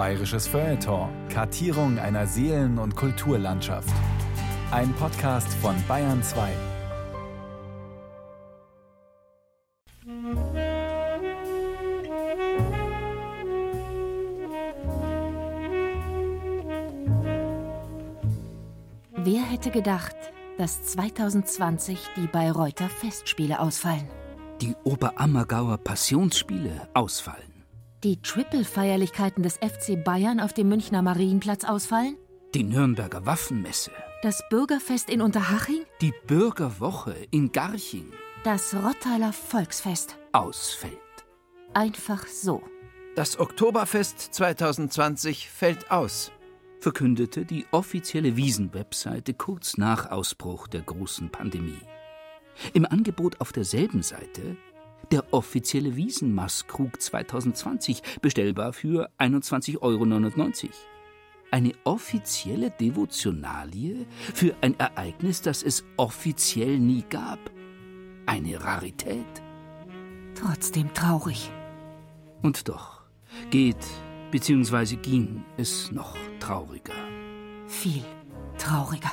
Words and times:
Bayerisches 0.00 0.46
Feuilleton. 0.46 1.10
Kartierung 1.28 1.98
einer 1.98 2.26
Seelen- 2.26 2.78
und 2.78 2.96
Kulturlandschaft. 2.96 3.92
Ein 4.70 4.94
Podcast 4.94 5.52
von 5.60 5.76
Bayern 5.86 6.22
2. 6.22 6.48
Wer 19.16 19.42
hätte 19.42 19.70
gedacht, 19.70 20.16
dass 20.56 20.82
2020 20.84 21.98
die 22.16 22.26
Bayreuther 22.26 22.88
Festspiele 22.88 23.60
ausfallen? 23.60 24.08
Die 24.62 24.74
Oberammergauer 24.82 25.76
Passionsspiele 25.76 26.88
ausfallen. 26.94 27.49
Die 28.02 28.22
Triple-Feierlichkeiten 28.22 29.42
des 29.42 29.58
FC 29.58 30.02
Bayern 30.02 30.40
auf 30.40 30.54
dem 30.54 30.70
Münchner 30.70 31.02
Marienplatz 31.02 31.64
ausfallen? 31.64 32.16
Die 32.54 32.62
Nürnberger 32.62 33.26
Waffenmesse. 33.26 33.90
Das 34.22 34.42
Bürgerfest 34.48 35.10
in 35.10 35.20
Unterhaching? 35.20 35.84
Die 36.00 36.14
Bürgerwoche 36.26 37.14
in 37.30 37.52
Garching. 37.52 38.10
Das 38.42 38.74
Rottaler 38.74 39.34
Volksfest. 39.34 40.16
Ausfällt. 40.32 40.94
Einfach 41.74 42.26
so. 42.26 42.62
Das 43.16 43.38
Oktoberfest 43.38 44.18
2020 44.32 45.50
fällt 45.50 45.90
aus, 45.90 46.32
verkündete 46.78 47.44
die 47.44 47.66
offizielle 47.70 48.34
Wiesen-Webseite 48.34 49.34
kurz 49.34 49.76
nach 49.76 50.10
Ausbruch 50.10 50.68
der 50.68 50.80
großen 50.80 51.28
Pandemie. 51.28 51.82
Im 52.72 52.86
Angebot 52.86 53.42
auf 53.42 53.52
derselben 53.52 54.02
Seite 54.02 54.56
der 55.10 55.32
offizielle 55.32 55.96
Wiesenmaßkrug 55.96 57.00
2020, 57.00 58.02
bestellbar 58.20 58.72
für 58.72 59.10
21,99 59.18 59.80
Euro. 59.82 60.04
Eine 61.50 61.72
offizielle 61.84 62.70
Devotionalie 62.70 64.06
für 64.34 64.54
ein 64.60 64.78
Ereignis, 64.78 65.42
das 65.42 65.62
es 65.62 65.84
offiziell 65.96 66.78
nie 66.78 67.04
gab. 67.08 67.38
Eine 68.26 68.62
Rarität. 68.62 69.26
Trotzdem 70.34 70.94
traurig. 70.94 71.50
Und 72.42 72.68
doch 72.68 73.02
geht 73.50 73.84
bzw. 74.30 74.96
ging 74.96 75.42
es 75.56 75.90
noch 75.90 76.16
trauriger. 76.38 76.94
Viel 77.66 78.04
trauriger. 78.56 79.12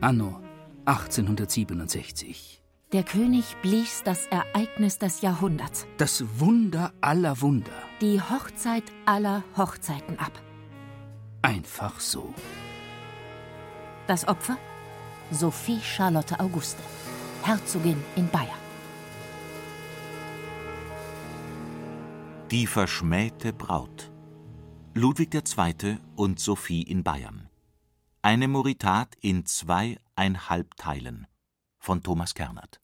Anno 0.00 0.40
1867. 0.86 2.65
Der 2.96 3.04
König 3.04 3.56
blies 3.60 4.02
das 4.04 4.24
Ereignis 4.28 4.98
des 4.98 5.20
Jahrhunderts. 5.20 5.86
Das 5.98 6.24
Wunder 6.40 6.94
aller 7.02 7.42
Wunder. 7.42 7.82
Die 8.00 8.22
Hochzeit 8.22 8.84
aller 9.04 9.44
Hochzeiten 9.54 10.18
ab. 10.18 10.32
Einfach 11.42 12.00
so. 12.00 12.32
Das 14.06 14.26
Opfer? 14.26 14.56
Sophie 15.30 15.78
Charlotte 15.82 16.40
Auguste, 16.40 16.82
Herzogin 17.42 18.02
in 18.14 18.30
Bayern. 18.30 18.48
Die 22.50 22.66
verschmähte 22.66 23.52
Braut. 23.52 24.10
Ludwig 24.94 25.34
II. 25.34 25.98
und 26.14 26.40
Sophie 26.40 26.80
in 26.80 27.04
Bayern. 27.04 27.50
Eine 28.22 28.48
Moritat 28.48 29.16
in 29.20 29.44
zweieinhalb 29.44 30.76
Teilen 30.76 31.26
von 31.78 32.02
Thomas 32.02 32.32
Kernert. 32.32 32.80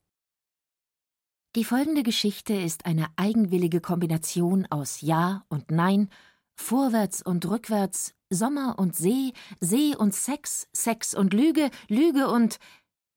Die 1.54 1.64
folgende 1.64 2.02
Geschichte 2.02 2.54
ist 2.54 2.86
eine 2.86 3.08
eigenwillige 3.16 3.82
Kombination 3.82 4.64
aus 4.70 5.02
Ja 5.02 5.44
und 5.50 5.70
Nein, 5.70 6.08
vorwärts 6.54 7.20
und 7.20 7.44
rückwärts, 7.44 8.14
Sommer 8.30 8.78
und 8.78 8.96
See, 8.96 9.34
See 9.60 9.94
und 9.94 10.14
Sex, 10.14 10.66
Sex 10.72 11.12
und 11.12 11.34
Lüge, 11.34 11.70
Lüge 11.88 12.30
und 12.30 12.58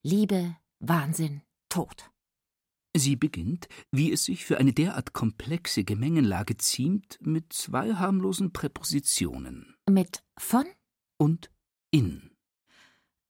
Liebe, 0.02 0.54
Wahnsinn, 0.80 1.40
Tod. 1.70 2.10
Sie 2.94 3.16
beginnt, 3.16 3.68
wie 3.90 4.12
es 4.12 4.24
sich 4.24 4.44
für 4.44 4.58
eine 4.58 4.74
derart 4.74 5.14
komplexe 5.14 5.84
Gemengenlage 5.84 6.58
ziemt, 6.58 7.18
mit 7.22 7.54
zwei 7.54 7.94
harmlosen 7.94 8.52
Präpositionen. 8.52 9.76
Mit 9.88 10.22
von 10.36 10.66
und 11.16 11.50
in. 11.90 12.32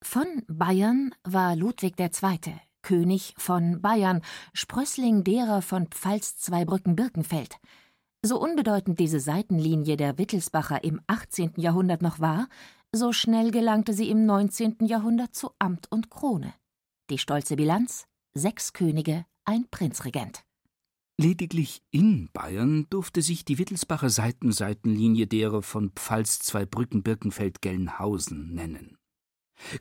Von 0.02 0.26
Bayern 0.48 1.14
war 1.22 1.54
Ludwig 1.54 1.94
II., 2.00 2.60
König 2.86 3.34
von 3.36 3.82
Bayern, 3.82 4.22
Sprössling 4.52 5.24
derer 5.24 5.60
von 5.60 5.88
Pfalz-Zweibrücken-Birkenfeld. 5.88 7.58
So 8.22 8.40
unbedeutend 8.40 9.00
diese 9.00 9.18
Seitenlinie 9.18 9.96
der 9.96 10.18
Wittelsbacher 10.18 10.84
im 10.84 11.00
18. 11.08 11.54
Jahrhundert 11.56 12.00
noch 12.00 12.20
war, 12.20 12.46
so 12.92 13.12
schnell 13.12 13.50
gelangte 13.50 13.92
sie 13.92 14.08
im 14.08 14.24
19. 14.24 14.86
Jahrhundert 14.86 15.34
zu 15.34 15.50
Amt 15.58 15.90
und 15.90 16.10
Krone. 16.10 16.54
Die 17.10 17.18
stolze 17.18 17.56
Bilanz: 17.56 18.06
sechs 18.34 18.72
Könige, 18.72 19.26
ein 19.44 19.66
Prinzregent. 19.68 20.44
Lediglich 21.20 21.82
in 21.90 22.30
Bayern 22.32 22.86
durfte 22.88 23.20
sich 23.20 23.44
die 23.44 23.58
Wittelsbacher 23.58 24.10
Seitenseitenlinie 24.10 25.26
derer 25.26 25.62
von 25.62 25.90
Pfalz-Zweibrücken-Birkenfeld-Gelnhausen 25.90 28.54
nennen. 28.54 28.96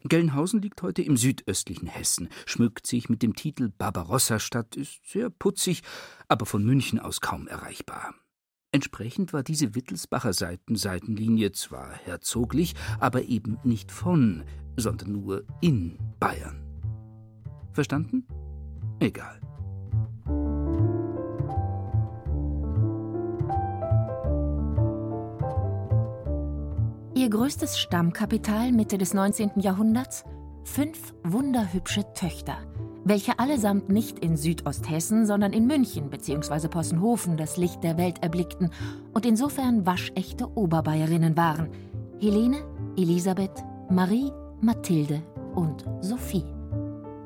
Gelnhausen 0.04 0.62
liegt 0.62 0.82
heute 0.82 1.02
im 1.02 1.18
südöstlichen 1.18 1.88
Hessen, 1.88 2.30
schmückt 2.46 2.88
sich 2.88 3.10
mit 3.10 3.22
dem 3.22 3.36
Titel 3.36 3.72
Barbarossa-Stadt, 3.78 4.76
ist 4.76 5.02
sehr 5.06 5.30
putzig, 5.30 5.82
aber 6.28 6.46
von 6.46 6.64
München 6.64 7.00
aus 7.00 7.22
kaum 7.22 7.48
erreichbar. 7.48 8.16
Entsprechend 8.72 9.32
war 9.32 9.42
diese 9.42 9.74
Wittelsbacher 9.74 10.34
Seitenseitenlinie 10.34 11.54
zwar 11.54 11.94
herzoglich, 11.94 12.74
aber 13.00 13.24
eben 13.24 13.58
nicht 13.64 13.92
von, 13.92 14.44
sondern 14.76 15.14
nur 15.14 15.46
in 15.62 15.98
Bayern. 16.20 16.62
Verstanden? 17.72 18.26
Egal. 19.00 19.40
Ihr 27.18 27.30
größtes 27.30 27.80
Stammkapital 27.80 28.74
Mitte 28.74 28.98
des 28.98 29.14
19. 29.14 29.52
Jahrhunderts? 29.62 30.26
Fünf 30.66 31.14
wunderhübsche 31.24 32.04
Töchter, 32.14 32.58
welche 33.06 33.40
allesamt 33.40 33.88
nicht 33.88 34.20
in 34.20 34.36
Südosthessen, 34.36 35.26
sondern 35.26 35.54
in 35.54 35.66
München 35.66 36.10
bzw. 36.10 36.68
Possenhofen 36.68 37.38
das 37.38 37.56
Licht 37.56 37.86
der 37.86 37.98
Welt 37.98 38.22
erblickten 38.22 38.70
und 39.14 39.26
insofern 39.26 39.86
waschechte 39.86 40.58
Oberbayerinnen 40.58 41.38
waren. 41.38 41.70
Helene, 42.20 42.58
Elisabeth, 42.98 43.64
Marie, 43.90 44.34
Mathilde 44.60 45.24
und 45.56 45.86
Sophie. 46.02 46.44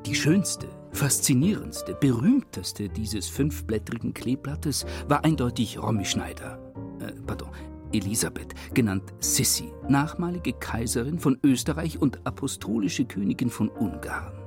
Die 0.06 0.14
schönste, 0.14 0.68
faszinierendste, 0.92 1.94
berühmteste 1.94 2.88
dieses 2.88 3.26
fünfblättrigen 3.26 4.14
Kleeblattes 4.14 4.86
war 5.08 5.24
eindeutig 5.24 5.82
Romy 5.82 6.04
Schneider. 6.04 6.60
Äh, 7.00 7.10
pardon, 7.26 7.48
Elisabeth, 7.92 8.54
genannt 8.74 9.12
Sissi, 9.18 9.72
nachmalige 9.88 10.52
Kaiserin 10.52 11.18
von 11.18 11.38
Österreich 11.42 12.00
und 12.00 12.26
apostolische 12.26 13.04
Königin 13.04 13.50
von 13.50 13.68
Ungarn. 13.68 14.40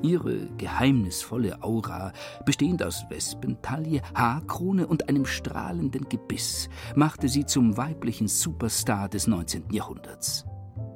Ihre 0.00 0.48
geheimnisvolle 0.56 1.62
Aura, 1.62 2.12
bestehend 2.46 2.82
aus 2.82 3.04
Wespentaille, 3.08 4.00
Haarkrone 4.14 4.86
und 4.86 5.08
einem 5.08 5.26
strahlenden 5.26 6.08
Gebiss, 6.08 6.68
machte 6.96 7.28
sie 7.28 7.44
zum 7.44 7.76
weiblichen 7.76 8.28
Superstar 8.28 9.08
des 9.08 9.26
19. 9.26 9.70
Jahrhunderts. 9.70 10.46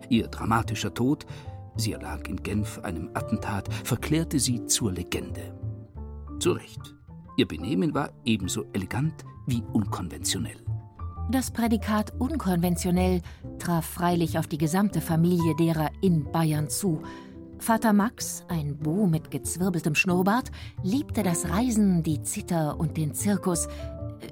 Ihr 0.09 0.29
dramatischer 0.29 0.95
Tod, 0.95 1.27
sie 1.77 1.93
erlag 1.93 2.29
in 2.29 2.43
Genf 2.43 2.79
einem 2.81 3.11
Attentat, 3.15 3.73
verklärte 3.85 4.39
sie 4.41 4.65
zur 4.67 4.93
Legende. 4.93 5.55
Zu 6.39 6.53
Recht. 6.53 6.95
Ihr 7.37 7.47
Benehmen 7.47 7.95
war 7.95 8.11
ebenso 8.25 8.65
elegant 8.73 9.25
wie 9.47 9.63
unkonventionell. 9.73 10.66
Das 11.29 11.51
Prädikat 11.51 12.13
unkonventionell 12.21 13.21
traf 13.59 13.85
freilich 13.85 14.39
auf 14.39 14.47
die 14.47 14.59
gesamte 14.59 15.01
Familie 15.01 15.57
derer 15.57 15.91
in 16.01 16.31
Bayern 16.31 16.69
zu. 16.69 17.03
Vater 17.59 17.93
Max, 17.93 18.45
ein 18.49 18.79
Bo 18.79 19.09
mit 19.09 19.33
gezwirbeltem 19.33 19.97
Schnurrbart, 19.97 20.53
liebte 20.85 21.25
das 21.25 21.49
Reisen, 21.49 22.05
die 22.05 22.23
Zither 22.23 22.79
und 22.79 22.97
den 22.97 23.13
Zirkus, 23.13 23.67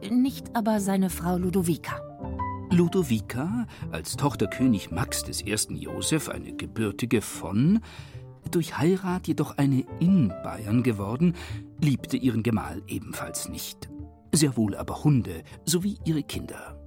nicht 0.08 0.54
aber 0.54 0.78
seine 0.78 1.10
Frau 1.10 1.36
Ludovica. 1.36 2.00
Ludovica, 2.70 3.66
als 3.90 4.16
Tochter 4.16 4.46
König 4.46 4.92
Max 4.92 5.24
des 5.24 5.42
ersten 5.42 5.74
Joseph, 5.74 6.28
eine 6.28 6.52
gebürtige 6.52 7.22
von, 7.22 7.80
durch 8.52 8.78
Heirat 8.78 9.26
jedoch 9.26 9.58
eine 9.58 9.84
in 9.98 10.28
Bayern 10.44 10.84
geworden, 10.84 11.34
liebte 11.80 12.16
ihren 12.16 12.44
Gemahl 12.44 12.82
ebenfalls 12.86 13.48
nicht. 13.48 13.88
Sehr 14.32 14.56
wohl 14.56 14.76
aber 14.76 15.02
Hunde 15.02 15.42
sowie 15.64 15.98
ihre 16.04 16.22
Kinder. 16.22 16.83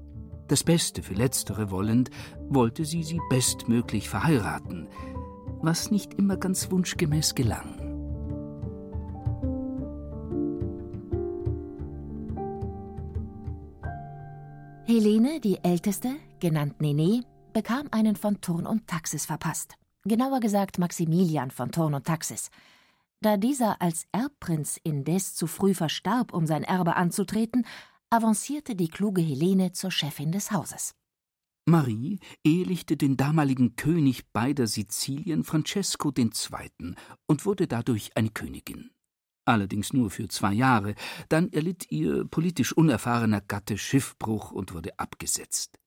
Das 0.48 0.64
Beste 0.64 1.04
für 1.04 1.14
Letztere 1.14 1.72
wollend, 1.72 2.10
wollte 2.48 2.86
sie 2.86 3.04
sie 3.04 3.20
bestmöglich 3.30 4.10
verheiraten, 4.10 4.88
was 5.62 5.92
nicht 5.92 6.14
immer 6.14 6.38
ganz 6.38 6.72
wunschgemäß 6.72 7.36
gelang. 7.36 7.88
Helene, 14.86 15.42
die 15.42 15.62
Älteste, 15.66 16.16
genannt 16.40 16.80
Nene, 16.80 17.24
bekam 17.52 17.90
einen 17.92 18.16
von 18.16 18.40
Thurn 18.40 18.66
und 18.66 18.88
Taxis 18.88 19.26
verpasst. 19.26 19.76
Genauer 20.06 20.40
gesagt 20.40 20.80
Maximilian 20.80 21.52
von 21.52 21.74
Thurn 21.74 21.94
und 21.94 22.06
Taxis. 22.06 22.50
Da 23.20 23.36
dieser 23.36 23.82
als 23.82 24.06
Erbprinz 24.14 24.80
indes 24.82 25.36
zu 25.36 25.48
früh 25.48 25.74
verstarb, 25.74 26.34
um 26.34 26.46
sein 26.46 26.64
Erbe 26.64 26.96
anzutreten, 26.96 27.66
avancierte 28.10 28.76
die 28.76 28.88
kluge 28.88 29.22
Helene 29.22 29.74
zur 29.74 29.92
Chefin 29.92 30.32
des 30.32 30.52
Hauses. 30.52 30.96
Marie 31.66 32.20
ehelichte 32.46 32.96
den 32.96 33.18
damaligen 33.18 33.76
König 33.76 34.32
beider 34.32 34.68
Sizilien, 34.68 35.44
Francesco 35.44 36.14
II., 36.18 36.96
und 37.26 37.46
wurde 37.46 37.68
dadurch 37.68 38.16
eine 38.16 38.30
Königin. 38.30 38.92
Allerdings 39.44 39.92
nur 39.92 40.10
für 40.10 40.30
zwei 40.30 40.54
Jahre, 40.54 40.96
dann 41.28 41.52
erlitt 41.52 41.92
ihr 41.92 42.24
politisch 42.26 42.72
unerfahrener 42.72 43.42
Gatte 43.42 43.78
Schiffbruch 43.78 44.52
und 44.52 44.74
wurde 44.74 44.98
abgesetzt. 44.98 45.78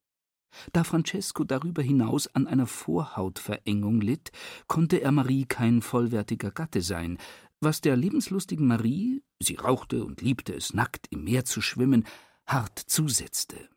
Da 0.73 0.83
Francesco 0.83 1.43
darüber 1.43 1.81
hinaus 1.81 2.27
an 2.27 2.45
einer 2.45 2.67
Vorhautverengung 2.67 4.01
litt, 4.01 4.31
konnte 4.67 5.01
er 5.01 5.11
Marie 5.11 5.45
kein 5.45 5.81
vollwertiger 5.81 6.51
Gatte 6.51 6.81
sein, 6.81 7.17
was 7.61 7.81
der 7.81 7.95
lebenslustigen 7.95 8.67
Marie, 8.67 9.23
sie 9.39 9.55
rauchte 9.55 10.03
und 10.03 10.21
liebte 10.21 10.53
es, 10.53 10.73
nackt 10.73 11.07
im 11.11 11.23
Meer 11.23 11.45
zu 11.45 11.61
schwimmen, 11.61 12.05
hart 12.45 12.77
zusetzte. 12.79 13.69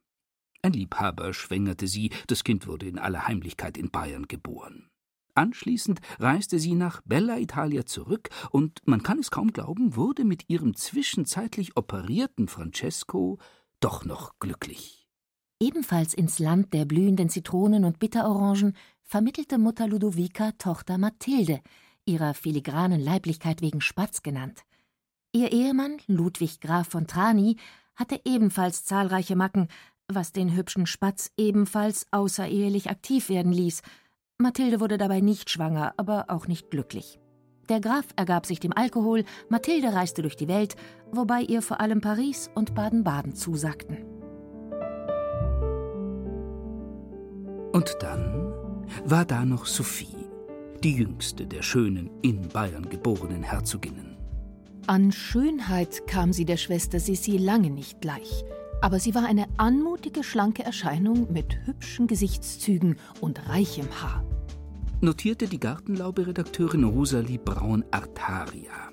Ein 0.63 0.73
Liebhaber 0.73 1.35
schwängerte 1.35 1.87
sie, 1.87 2.11
das 2.27 2.43
Kind 2.43 2.67
wurde 2.67 2.87
in 2.87 2.99
aller 2.99 3.29
Heimlichkeit 3.29 3.77
in 3.77 3.91
Bayern 3.91 4.27
geboren. 4.27 4.89
Anschließend 5.35 6.01
reiste 6.21 6.59
sie 6.59 6.75
nach 6.75 7.03
Bella 7.05 7.39
Italia 7.39 7.85
zurück 7.85 8.31
und, 8.51 8.81
man 8.87 9.03
kann 9.03 9.19
es 9.19 9.31
kaum 9.31 9.53
glauben, 9.53 9.97
wurde 9.97 10.25
mit 10.25 10.49
ihrem 10.49 10.75
zwischenzeitlich 10.75 11.77
operierten 11.77 12.49
Francesco 12.49 13.39
doch 13.81 14.05
noch 14.05 14.39
glücklich. 14.39 15.07
Ebenfalls 15.61 16.15
ins 16.15 16.39
Land 16.39 16.73
der 16.73 16.85
blühenden 16.85 17.29
Zitronen 17.29 17.85
und 17.85 17.99
Bitterorangen 17.99 18.77
vermittelte 19.03 19.59
Mutter 19.59 19.89
Ludovica 19.89 20.53
Tochter 20.53 20.99
Mathilde, 20.99 21.61
ihrer 22.07 22.35
filigranen 22.35 23.01
Leiblichkeit 23.01 23.63
wegen 23.63 23.81
Spatz 23.81 24.23
genannt. 24.23 24.65
Ihr 25.33 25.53
Ehemann, 25.53 25.99
Ludwig 26.07 26.61
Graf 26.61 26.89
von 26.89 27.07
Trani, 27.07 27.57
hatte 27.97 28.21
ebenfalls 28.25 28.85
zahlreiche 28.85 29.37
Macken, 29.37 29.69
was 30.09 30.33
den 30.33 30.55
hübschen 30.55 30.87
Spatz 30.87 31.31
ebenfalls 31.37 32.07
außerehelich 32.11 32.91
aktiv 32.91 33.29
werden 33.29 33.53
ließ. 33.53 33.83
Mathilde 34.39 34.81
wurde 34.81 34.99
dabei 34.99 35.21
nicht 35.21 35.51
schwanger, 35.51 35.95
aber 35.97 36.27
auch 36.29 36.47
nicht 36.47 36.71
glücklich. 36.71 37.19
Der 37.69 37.81
Graf 37.81 38.07
ergab 38.17 38.47
sich 38.47 38.61
dem 38.61 38.73
Alkohol, 38.73 39.25
Mathilde 39.49 39.95
reiste 39.95 40.23
durch 40.23 40.37
die 40.37 40.49
Welt, 40.49 40.77
wobei 41.11 41.41
ihr 41.41 41.63
vor 41.63 41.81
allem 41.81 42.01
Paris 42.01 42.51
und 42.55 42.75
Baden-Baden 42.75 43.35
zusagten. 43.35 44.05
Und 47.73 47.97
dann 48.01 48.53
war 49.05 49.25
da 49.25 49.45
noch 49.45 49.67
Sophie, 49.67 50.24
die 50.85 50.97
jüngste 50.97 51.47
der 51.47 51.63
schönen 51.63 52.11
in 52.23 52.49
Bayern 52.49 52.89
geborenen 52.89 53.43
Herzoginnen. 53.43 54.17
An 54.87 55.11
Schönheit 55.11 56.07
kam 56.07 56.33
sie 56.33 56.45
der 56.45 56.59
Schwester 56.59 57.01
Sissi 57.01 57.39
lange 57.39 57.71
nicht 57.71 58.01
gleich 58.01 58.45
aber 58.85 59.01
sie 59.01 59.15
war 59.15 59.25
eine 59.25 59.47
anmutige, 59.57 60.23
schlanke 60.23 60.63
Erscheinung 60.63 61.33
mit 61.33 61.57
hübschen 61.65 62.07
Gesichtszügen 62.07 62.97
und 63.19 63.49
reichem 63.49 63.89
Haar. 64.03 64.23
Notierte 65.01 65.49
die 65.49 65.59
Gartenlaube-Redakteurin 65.59 66.85
Rosalie 66.85 67.39
Braun-Artaria. 67.39 68.93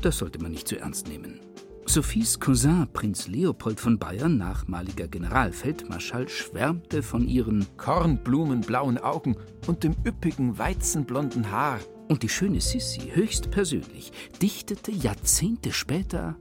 Das 0.00 0.18
sollte 0.18 0.40
man 0.40 0.50
nicht 0.50 0.66
zu 0.66 0.80
ernst 0.80 1.06
nehmen. 1.06 1.38
Sophies 1.86 2.38
Cousin, 2.38 2.88
Prinz 2.92 3.28
Leopold 3.28 3.80
von 3.80 3.98
Bayern, 3.98 4.36
nachmaliger 4.36 5.08
Generalfeldmarschall, 5.08 6.28
schwärmte 6.28 7.02
von 7.02 7.26
ihren 7.26 7.66
kornblumenblauen 7.76 8.98
Augen 8.98 9.36
und 9.66 9.84
dem 9.84 9.94
üppigen, 10.04 10.58
weizenblonden 10.58 11.50
Haar. 11.50 11.80
Und 12.08 12.22
die 12.22 12.28
schöne 12.28 12.60
Sissi, 12.60 13.10
höchstpersönlich, 13.12 14.12
dichtete 14.40 14.92
Jahrzehnte 14.92 15.72
später 15.72 16.36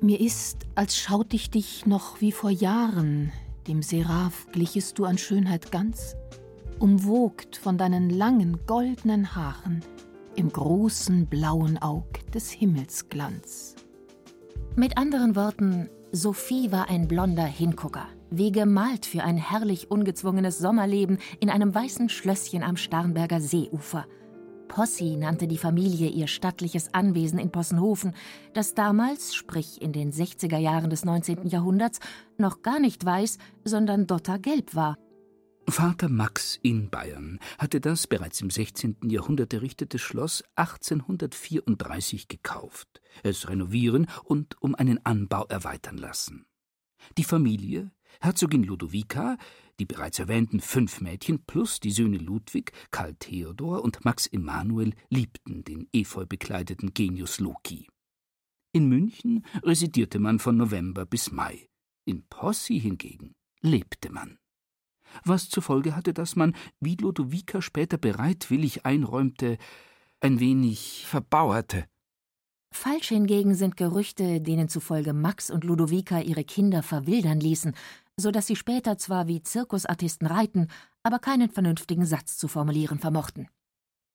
mir 0.00 0.20
ist, 0.20 0.66
als 0.74 0.96
schaut 0.98 1.32
ich 1.32 1.50
dich 1.50 1.86
noch 1.86 2.20
wie 2.20 2.30
vor 2.30 2.50
Jahren, 2.50 3.32
dem 3.66 3.82
Seraph 3.82 4.46
glichest 4.52 4.98
du 4.98 5.06
an 5.06 5.16
Schönheit 5.16 5.72
ganz, 5.72 6.16
umwogt 6.78 7.56
von 7.56 7.78
deinen 7.78 8.10
langen 8.10 8.58
goldenen 8.66 9.34
Haaren, 9.34 9.82
im 10.34 10.52
großen 10.52 11.26
blauen 11.26 11.78
Aug 11.80 12.30
des 12.34 12.50
Himmels 12.50 13.08
Glanz. 13.08 13.74
Mit 14.78 14.98
anderen 14.98 15.36
Worten, 15.36 15.88
Sophie 16.12 16.70
war 16.70 16.90
ein 16.90 17.08
blonder 17.08 17.44
Hingucker, 17.44 18.08
wie 18.30 18.52
gemalt 18.52 19.06
für 19.06 19.24
ein 19.24 19.38
herrlich 19.38 19.90
ungezwungenes 19.90 20.58
Sommerleben 20.58 21.16
in 21.40 21.48
einem 21.48 21.74
weißen 21.74 22.10
Schlösschen 22.10 22.62
am 22.62 22.76
Starnberger 22.76 23.40
Seeufer– 23.40 24.06
Possi 24.68 25.16
nannte 25.16 25.46
die 25.46 25.58
Familie 25.58 26.08
ihr 26.08 26.26
stattliches 26.26 26.92
Anwesen 26.92 27.38
in 27.38 27.50
Possenhofen, 27.50 28.14
das 28.52 28.74
damals, 28.74 29.34
sprich 29.34 29.80
in 29.80 29.92
den 29.92 30.12
60er 30.12 30.58
Jahren 30.58 30.90
des 30.90 31.04
19. 31.04 31.46
Jahrhunderts, 31.46 32.00
noch 32.36 32.62
gar 32.62 32.80
nicht 32.80 33.04
weiß, 33.04 33.38
sondern 33.64 34.06
dottergelb 34.06 34.74
war. 34.74 34.98
Vater 35.68 36.08
Max 36.08 36.60
in 36.62 36.90
Bayern 36.90 37.40
hatte 37.58 37.80
das 37.80 38.06
bereits 38.06 38.40
im 38.40 38.50
16. 38.50 38.98
Jahrhundert 39.02 39.52
errichtete 39.52 39.98
Schloss 39.98 40.44
1834 40.54 42.28
gekauft, 42.28 43.02
es 43.24 43.48
renovieren 43.48 44.06
und 44.24 44.60
um 44.62 44.76
einen 44.76 45.04
Anbau 45.04 45.44
erweitern 45.46 45.98
lassen. 45.98 46.46
Die 47.18 47.24
Familie, 47.24 47.90
Herzogin 48.20 48.62
Ludovica, 48.62 49.36
die 49.80 49.86
bereits 49.86 50.20
erwähnten 50.20 50.60
fünf 50.60 51.00
Mädchen 51.00 51.44
plus 51.44 51.80
die 51.80 51.90
Söhne 51.90 52.18
Ludwig, 52.18 52.72
Karl 52.92 53.14
Theodor 53.14 53.82
und 53.82 54.04
Max 54.04 54.28
Emanuel 54.28 54.94
liebten 55.10 55.64
den 55.64 55.88
efeubekleideten 55.92 56.94
Genius 56.94 57.40
Loki. 57.40 57.88
In 58.72 58.88
München 58.88 59.44
residierte 59.64 60.20
man 60.20 60.38
von 60.38 60.56
November 60.56 61.06
bis 61.06 61.32
Mai. 61.32 61.68
In 62.04 62.24
Possi 62.28 62.80
hingegen 62.80 63.34
lebte 63.62 64.10
man. 64.10 64.38
Was 65.24 65.48
zur 65.48 65.62
Folge 65.62 65.96
hatte, 65.96 66.12
dass 66.12 66.36
man, 66.36 66.54
wie 66.80 66.96
Ludovica 66.96 67.62
später 67.62 67.98
bereitwillig 67.98 68.86
einräumte, 68.86 69.58
ein 70.20 70.40
wenig 70.40 71.04
verbauerte. 71.06 71.84
Falsch 72.72 73.08
hingegen 73.08 73.54
sind 73.54 73.76
Gerüchte, 73.76 74.40
denen 74.40 74.68
zufolge 74.68 75.12
Max 75.12 75.50
und 75.50 75.64
Ludovica 75.64 76.20
ihre 76.20 76.44
Kinder 76.44 76.82
verwildern 76.82 77.40
ließen, 77.40 77.74
so 78.18 78.30
dass 78.30 78.46
sie 78.46 78.56
später 78.56 78.98
zwar 78.98 79.28
wie 79.28 79.42
Zirkusartisten 79.42 80.26
reiten, 80.26 80.68
aber 81.02 81.18
keinen 81.18 81.50
vernünftigen 81.50 82.06
Satz 82.06 82.36
zu 82.36 82.48
formulieren 82.48 82.98
vermochten. 82.98 83.48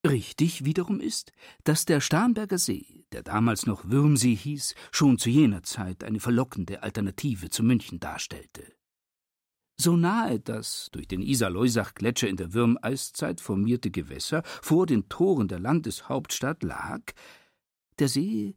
Richtig 0.08 0.66
wiederum 0.66 1.00
ist, 1.00 1.32
dass 1.64 1.86
der 1.86 2.02
Starnberger 2.02 2.58
See, 2.58 3.06
der 3.12 3.22
damals 3.22 3.68
noch 3.68 3.86
Würmsee 3.86 4.36
hieß, 4.36 4.74
schon 4.92 5.20
zu 5.20 5.30
jener 5.30 5.62
Zeit 5.62 6.04
eine 6.04 6.20
verlockende 6.20 6.82
Alternative 6.82 7.50
zu 7.50 7.64
München 7.64 8.00
darstellte. 8.00 8.64
So 9.84 9.98
nahe 9.98 10.40
das 10.40 10.90
durch 10.92 11.08
den 11.08 11.24
Isar-Loisach-Gletscher 11.24 12.28
in 12.28 12.38
der 12.38 12.54
Würmeiszeit 12.54 13.42
formierte 13.42 13.90
Gewässer 13.90 14.44
vor 14.46 14.86
den 14.86 15.10
Toren 15.10 15.48
der 15.48 15.58
Landeshauptstadt 15.58 16.62
lag, 16.62 17.02
der 17.98 18.08
See 18.08 18.54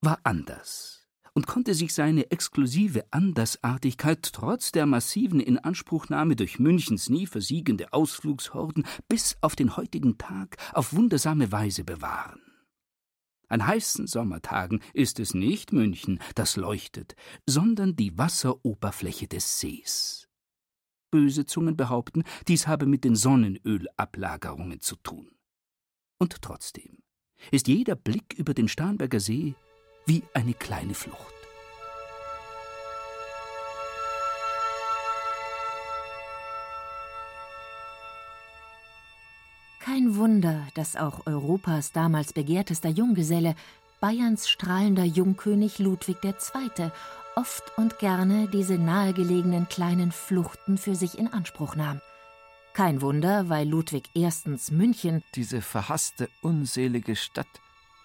war 0.00 0.20
anders 0.22 1.08
und 1.34 1.48
konnte 1.48 1.74
sich 1.74 1.92
seine 1.92 2.30
exklusive 2.30 3.04
Andersartigkeit 3.10 4.22
trotz 4.32 4.70
der 4.70 4.86
massiven 4.86 5.40
Inanspruchnahme 5.40 6.36
durch 6.36 6.60
Münchens 6.60 7.10
nie 7.10 7.26
versiegende 7.26 7.92
Ausflugshorden 7.92 8.86
bis 9.08 9.38
auf 9.40 9.56
den 9.56 9.76
heutigen 9.76 10.18
Tag 10.18 10.56
auf 10.72 10.92
wundersame 10.92 11.50
Weise 11.50 11.82
bewahren. 11.82 12.42
An 13.48 13.66
heißen 13.66 14.06
Sommertagen 14.06 14.78
ist 14.92 15.18
es 15.18 15.34
nicht 15.34 15.72
München, 15.72 16.20
das 16.36 16.54
leuchtet, 16.54 17.16
sondern 17.44 17.96
die 17.96 18.16
Wasseroberfläche 18.16 19.26
des 19.26 19.58
Sees. 19.58 20.29
Böse 21.10 21.46
Zungen 21.46 21.76
behaupten, 21.76 22.24
dies 22.48 22.66
habe 22.66 22.86
mit 22.86 23.04
den 23.04 23.16
Sonnenölablagerungen 23.16 24.80
zu 24.80 24.96
tun. 24.96 25.30
Und 26.18 26.42
trotzdem 26.42 26.98
ist 27.50 27.68
jeder 27.68 27.96
Blick 27.96 28.34
über 28.36 28.54
den 28.54 28.68
Starnberger 28.68 29.20
See 29.20 29.54
wie 30.06 30.22
eine 30.34 30.54
kleine 30.54 30.94
Flucht. 30.94 31.34
Kein 39.80 40.16
Wunder, 40.16 40.68
dass 40.74 40.96
auch 40.96 41.26
Europas 41.26 41.92
damals 41.92 42.32
begehrtester 42.32 42.90
Junggeselle, 42.90 43.54
Bayerns 44.00 44.48
strahlender 44.48 45.04
Jungkönig 45.04 45.78
Ludwig 45.78 46.18
II., 46.22 46.90
oft 47.36 47.72
und 47.76 47.98
gerne 47.98 48.48
diese 48.48 48.78
nahegelegenen 48.78 49.68
kleinen 49.68 50.12
Fluchten 50.12 50.78
für 50.78 50.94
sich 50.94 51.18
in 51.18 51.32
Anspruch 51.32 51.76
nahm. 51.76 52.00
Kein 52.72 53.02
Wunder, 53.02 53.48
weil 53.48 53.68
Ludwig 53.68 54.10
erstens 54.14 54.70
München, 54.70 55.22
diese 55.34 55.60
verhasste, 55.60 56.28
unselige 56.40 57.16
Stadt, 57.16 57.48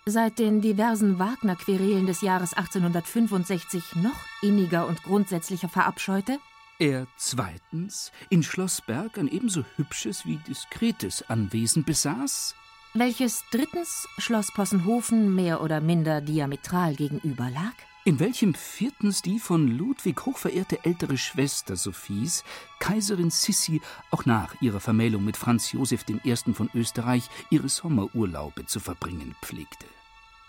seit 0.06 0.40
den 0.40 0.62
diversen 0.62 1.20
Wagner-Querelen 1.20 2.06
des 2.06 2.22
Jahres 2.22 2.54
1865 2.54 3.96
noch 3.96 4.20
inniger 4.42 4.88
und 4.88 5.04
grundsätzlicher 5.04 5.70
verabscheute? 5.70 6.40
Er 6.78 7.08
zweitens 7.18 8.12
in 8.30 8.44
Schlossberg 8.44 9.18
ein 9.18 9.28
ebenso 9.28 9.64
hübsches 9.78 10.26
wie 10.26 10.38
diskretes 10.48 11.24
Anwesen 11.30 11.84
besaß, 11.84 12.56
welches 12.94 13.44
drittens 13.52 14.08
Schloss 14.18 14.52
Possenhofen 14.54 15.34
mehr 15.34 15.62
oder 15.62 15.82
minder 15.82 16.22
diametral 16.22 16.96
gegenüber 16.96 17.50
lag, 17.50 17.74
in 18.06 18.20
welchem 18.20 18.54
viertens 18.54 19.24
die 19.24 19.40
von 19.40 19.68
Ludwig 19.68 20.28
hochverehrte 20.28 20.86
ältere 20.86 21.18
Schwester 21.18 21.76
Sophies, 21.76 22.44
Kaiserin 22.80 23.32
Sissi, 23.32 23.82
auch 24.12 24.26
nach 24.26 24.62
ihrer 24.62 24.80
Vermählung 24.80 25.26
mit 25.26 25.38
Franz 25.38 25.72
Josef 25.72 26.06
I. 26.08 26.36
von 26.54 26.70
Österreich 26.76 27.28
ihre 27.50 27.68
Sommerurlaube 27.68 28.68
zu 28.68 28.80
verbringen 28.80 29.36
pflegte. 29.42 29.88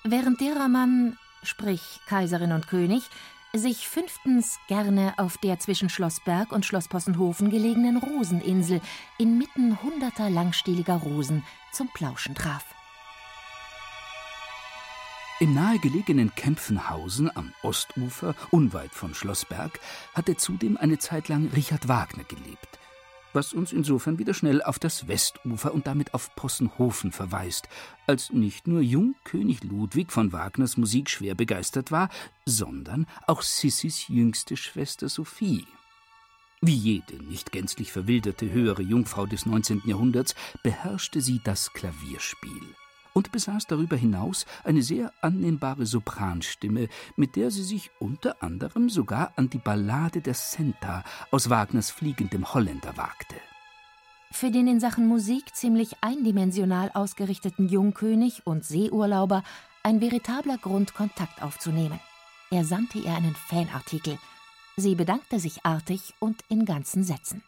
Während 0.04 0.40
derer 0.42 0.68
man, 0.68 1.16
sprich 1.42 2.00
Kaiserin 2.06 2.52
und 2.52 2.68
König, 2.68 3.02
sich 3.54 3.88
fünftens 3.88 4.58
gerne 4.68 5.14
auf 5.16 5.38
der 5.38 5.58
zwischen 5.58 5.88
Schlossberg 5.88 6.52
und 6.52 6.66
Schloss 6.66 6.88
Possenhofen 6.88 7.48
gelegenen 7.48 7.96
Roseninsel 7.96 8.82
inmitten 9.16 9.82
hunderter 9.82 10.28
langstieliger 10.28 10.96
Rosen 10.96 11.42
zum 11.72 11.88
Plauschen 11.94 12.34
traf. 12.34 12.75
Im 15.38 15.52
nahegelegenen 15.52 16.34
Kempfenhausen 16.34 17.30
am 17.36 17.52
Ostufer, 17.62 18.34
unweit 18.52 18.92
von 18.92 19.14
Schlossberg, 19.14 19.78
hatte 20.14 20.38
zudem 20.38 20.78
eine 20.78 20.98
Zeit 20.98 21.28
lang 21.28 21.50
Richard 21.54 21.88
Wagner 21.88 22.24
gelebt, 22.24 22.78
was 23.34 23.52
uns 23.52 23.70
insofern 23.70 24.18
wieder 24.18 24.32
schnell 24.32 24.62
auf 24.62 24.78
das 24.78 25.08
Westufer 25.08 25.74
und 25.74 25.86
damit 25.86 26.14
auf 26.14 26.34
Possenhofen 26.36 27.12
verweist, 27.12 27.68
als 28.06 28.32
nicht 28.32 28.66
nur 28.66 28.80
Jungkönig 28.80 29.62
Ludwig 29.62 30.10
von 30.10 30.32
Wagners 30.32 30.78
Musik 30.78 31.10
schwer 31.10 31.34
begeistert 31.34 31.92
war, 31.92 32.08
sondern 32.46 33.06
auch 33.26 33.42
Sissis 33.42 34.08
jüngste 34.08 34.56
Schwester 34.56 35.10
Sophie. 35.10 35.66
Wie 36.62 36.74
jede 36.74 37.22
nicht 37.22 37.52
gänzlich 37.52 37.92
verwilderte 37.92 38.50
höhere 38.50 38.80
Jungfrau 38.80 39.26
des 39.26 39.44
19. 39.44 39.82
Jahrhunderts 39.84 40.34
beherrschte 40.62 41.20
sie 41.20 41.42
das 41.44 41.74
Klavierspiel 41.74 42.74
und 43.16 43.32
besaß 43.32 43.66
darüber 43.66 43.96
hinaus 43.96 44.44
eine 44.62 44.82
sehr 44.82 45.10
annehmbare 45.22 45.86
Sopranstimme, 45.86 46.88
mit 47.16 47.34
der 47.34 47.50
sie 47.50 47.62
sich 47.62 47.90
unter 47.98 48.42
anderem 48.42 48.90
sogar 48.90 49.32
an 49.36 49.48
die 49.48 49.56
Ballade 49.56 50.20
der 50.20 50.34
Senta 50.34 51.02
aus 51.30 51.48
Wagners 51.48 51.90
Fliegendem 51.90 52.52
Holländer 52.52 52.94
wagte. 52.98 53.36
Für 54.30 54.50
den 54.50 54.68
in 54.68 54.80
Sachen 54.80 55.06
Musik 55.06 55.54
ziemlich 55.54 55.96
eindimensional 56.02 56.90
ausgerichteten 56.92 57.70
Jungkönig 57.70 58.46
und 58.46 58.66
Seeurlauber 58.66 59.44
ein 59.82 60.02
veritabler 60.02 60.58
Grund, 60.58 60.92
Kontakt 60.92 61.42
aufzunehmen. 61.42 61.98
Er 62.50 62.66
sandte 62.66 62.98
ihr 62.98 63.14
einen 63.14 63.34
Fanartikel. 63.34 64.18
Sie 64.76 64.94
bedankte 64.94 65.40
sich 65.40 65.64
artig 65.64 66.12
und 66.18 66.42
in 66.50 66.66
ganzen 66.66 67.02
Sätzen. 67.02 67.42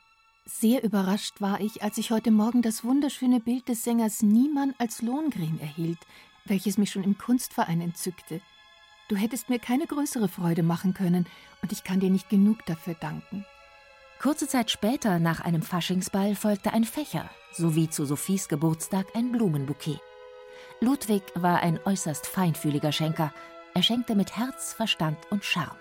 Sehr 0.51 0.83
überrascht 0.83 1.43
war 1.43 1.61
ich, 1.61 1.83
als 1.83 1.99
ich 1.99 2.11
heute 2.11 2.31
Morgen 2.31 2.63
das 2.63 2.83
wunderschöne 2.83 3.39
Bild 3.39 3.69
des 3.69 3.85
Sängers 3.85 4.23
Niemann 4.23 4.75
als 4.79 5.03
Lohengrin 5.03 5.61
erhielt, 5.61 5.99
welches 6.47 6.79
mich 6.79 6.91
schon 6.91 7.05
im 7.05 7.19
Kunstverein 7.19 7.83
entzückte. 7.83 8.41
Du 9.09 9.17
hättest 9.17 9.51
mir 9.51 9.59
keine 9.59 9.87
größere 9.87 10.27
Freude 10.27 10.63
machen 10.63 10.95
können, 10.95 11.27
und 11.61 11.71
ich 11.71 11.85
kann 11.85 12.01
dir 12.01 12.09
nicht 12.09 12.31
genug 12.31 12.65
dafür 12.65 12.95
danken. 12.95 13.45
Kurze 14.23 14.49
Zeit 14.49 14.71
später, 14.71 15.19
nach 15.19 15.43
einem 15.43 15.61
Faschingsball, 15.61 16.35
folgte 16.35 16.73
ein 16.73 16.85
Fächer, 16.85 17.29
sowie 17.53 17.91
zu 17.91 18.07
Sophies 18.07 18.49
Geburtstag 18.49 19.07
ein 19.15 19.31
Blumenbouquet. 19.33 20.01
Ludwig 20.81 21.25
war 21.35 21.61
ein 21.61 21.79
äußerst 21.85 22.27
feinfühliger 22.27 22.91
Schenker. 22.91 23.35
Er 23.75 23.83
schenkte 23.83 24.15
mit 24.15 24.37
Herz, 24.39 24.73
Verstand 24.73 25.19
und 25.31 25.45
Charme. 25.45 25.77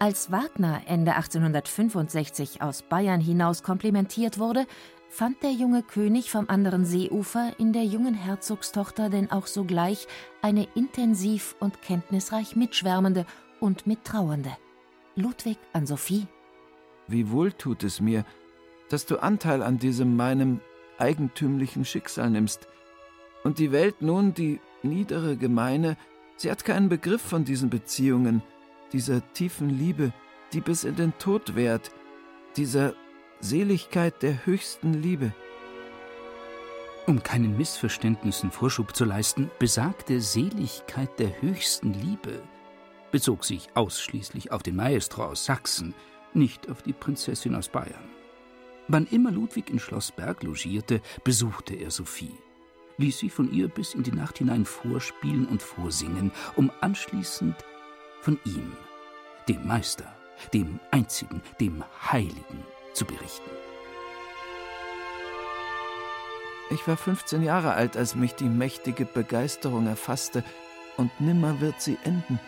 Als 0.00 0.30
Wagner 0.30 0.82
Ende 0.86 1.16
1865 1.16 2.62
aus 2.62 2.82
Bayern 2.82 3.20
hinaus 3.20 3.64
komplimentiert 3.64 4.38
wurde, 4.38 4.64
fand 5.08 5.42
der 5.42 5.50
junge 5.50 5.82
König 5.82 6.30
vom 6.30 6.48
anderen 6.48 6.84
Seeufer 6.84 7.52
in 7.58 7.72
der 7.72 7.84
jungen 7.84 8.14
Herzogstochter 8.14 9.10
denn 9.10 9.32
auch 9.32 9.48
sogleich 9.48 10.06
eine 10.40 10.68
intensiv 10.76 11.56
und 11.58 11.82
kenntnisreich 11.82 12.54
mitschwärmende 12.54 13.26
und 13.58 13.88
mittrauernde. 13.88 14.56
Ludwig 15.16 15.58
an 15.72 15.84
Sophie. 15.84 16.28
Wie 17.08 17.32
wohl 17.32 17.52
tut 17.52 17.82
es 17.82 18.00
mir, 18.00 18.24
dass 18.90 19.04
du 19.04 19.20
Anteil 19.20 19.64
an 19.64 19.78
diesem 19.78 20.14
meinem 20.14 20.60
eigentümlichen 20.98 21.84
Schicksal 21.84 22.30
nimmst. 22.30 22.68
Und 23.42 23.58
die 23.58 23.72
Welt 23.72 24.00
nun, 24.00 24.32
die 24.32 24.60
niedere 24.84 25.36
Gemeine, 25.36 25.96
sie 26.36 26.52
hat 26.52 26.64
keinen 26.64 26.88
Begriff 26.88 27.22
von 27.22 27.44
diesen 27.44 27.68
Beziehungen, 27.68 28.42
dieser 28.92 29.32
tiefen 29.32 29.70
Liebe, 29.70 30.12
die 30.52 30.60
bis 30.60 30.84
in 30.84 30.96
den 30.96 31.16
Tod 31.18 31.54
währt, 31.54 31.90
dieser 32.56 32.94
Seligkeit 33.40 34.22
der 34.22 34.46
höchsten 34.46 34.94
Liebe. 34.94 35.32
Um 37.06 37.22
keinen 37.22 37.56
Missverständnissen 37.56 38.50
Vorschub 38.50 38.94
zu 38.94 39.04
leisten, 39.04 39.50
besagte 39.58 40.20
Seligkeit 40.20 41.18
der 41.18 41.40
höchsten 41.40 41.94
Liebe 41.94 42.42
bezog 43.10 43.44
sich 43.44 43.68
ausschließlich 43.74 44.52
auf 44.52 44.62
den 44.62 44.76
Maestro 44.76 45.24
aus 45.24 45.44
Sachsen, 45.44 45.94
nicht 46.34 46.70
auf 46.70 46.82
die 46.82 46.92
Prinzessin 46.92 47.54
aus 47.54 47.68
Bayern. 47.68 48.08
Wann 48.88 49.06
immer 49.06 49.30
Ludwig 49.30 49.70
in 49.70 49.78
Schlossberg 49.78 50.42
logierte, 50.42 51.00
besuchte 51.24 51.74
er 51.74 51.90
Sophie, 51.90 52.34
ließ 52.96 53.18
sich 53.18 53.32
von 53.32 53.52
ihr 53.52 53.68
bis 53.68 53.94
in 53.94 54.02
die 54.02 54.12
Nacht 54.12 54.38
hinein 54.38 54.64
vorspielen 54.64 55.46
und 55.46 55.62
vorsingen, 55.62 56.32
um 56.56 56.70
anschließend 56.80 57.56
von 58.20 58.38
ihm, 58.44 58.72
dem 59.48 59.66
Meister, 59.66 60.12
dem 60.52 60.80
Einzigen, 60.90 61.42
dem 61.60 61.84
Heiligen, 62.10 62.64
zu 62.92 63.04
berichten. 63.04 63.50
Ich 66.70 66.86
war 66.86 66.96
15 66.96 67.42
Jahre 67.42 67.72
alt, 67.72 67.96
als 67.96 68.14
mich 68.14 68.34
die 68.34 68.48
mächtige 68.48 69.04
Begeisterung 69.04 69.86
erfasste, 69.86 70.44
und 70.96 71.20
nimmer 71.20 71.60
wird 71.60 71.80
sie 71.80 71.96
enden. 72.04 72.40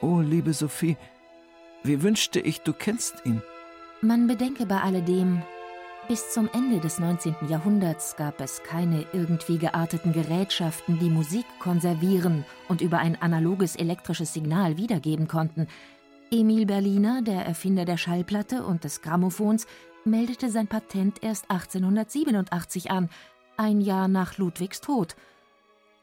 O, 0.00 0.20
liebe 0.20 0.52
Sophie, 0.52 0.96
wie 1.82 2.02
wünschte 2.02 2.40
ich, 2.40 2.62
du 2.62 2.72
kennst 2.72 3.14
ihn. 3.24 3.42
Man 4.00 4.26
bedenke 4.26 4.66
bei 4.66 4.80
alledem, 4.80 5.42
bis 6.08 6.30
zum 6.32 6.48
Ende 6.52 6.78
des 6.78 6.98
19. 6.98 7.34
Jahrhunderts 7.48 8.16
gab 8.16 8.40
es 8.40 8.62
keine 8.62 9.06
irgendwie 9.12 9.58
gearteten 9.58 10.12
Gerätschaften, 10.12 10.98
die 10.98 11.10
Musik 11.10 11.44
konservieren 11.58 12.44
und 12.68 12.80
über 12.80 12.98
ein 12.98 13.20
analoges 13.20 13.76
elektrisches 13.76 14.32
Signal 14.32 14.76
wiedergeben 14.76 15.26
konnten. 15.26 15.66
Emil 16.30 16.66
Berliner, 16.66 17.22
der 17.22 17.44
Erfinder 17.44 17.84
der 17.84 17.96
Schallplatte 17.96 18.64
und 18.64 18.84
des 18.84 19.02
Grammophons, 19.02 19.66
meldete 20.04 20.50
sein 20.50 20.68
Patent 20.68 21.22
erst 21.22 21.50
1887 21.50 22.90
an, 22.90 23.10
ein 23.56 23.80
Jahr 23.80 24.06
nach 24.06 24.38
Ludwigs 24.38 24.80
Tod. 24.80 25.16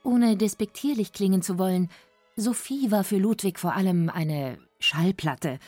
Ohne 0.04 0.36
despektierlich 0.36 1.14
klingen 1.14 1.42
zu 1.42 1.58
wollen, 1.58 1.90
Sophie 2.36 2.92
war 2.92 3.04
für 3.04 3.18
Ludwig 3.18 3.58
vor 3.58 3.74
allem 3.74 4.10
eine 4.10 4.58
Schallplatte 4.80 5.60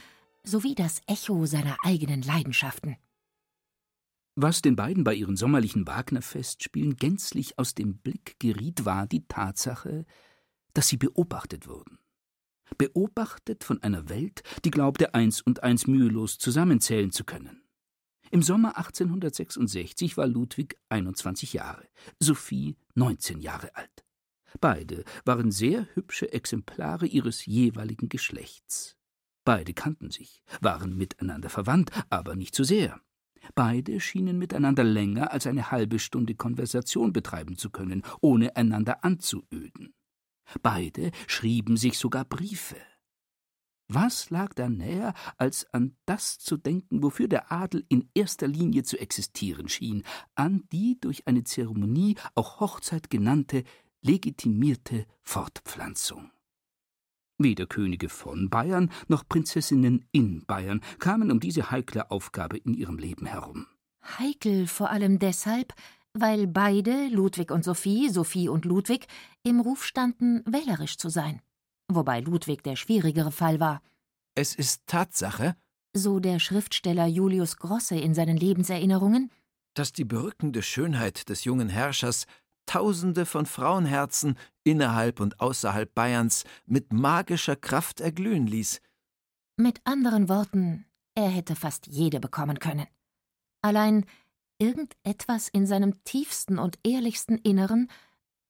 sowie 0.44 0.76
das 0.76 1.02
Echo 1.08 1.46
seiner 1.46 1.78
eigenen 1.84 2.22
Leidenschaften. 2.22 2.98
Was 4.38 4.62
den 4.62 4.76
beiden 4.76 5.06
bei 5.06 5.14
ihren 5.14 5.38
sommerlichen 5.38 5.88
Wagner-Festspielen 5.88 6.98
gänzlich 6.98 7.58
aus 7.58 7.74
dem 7.74 8.00
Blick 8.00 8.38
geriet, 8.38 8.84
war 8.84 9.08
die 9.08 9.26
Tatsache, 9.26 10.06
dass 10.74 10.90
sie 10.90 10.98
beobachtet 10.98 11.68
wurden. 11.68 12.00
Beobachtet 12.78 13.64
von 13.64 13.82
einer 13.82 14.10
Welt, 14.10 14.44
die 14.66 14.72
glaubte, 14.72 15.14
eins 15.14 15.42
und 15.42 15.64
eins 15.64 15.88
mühelos 15.88 16.38
zusammenzählen 16.38 17.14
zu 17.14 17.24
können. 17.24 17.62
Im 18.30 18.42
Sommer 18.42 18.76
1866 18.78 20.18
war 20.18 20.28
Ludwig 20.28 20.78
21 20.90 21.54
Jahre, 21.54 21.88
Sophie 22.20 22.76
19 22.96 23.40
Jahre 23.40 23.74
alt. 23.76 24.04
Beide 24.60 25.06
waren 25.24 25.52
sehr 25.52 25.88
hübsche 25.96 26.34
Exemplare 26.34 27.06
ihres 27.06 27.46
jeweiligen 27.46 28.10
Geschlechts. 28.10 28.98
Beide 29.46 29.74
kannten 29.74 30.12
sich, 30.12 30.44
waren 30.60 30.98
miteinander 30.98 31.50
verwandt, 31.50 31.92
aber 32.10 32.36
nicht 32.36 32.54
zu 32.54 32.64
so 32.66 32.68
sehr. 32.68 33.00
Beide 33.54 34.00
schienen 34.00 34.40
miteinander 34.40 34.84
länger 34.84 35.32
als 35.32 35.48
eine 35.48 35.72
halbe 35.72 36.00
Stunde 36.00 36.36
Konversation 36.36 37.14
betreiben 37.14 37.58
zu 37.58 37.70
können, 37.70 38.02
ohne 38.22 38.56
einander 38.56 39.04
anzuöden. 39.04 39.94
Beide 40.62 41.12
schrieben 41.28 41.78
sich 41.78 41.98
sogar 41.98 42.26
Briefe. 42.26 42.78
Was 43.88 44.32
lag 44.32 44.54
da 44.56 44.68
näher, 44.68 45.14
als 45.38 45.72
an 45.72 45.96
das 46.06 46.40
zu 46.40 46.58
denken, 46.58 47.04
wofür 47.04 47.28
der 47.28 47.52
Adel 47.52 47.86
in 47.88 48.10
erster 48.16 48.48
Linie 48.48 48.84
zu 48.84 48.98
existieren 48.98 49.70
schien, 49.70 50.04
an 50.34 50.64
die 50.72 50.98
durch 51.00 51.28
eine 51.28 51.44
Zeremonie, 51.44 52.16
auch 52.34 52.60
Hochzeit 52.60 53.12
genannte, 53.12 53.64
legitimierte 54.02 55.06
Fortpflanzung? 55.22 56.32
Weder 57.38 57.66
Könige 57.66 58.08
von 58.08 58.50
Bayern 58.50 58.92
noch 59.08 59.28
Prinzessinnen 59.28 60.06
in 60.12 60.46
Bayern 60.46 60.82
kamen 61.00 61.32
um 61.32 61.40
diese 61.40 61.70
heikle 61.70 62.10
Aufgabe 62.10 62.58
in 62.58 62.74
ihrem 62.74 62.98
Leben 62.98 63.26
herum. 63.26 63.68
Heikel 64.20 64.68
vor 64.68 64.90
allem 64.90 65.20
deshalb, 65.20 65.74
weil 66.14 66.48
beide, 66.48 67.10
Ludwig 67.10 67.52
und 67.52 67.66
Sophie, 67.66 68.10
Sophie 68.10 68.48
und 68.48 68.64
Ludwig, 68.64 69.08
im 69.44 69.60
Ruf 69.60 69.84
standen, 69.84 70.44
wählerisch 70.46 70.98
zu 70.98 71.10
sein. 71.10 71.42
Wobei 71.92 72.22
Ludwig 72.22 72.64
der 72.64 72.78
schwierigere 72.78 73.32
Fall 73.32 73.60
war. 73.60 73.82
Es 74.34 74.56
ist 74.56 74.88
Tatsache, 74.88 75.56
So 75.94 76.20
der 76.20 76.40
Schriftsteller 76.40 77.06
Julius 77.06 77.58
Grosse 77.58 77.96
in 77.96 78.14
seinen 78.14 78.38
Lebenserinnerungen, 78.38 79.30
dass 79.74 79.92
die 79.92 80.06
berückende 80.06 80.62
Schönheit 80.62 81.30
des 81.30 81.44
jungen 81.44 81.70
Herrschers 81.70 82.26
Tausende 82.66 83.26
von 83.26 83.46
Frauenherzen 83.46 84.38
innerhalb 84.64 85.20
und 85.20 85.40
außerhalb 85.40 85.94
Bayerns 85.94 86.44
mit 86.66 86.92
magischer 86.94 87.56
Kraft 87.56 88.02
erglühen 88.02 88.48
ließ. 88.48 88.82
Mit 89.58 89.82
anderen 89.86 90.28
Worten, 90.28 90.86
er 91.16 91.30
hätte 91.30 91.56
fast 91.56 91.88
jede 91.88 92.20
bekommen 92.20 92.60
können. 92.60 92.88
Allein 93.62 94.06
irgendetwas 94.60 95.50
in 95.50 95.66
seinem 95.66 96.04
tiefsten 96.04 96.60
und 96.60 96.78
ehrlichsten 96.84 97.38
Inneren 97.38 97.90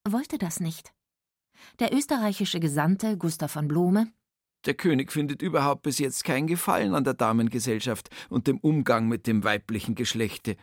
wollte 0.08 0.38
das 0.38 0.60
nicht. 0.60 0.94
Der 1.80 1.94
österreichische 1.94 2.60
Gesandte 2.60 3.18
Gustav 3.18 3.52
von 3.52 3.68
Blome 3.68 4.12
Der 4.66 4.74
König 4.74 5.12
findet 5.12 5.42
überhaupt 5.42 5.84
bis 5.84 6.00
jetzt 6.00 6.24
kein 6.24 6.48
Gefallen 6.48 6.96
an 6.96 7.04
der 7.04 7.14
Damengesellschaft 7.14 8.10
und 8.30 8.48
dem 8.48 8.58
Umgang 8.60 9.08
mit 9.08 9.28
dem 9.28 9.44
weiblichen 9.44 9.96
Geschlechte. 9.96 10.58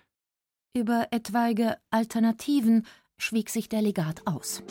Über 0.74 1.08
etwaige 1.10 1.76
Alternativen 1.90 2.86
schwieg 3.22 3.50
sich 3.50 3.68
der 3.68 3.82
Legat 3.82 4.22
aus. 4.24 4.62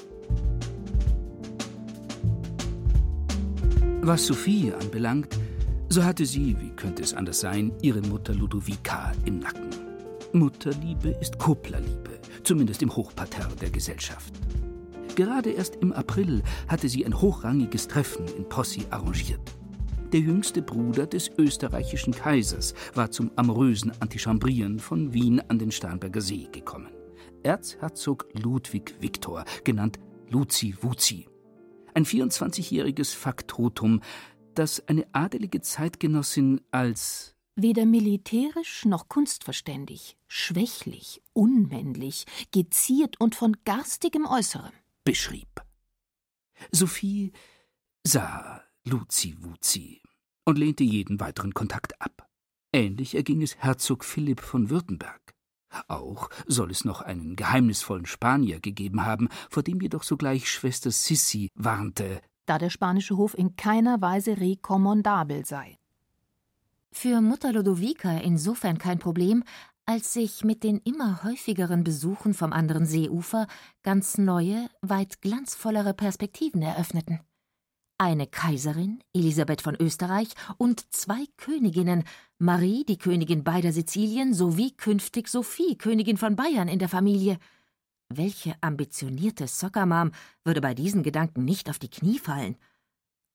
Was 4.02 4.26
Sophie 4.26 4.74
anbelangt, 4.74 5.40
so 5.88 6.04
hatte 6.04 6.26
sie, 6.26 6.58
wie 6.60 6.72
könnte 6.72 7.02
es 7.02 7.14
anders 7.14 7.40
sein, 7.40 7.72
ihre 7.82 8.02
Mutter 8.02 8.34
Ludovica 8.34 9.14
im 9.26 9.40
Nacken. 9.40 9.70
Mutterliebe 10.34 11.10
ist 11.22 11.40
Kupplerliebe, 11.40 12.20
zumindest 12.44 12.82
im 12.82 12.94
Hochparterre 12.94 13.56
der 13.56 13.70
Gesellschaft. 13.70 14.34
Gerade 15.16 15.52
erst 15.52 15.78
im 15.78 15.94
April 15.94 16.44
hatte 16.68 16.90
sie 16.90 17.06
ein 17.06 17.20
hochrangiges 17.20 17.88
Treffen 17.88 18.26
in 18.36 18.48
Possi 18.50 18.86
arrangiert. 18.90 19.42
Der 20.12 20.20
jüngste 20.20 20.62
Bruder 20.62 21.06
des 21.06 21.30
österreichischen 21.38 22.14
Kaisers 22.14 22.74
war 22.96 23.12
zum 23.12 23.32
amorösen 23.38 23.94
Antichambrieren 24.02 24.80
von 24.80 25.14
Wien 25.14 25.42
an 25.48 25.58
den 25.58 25.72
Starnberger 25.72 26.22
See 26.22 26.50
gekommen. 26.52 27.01
Erzherzog 27.44 28.28
Ludwig 28.34 28.96
Viktor, 29.00 29.46
genannt 29.64 30.00
Luzi 30.30 30.76
Wuzi. 30.82 31.28
Ein 31.94 32.06
24-jähriges 32.06 33.14
Faktotum, 33.16 34.02
das 34.56 34.88
eine 34.88 35.06
adelige 35.14 35.62
Zeitgenossin 35.62 36.62
als 36.72 37.36
weder 37.56 37.86
militärisch 37.86 38.86
noch 38.86 39.10
kunstverständig, 39.10 40.18
schwächlich, 40.28 41.22
unmännlich, 41.34 42.26
geziert 42.52 43.20
und 43.20 43.36
von 43.36 43.58
garstigem 43.66 44.26
Äußerem 44.26 44.72
beschrieb. 45.04 45.48
Sophie 46.72 47.34
sah 48.06 48.64
Luzi 48.84 49.36
Wuzi 49.40 50.02
und 50.46 50.58
lehnte 50.58 50.84
jeden 50.84 51.20
weiteren 51.20 51.54
Kontakt 51.54 52.02
ab. 52.02 52.28
Ähnlich 52.74 53.16
erging 53.16 53.42
es 53.42 53.58
Herzog 53.58 54.06
Philipp 54.06 54.40
von 54.40 54.70
Württemberg. 54.70 55.36
Auch 55.88 56.30
soll 56.48 56.72
es 56.72 56.86
noch 56.86 57.02
einen 57.02 57.36
geheimnisvollen 57.36 58.06
Spanier 58.06 58.60
gegeben 58.60 59.06
haben, 59.06 59.30
vor 59.50 59.64
dem 59.64 59.82
jedoch 59.82 60.04
sogleich 60.04 60.50
Schwester 60.50 60.92
Sissi 60.92 61.50
warnte, 61.56 62.22
da 62.46 62.58
der 62.58 62.70
spanische 62.70 63.18
Hof 63.18 63.38
in 63.38 63.56
keiner 63.56 64.02
Weise 64.02 64.38
rekommandabel 64.40 65.46
sei. 65.46 65.78
Für 66.92 67.22
Mutter 67.22 67.54
Lodovica 67.54 68.18
insofern 68.18 68.78
kein 68.78 69.00
Problem, 69.00 69.44
als 69.86 70.14
sich 70.14 70.44
mit 70.44 70.64
den 70.64 70.80
immer 70.80 71.24
häufigeren 71.24 71.84
Besuchen 71.84 72.34
vom 72.34 72.52
anderen 72.52 72.86
Seeufer 72.86 73.48
ganz 73.84 74.18
neue, 74.18 74.70
weit 74.82 75.22
glanzvollere 75.22 75.94
Perspektiven 75.94 76.62
eröffneten. 76.62 77.22
Eine 78.02 78.26
Kaiserin, 78.26 79.04
Elisabeth 79.14 79.62
von 79.62 79.76
Österreich, 79.76 80.30
und 80.58 80.92
zwei 80.92 81.24
Königinnen, 81.38 82.04
Marie, 82.40 82.84
die 82.84 82.98
Königin 82.98 83.44
beider 83.44 83.72
Sizilien, 83.72 84.34
sowie 84.34 84.72
künftig 84.72 85.28
Sophie, 85.28 85.78
Königin 85.78 86.18
von 86.18 86.36
Bayern, 86.36 86.68
in 86.68 86.80
der 86.80 86.90
Familie. 86.90 87.38
Welche 88.10 88.56
ambitionierte 88.62 89.46
Soccermam 89.46 90.14
würde 90.44 90.62
bei 90.62 90.74
diesen 90.74 91.04
Gedanken 91.04 91.46
nicht 91.46 91.70
auf 91.70 91.78
die 91.78 91.92
Knie 91.92 92.18
fallen? 92.18 92.58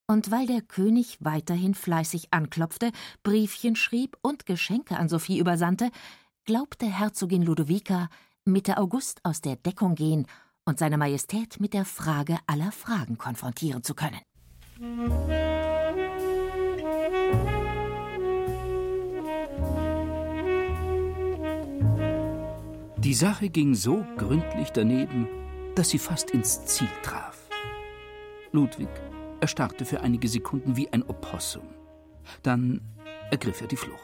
Und 0.08 0.32
weil 0.32 0.48
der 0.48 0.62
König 0.62 1.18
weiterhin 1.20 1.76
fleißig 1.76 2.32
anklopfte, 2.32 2.90
Briefchen 3.22 3.76
schrieb 3.76 4.18
und 4.20 4.46
Geschenke 4.46 4.96
an 4.96 5.08
Sophie 5.08 5.38
übersandte, 5.38 5.92
glaubte 6.44 6.86
Herzogin 6.86 7.42
Ludovica, 7.42 8.08
Mitte 8.44 8.78
August 8.78 9.24
aus 9.24 9.40
der 9.40 9.54
Deckung 9.54 9.94
gehen 9.94 10.26
und 10.64 10.80
seine 10.80 10.98
Majestät 10.98 11.60
mit 11.60 11.72
der 11.72 11.84
Frage 11.84 12.40
aller 12.48 12.72
Fragen 12.72 13.16
konfrontieren 13.16 13.84
zu 13.84 13.94
können. 13.94 14.25
Die 14.78 14.84
Sache 23.14 23.48
ging 23.48 23.74
so 23.74 24.04
gründlich 24.18 24.72
daneben, 24.72 25.28
dass 25.74 25.88
sie 25.88 25.98
fast 25.98 26.32
ins 26.32 26.66
Ziel 26.66 26.90
traf. 27.02 27.48
Ludwig 28.52 28.88
erstarrte 29.40 29.86
für 29.86 30.02
einige 30.02 30.28
Sekunden 30.28 30.76
wie 30.76 30.92
ein 30.92 31.02
Opossum. 31.04 31.68
Dann 32.42 32.82
ergriff 33.30 33.62
er 33.62 33.68
die 33.68 33.76
Flucht. 33.76 34.02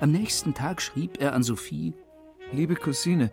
Am 0.00 0.12
nächsten 0.12 0.54
Tag 0.54 0.80
schrieb 0.80 1.20
er 1.20 1.32
an 1.32 1.42
Sophie: 1.42 1.92
Liebe 2.52 2.76
Cousine, 2.76 3.32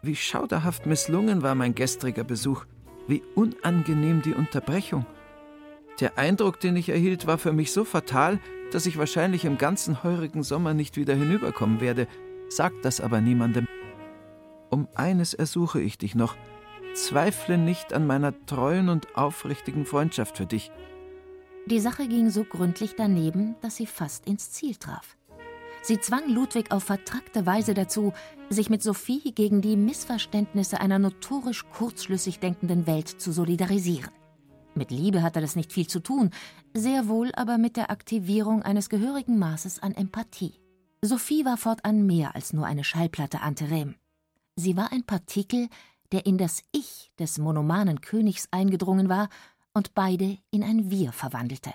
wie 0.00 0.16
schauderhaft 0.16 0.86
misslungen 0.86 1.42
war 1.42 1.54
mein 1.54 1.74
gestriger 1.74 2.24
Besuch, 2.24 2.64
wie 3.06 3.22
unangenehm 3.34 4.22
die 4.22 4.32
Unterbrechung. 4.32 5.04
Der 6.02 6.18
Eindruck, 6.18 6.58
den 6.58 6.74
ich 6.74 6.88
erhielt, 6.88 7.28
war 7.28 7.38
für 7.38 7.52
mich 7.52 7.70
so 7.70 7.84
fatal, 7.84 8.40
dass 8.72 8.86
ich 8.86 8.98
wahrscheinlich 8.98 9.44
im 9.44 9.56
ganzen 9.56 10.02
heurigen 10.02 10.42
Sommer 10.42 10.74
nicht 10.74 10.96
wieder 10.96 11.14
hinüberkommen 11.14 11.80
werde. 11.80 12.08
Sag 12.48 12.72
das 12.82 13.00
aber 13.00 13.20
niemandem. 13.20 13.68
Um 14.68 14.88
eines 14.96 15.32
ersuche 15.32 15.80
ich 15.80 15.98
dich 15.98 16.16
noch. 16.16 16.34
Zweifle 16.94 17.56
nicht 17.56 17.92
an 17.92 18.08
meiner 18.08 18.34
treuen 18.46 18.88
und 18.88 19.16
aufrichtigen 19.16 19.86
Freundschaft 19.86 20.38
für 20.38 20.46
dich. 20.46 20.72
Die 21.66 21.78
Sache 21.78 22.08
ging 22.08 22.30
so 22.30 22.42
gründlich 22.42 22.96
daneben, 22.96 23.54
dass 23.60 23.76
sie 23.76 23.86
fast 23.86 24.26
ins 24.26 24.50
Ziel 24.50 24.74
traf. 24.74 25.16
Sie 25.82 26.00
zwang 26.00 26.28
Ludwig 26.28 26.72
auf 26.72 26.82
vertrackte 26.82 27.46
Weise 27.46 27.74
dazu, 27.74 28.12
sich 28.50 28.70
mit 28.70 28.82
Sophie 28.82 29.30
gegen 29.36 29.60
die 29.60 29.76
Missverständnisse 29.76 30.80
einer 30.80 30.98
notorisch 30.98 31.64
kurzschlüssig 31.70 32.40
denkenden 32.40 32.88
Welt 32.88 33.06
zu 33.06 33.30
solidarisieren. 33.30 34.10
Mit 34.74 34.90
Liebe 34.90 35.22
hatte 35.22 35.40
das 35.40 35.56
nicht 35.56 35.72
viel 35.72 35.86
zu 35.86 36.00
tun, 36.00 36.30
sehr 36.72 37.08
wohl 37.08 37.30
aber 37.34 37.58
mit 37.58 37.76
der 37.76 37.90
Aktivierung 37.90 38.62
eines 38.62 38.88
gehörigen 38.88 39.38
Maßes 39.38 39.82
an 39.82 39.92
Empathie. 39.92 40.54
Sophie 41.02 41.44
war 41.44 41.56
fortan 41.56 42.06
mehr 42.06 42.34
als 42.34 42.52
nur 42.52 42.66
eine 42.66 42.84
Schallplatte 42.84 43.40
Anterem. 43.40 43.96
Sie 44.56 44.76
war 44.76 44.92
ein 44.92 45.04
Partikel, 45.04 45.68
der 46.12 46.26
in 46.26 46.38
das 46.38 46.62
Ich 46.72 47.10
des 47.18 47.38
monomanen 47.38 48.00
Königs 48.00 48.48
eingedrungen 48.50 49.08
war 49.08 49.28
und 49.74 49.94
beide 49.94 50.38
in 50.50 50.62
ein 50.62 50.90
Wir 50.90 51.12
verwandelte. 51.12 51.72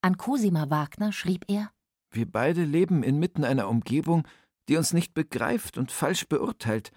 An 0.00 0.16
Cosima 0.16 0.68
Wagner 0.68 1.12
schrieb 1.12 1.44
er 1.48 1.70
Wir 2.10 2.30
beide 2.30 2.64
leben 2.64 3.02
inmitten 3.02 3.44
einer 3.44 3.68
Umgebung, 3.68 4.26
die 4.68 4.76
uns 4.76 4.92
nicht 4.92 5.14
begreift 5.14 5.78
und 5.78 5.90
falsch 5.90 6.28
beurteilt. 6.28 6.92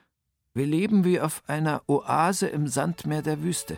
Wir 0.53 0.65
leben 0.65 1.03
wie 1.03 1.19
auf 1.19 1.43
einer 1.47 1.83
Oase 1.88 2.47
im 2.47 2.67
Sandmeer 2.67 3.21
der 3.21 3.41
Wüste. 3.41 3.77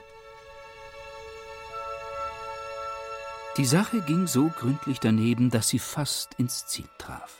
Die 3.57 3.65
Sache 3.65 4.01
ging 4.01 4.27
so 4.27 4.51
gründlich 4.59 4.99
daneben, 4.99 5.49
dass 5.49 5.69
sie 5.69 5.79
fast 5.79 6.35
ins 6.35 6.67
Ziel 6.67 6.85
traf. 6.99 7.39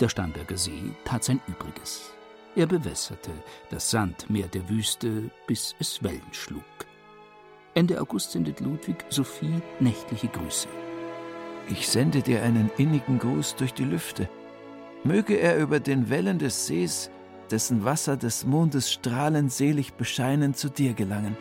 Der 0.00 0.08
Starnberger 0.08 0.56
See 0.56 0.94
tat 1.04 1.22
sein 1.22 1.42
Übriges. 1.46 2.12
Er 2.56 2.66
bewässerte 2.66 3.30
das 3.70 3.90
Sandmeer 3.90 4.48
der 4.48 4.66
Wüste, 4.70 5.30
bis 5.46 5.74
es 5.80 6.02
Wellen 6.02 6.32
schlug. 6.32 6.64
Ende 7.74 8.00
August 8.00 8.32
sendet 8.32 8.60
Ludwig 8.60 9.04
Sophie 9.10 9.60
nächtliche 9.80 10.28
Grüße. 10.28 10.68
Ich 11.68 11.86
sende 11.88 12.22
dir 12.22 12.42
einen 12.42 12.70
innigen 12.78 13.18
Gruß 13.18 13.56
durch 13.56 13.74
die 13.74 13.84
Lüfte. 13.84 14.30
Möge 15.04 15.38
er 15.38 15.58
über 15.58 15.78
den 15.78 16.08
Wellen 16.08 16.38
des 16.38 16.66
Sees, 16.66 17.10
dessen 17.50 17.84
Wasser 17.84 18.16
des 18.16 18.46
Mondes 18.46 18.90
strahlend 18.90 19.52
selig 19.52 19.92
bescheinen, 19.92 20.54
zu 20.54 20.70
dir 20.70 20.94
gelangen. 20.94 21.36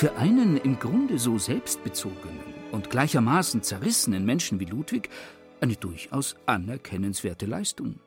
Für 0.00 0.16
einen 0.16 0.56
im 0.56 0.78
Grunde 0.78 1.18
so 1.18 1.36
selbstbezogenen 1.36 2.40
und 2.72 2.88
gleichermaßen 2.88 3.62
zerrissenen 3.62 4.24
Menschen 4.24 4.58
wie 4.58 4.64
Ludwig 4.64 5.10
eine 5.60 5.76
durchaus 5.76 6.36
anerkennenswerte 6.46 7.44
Leistung. 7.44 8.00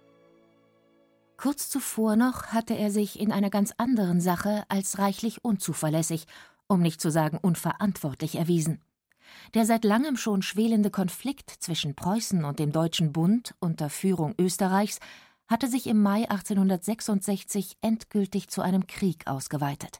Kurz 1.37 1.69
zuvor 1.69 2.15
noch 2.15 2.47
hatte 2.47 2.75
er 2.75 2.89
sich 2.89 3.19
in 3.19 3.31
einer 3.31 3.51
ganz 3.51 3.75
anderen 3.77 4.21
Sache 4.21 4.63
als 4.69 4.97
reichlich 4.97 5.45
unzuverlässig, 5.45 6.25
um 6.65 6.81
nicht 6.81 6.99
zu 6.99 7.11
sagen 7.11 7.37
unverantwortlich 7.39 8.37
erwiesen. 8.37 8.81
Der 9.53 9.67
seit 9.67 9.83
langem 9.85 10.17
schon 10.17 10.41
schwelende 10.41 10.89
Konflikt 10.89 11.51
zwischen 11.59 11.93
Preußen 11.93 12.43
und 12.43 12.57
dem 12.57 12.71
Deutschen 12.71 13.13
Bund 13.13 13.53
unter 13.59 13.91
Führung 13.91 14.33
Österreichs 14.39 14.97
hatte 15.47 15.67
sich 15.67 15.85
im 15.85 16.01
Mai 16.01 16.27
1866 16.27 17.77
endgültig 17.81 18.47
zu 18.47 18.63
einem 18.63 18.87
Krieg 18.87 19.27
ausgeweitet. 19.27 19.99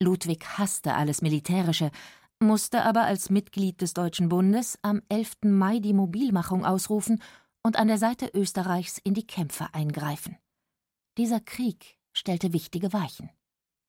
Ludwig 0.00 0.44
hasste 0.58 0.94
alles 0.94 1.22
Militärische, 1.22 1.90
musste 2.38 2.84
aber 2.84 3.02
als 3.02 3.30
Mitglied 3.30 3.80
des 3.80 3.94
Deutschen 3.94 4.28
Bundes 4.28 4.78
am 4.82 5.02
11. 5.08 5.38
Mai 5.44 5.80
die 5.80 5.92
Mobilmachung 5.92 6.64
ausrufen 6.64 7.20
und 7.64 7.76
an 7.76 7.88
der 7.88 7.98
Seite 7.98 8.30
Österreichs 8.32 8.98
in 8.98 9.14
die 9.14 9.26
Kämpfe 9.26 9.66
eingreifen. 9.72 10.36
Dieser 11.16 11.40
Krieg 11.40 11.98
stellte 12.12 12.52
wichtige 12.52 12.92
Weichen. 12.92 13.30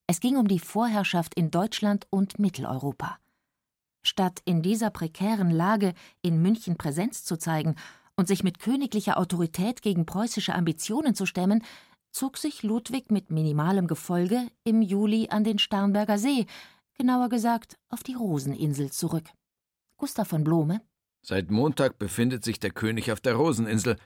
Es 0.08 0.20
ging 0.20 0.38
um 0.38 0.48
die 0.48 0.58
Vorherrschaft 0.58 1.36
in 1.36 1.52
Deutschland 1.52 2.08
und 2.10 2.40
Mitteleuropa. 2.40 3.20
Statt 4.02 4.42
in 4.46 4.64
dieser 4.64 4.90
prekären 4.90 5.52
Lage 5.52 5.94
in 6.24 6.42
München 6.42 6.76
Präsenz 6.76 7.24
zu 7.24 7.38
zeigen 7.38 7.76
und 8.16 8.28
sich 8.28 8.44
mit 8.44 8.58
königlicher 8.58 9.18
Autorität 9.20 9.84
gegen 9.84 10.08
preußische 10.08 10.56
Ambitionen 10.56 11.14
zu 11.14 11.28
stemmen, 11.28 11.64
zog 12.12 12.38
sich 12.38 12.64
Ludwig 12.64 13.12
mit 13.12 13.32
minimalem 13.32 13.88
Gefolge 13.88 14.48
im 14.64 14.82
Juli 14.82 15.28
an 15.30 15.44
den 15.44 15.60
Starnberger 15.60 16.18
See, 16.18 16.46
genauer 16.96 17.30
gesagt 17.30 17.78
auf 17.90 18.04
die 18.04 18.14
Roseninsel 18.14 18.92
zurück. 18.92 19.26
Gustav 19.98 20.28
von 20.28 20.44
Blome 20.44 20.82
Seit 21.22 21.52
Montag 21.52 22.00
befindet 22.00 22.44
sich 22.44 22.60
der 22.60 22.72
König 22.72 23.12
auf 23.12 23.20
der 23.20 23.36
Roseninsel. 23.36 23.98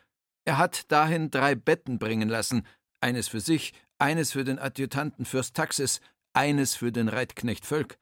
Er 0.46 0.58
hat 0.58 0.92
dahin 0.92 1.32
drei 1.32 1.56
Betten 1.56 2.00
bringen 2.00 2.30
lassen, 2.30 2.66
eines 3.00 3.28
für 3.28 3.40
sich, 3.40 3.74
eines 4.00 4.32
für 4.32 4.44
den 4.44 4.60
Adjutanten 4.60 5.26
Fürst 5.26 5.56
Taxis, 5.56 6.02
eines 6.34 6.76
für 6.76 6.92
den 6.92 7.10
Reitknecht 7.10 7.66
Völk. 7.66 7.98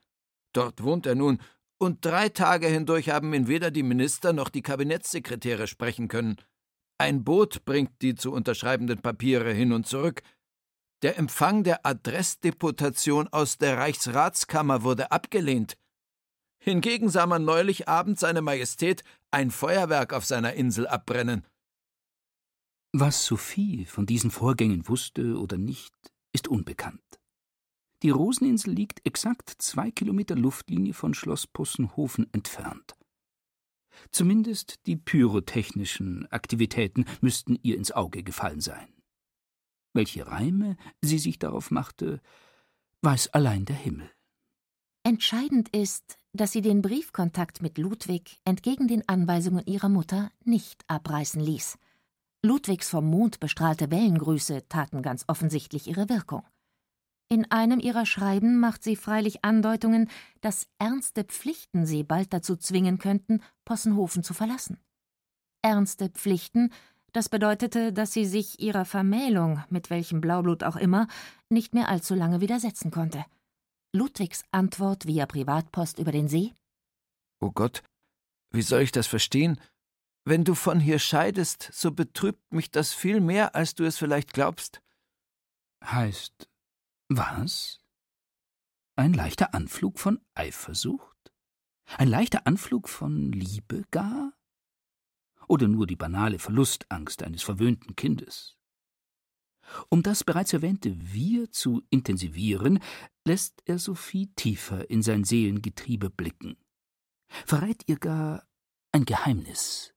Dort 0.53 0.83
wohnt 0.83 1.05
er 1.05 1.15
nun, 1.15 1.39
und 1.77 2.05
drei 2.05 2.29
Tage 2.29 2.67
hindurch 2.67 3.09
haben 3.09 3.33
ihn 3.33 3.47
weder 3.47 3.71
die 3.71 3.83
Minister 3.83 4.33
noch 4.33 4.49
die 4.49 4.61
Kabinettssekretäre 4.61 5.67
sprechen 5.67 6.07
können. 6.07 6.37
Ein 7.01 7.23
Boot 7.23 7.65
bringt 7.65 8.03
die 8.03 8.13
zu 8.13 8.31
unterschreibenden 8.31 9.01
Papiere 9.01 9.51
hin 9.51 9.73
und 9.73 9.87
zurück. 9.87 10.21
Der 11.01 11.17
Empfang 11.17 11.63
der 11.63 11.83
Adressdeputation 11.83 13.27
aus 13.29 13.57
der 13.57 13.79
Reichsratskammer 13.79 14.83
wurde 14.83 15.11
abgelehnt. 15.11 15.79
Hingegen 16.59 17.09
sah 17.09 17.25
man 17.25 17.43
neulich 17.43 17.87
Abend 17.87 18.19
seine 18.19 18.43
Majestät 18.43 19.03
ein 19.31 19.49
Feuerwerk 19.49 20.13
auf 20.13 20.25
seiner 20.25 20.53
Insel 20.53 20.85
abbrennen. 20.85 21.47
Was 22.93 23.25
Sophie 23.25 23.85
von 23.85 24.05
diesen 24.05 24.29
Vorgängen 24.29 24.87
wusste 24.87 25.39
oder 25.39 25.57
nicht, 25.57 25.95
ist 26.33 26.49
unbekannt. 26.49 27.01
Die 28.03 28.11
Roseninsel 28.11 28.75
liegt 28.75 29.03
exakt 29.07 29.49
zwei 29.57 29.89
Kilometer 29.89 30.35
Luftlinie 30.35 30.93
von 30.93 31.15
Schloss 31.15 31.47
Possenhofen 31.47 32.31
entfernt. 32.31 32.93
Zumindest 34.11 34.85
die 34.85 34.95
pyrotechnischen 34.95 36.31
Aktivitäten 36.31 37.05
müssten 37.21 37.57
ihr 37.61 37.77
ins 37.77 37.91
Auge 37.91 38.23
gefallen 38.23 38.61
sein. 38.61 38.87
Welche 39.93 40.27
Reime 40.27 40.77
sie 41.01 41.19
sich 41.19 41.39
darauf 41.39 41.71
machte, 41.71 42.21
weiß 43.01 43.29
allein 43.29 43.65
der 43.65 43.75
Himmel. 43.75 44.09
Entscheidend 45.03 45.69
ist, 45.69 46.19
dass 46.33 46.51
sie 46.51 46.61
den 46.61 46.81
Briefkontakt 46.81 47.61
mit 47.61 47.77
Ludwig 47.77 48.39
entgegen 48.45 48.87
den 48.87 49.07
Anweisungen 49.09 49.65
ihrer 49.65 49.89
Mutter 49.89 50.31
nicht 50.43 50.83
abreißen 50.87 51.41
ließ. 51.41 51.77
Ludwigs 52.43 52.89
vom 52.89 53.05
Mond 53.09 53.39
bestrahlte 53.39 53.91
Wellengrüße 53.91 54.67
taten 54.69 55.01
ganz 55.01 55.25
offensichtlich 55.27 55.87
ihre 55.87 56.09
Wirkung. 56.09 56.43
In 57.31 57.49
einem 57.49 57.79
ihrer 57.79 58.05
Schreiben 58.05 58.59
macht 58.59 58.83
sie 58.83 58.97
freilich 58.97 59.45
Andeutungen, 59.45 60.09
dass 60.41 60.67
ernste 60.79 61.23
Pflichten 61.23 61.85
sie 61.85 62.03
bald 62.03 62.33
dazu 62.33 62.57
zwingen 62.57 62.97
könnten, 62.97 63.41
Possenhofen 63.63 64.21
zu 64.21 64.33
verlassen. 64.33 64.77
Ernste 65.61 66.09
Pflichten, 66.09 66.73
das 67.13 67.29
bedeutete, 67.29 67.93
dass 67.93 68.11
sie 68.11 68.25
sich 68.25 68.59
ihrer 68.59 68.83
Vermählung, 68.83 69.63
mit 69.69 69.89
welchem 69.89 70.19
Blaublut 70.19 70.65
auch 70.65 70.75
immer, 70.75 71.07
nicht 71.47 71.73
mehr 71.73 71.87
allzu 71.87 72.15
lange 72.15 72.41
widersetzen 72.41 72.91
konnte. 72.91 73.23
Ludwigs 73.93 74.43
Antwort 74.51 75.07
via 75.07 75.25
Privatpost 75.25 75.99
über 75.99 76.11
den 76.11 76.27
See? 76.27 76.53
Oh 77.39 77.51
Gott, 77.51 77.81
wie 78.51 78.61
soll 78.61 78.81
ich 78.81 78.91
das 78.91 79.07
verstehen? 79.07 79.57
Wenn 80.25 80.43
du 80.43 80.53
von 80.53 80.81
hier 80.81 80.99
scheidest, 80.99 81.69
so 81.71 81.93
betrübt 81.93 82.51
mich 82.51 82.71
das 82.71 82.93
viel 82.93 83.21
mehr, 83.21 83.55
als 83.55 83.73
du 83.73 83.85
es 83.85 83.97
vielleicht 83.97 84.33
glaubst. 84.33 84.81
Heißt, 85.81 86.50
was? 87.17 87.79
Ein 88.95 89.13
leichter 89.13 89.53
Anflug 89.53 89.99
von 89.99 90.19
Eifersucht? 90.33 91.31
Ein 91.97 92.07
leichter 92.07 92.47
Anflug 92.47 92.87
von 92.87 93.31
Liebe 93.31 93.85
gar? 93.91 94.33
Oder 95.47 95.67
nur 95.67 95.87
die 95.87 95.95
banale 95.95 96.39
Verlustangst 96.39 97.23
eines 97.23 97.43
verwöhnten 97.43 97.95
Kindes? 97.95 98.57
Um 99.89 100.03
das 100.03 100.23
bereits 100.23 100.53
erwähnte 100.53 100.95
Wir 100.99 101.51
zu 101.51 101.81
intensivieren, 101.89 102.79
lässt 103.25 103.61
er 103.65 103.79
Sophie 103.79 104.31
tiefer 104.35 104.89
in 104.89 105.01
sein 105.01 105.23
Seelengetriebe 105.23 106.09
blicken. 106.09 106.57
Verrät 107.45 107.83
ihr 107.87 107.97
gar 107.97 108.47
ein 108.91 109.05
Geheimnis. 109.05 109.93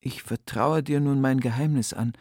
Ich 0.00 0.22
vertraue 0.22 0.82
dir 0.82 1.00
nun 1.00 1.20
mein 1.20 1.40
Geheimnis 1.40 1.92
an. 1.92 2.12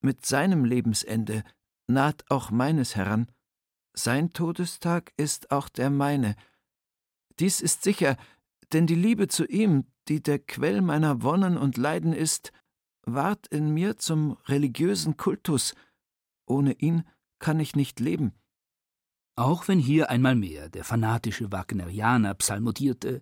Mit 0.00 0.24
seinem 0.24 0.64
Lebensende 0.64 1.44
naht 1.88 2.24
auch 2.30 2.50
meines 2.50 2.94
heran. 2.94 3.26
Sein 3.94 4.32
Todestag 4.32 5.12
ist 5.16 5.50
auch 5.50 5.68
der 5.68 5.90
meine. 5.90 6.36
Dies 7.40 7.60
ist 7.60 7.82
sicher, 7.82 8.16
denn 8.72 8.86
die 8.86 8.94
Liebe 8.94 9.28
zu 9.28 9.44
ihm, 9.46 9.86
die 10.08 10.22
der 10.22 10.38
Quell 10.38 10.82
meiner 10.82 11.22
Wonnen 11.22 11.56
und 11.56 11.76
Leiden 11.76 12.12
ist, 12.12 12.52
ward 13.02 13.46
in 13.48 13.72
mir 13.72 13.96
zum 13.96 14.32
religiösen 14.46 15.16
Kultus. 15.16 15.74
Ohne 16.46 16.72
ihn 16.72 17.04
kann 17.38 17.60
ich 17.60 17.74
nicht 17.74 18.00
leben. 18.00 18.32
Auch 19.36 19.68
wenn 19.68 19.78
hier 19.78 20.10
einmal 20.10 20.34
mehr 20.34 20.68
der 20.68 20.84
fanatische 20.84 21.52
Wagnerianer 21.52 22.34
psalmodierte, 22.34 23.20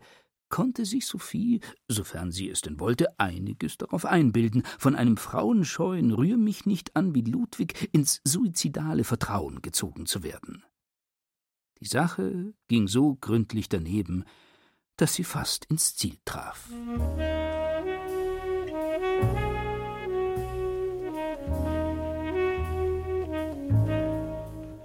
konnte 0.49 0.85
sich 0.85 1.07
Sophie, 1.07 1.61
sofern 1.89 2.33
sie 2.33 2.49
es 2.49 2.61
denn 2.61 2.81
wollte, 2.81 3.19
einiges 3.19 3.79
darauf 3.79 4.05
einbilden, 4.05 4.63
von 4.79 4.95
einem 4.95 5.17
frauenscheuen 5.17 6.13
Rühr 6.13 6.37
mich 6.37 6.67
nicht 6.67 6.97
an 6.97 7.15
wie 7.15 7.23
Ludwig 7.23 7.89
ins 7.93 8.21
suizidale 8.25 9.05
Vertrauen 9.05 9.63
gezogen 9.63 10.07
zu 10.07 10.23
werden. 10.23 10.65
Die 11.81 11.87
Sache 11.87 12.55
ging 12.69 12.89
so 12.89 13.17
gründlich 13.17 13.69
daneben, 13.69 14.25
dass 14.97 15.15
sie 15.15 15.25
fast 15.25 15.67
ins 15.67 15.95
Ziel 15.95 16.17
traf. 16.25 16.71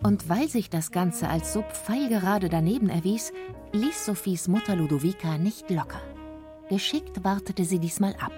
Und 0.03 0.29
weil 0.29 0.47
sich 0.47 0.69
das 0.69 0.91
Ganze 0.91 1.29
als 1.29 1.53
so 1.53 1.61
pfeilgerade 1.61 2.49
daneben 2.49 2.89
erwies, 2.89 3.31
ließ 3.71 4.05
Sophies 4.05 4.47
Mutter 4.47 4.75
Ludovica 4.75 5.37
nicht 5.37 5.69
locker. 5.69 6.01
Geschickt 6.69 7.23
wartete 7.23 7.65
sie 7.65 7.79
diesmal 7.79 8.15
ab, 8.19 8.33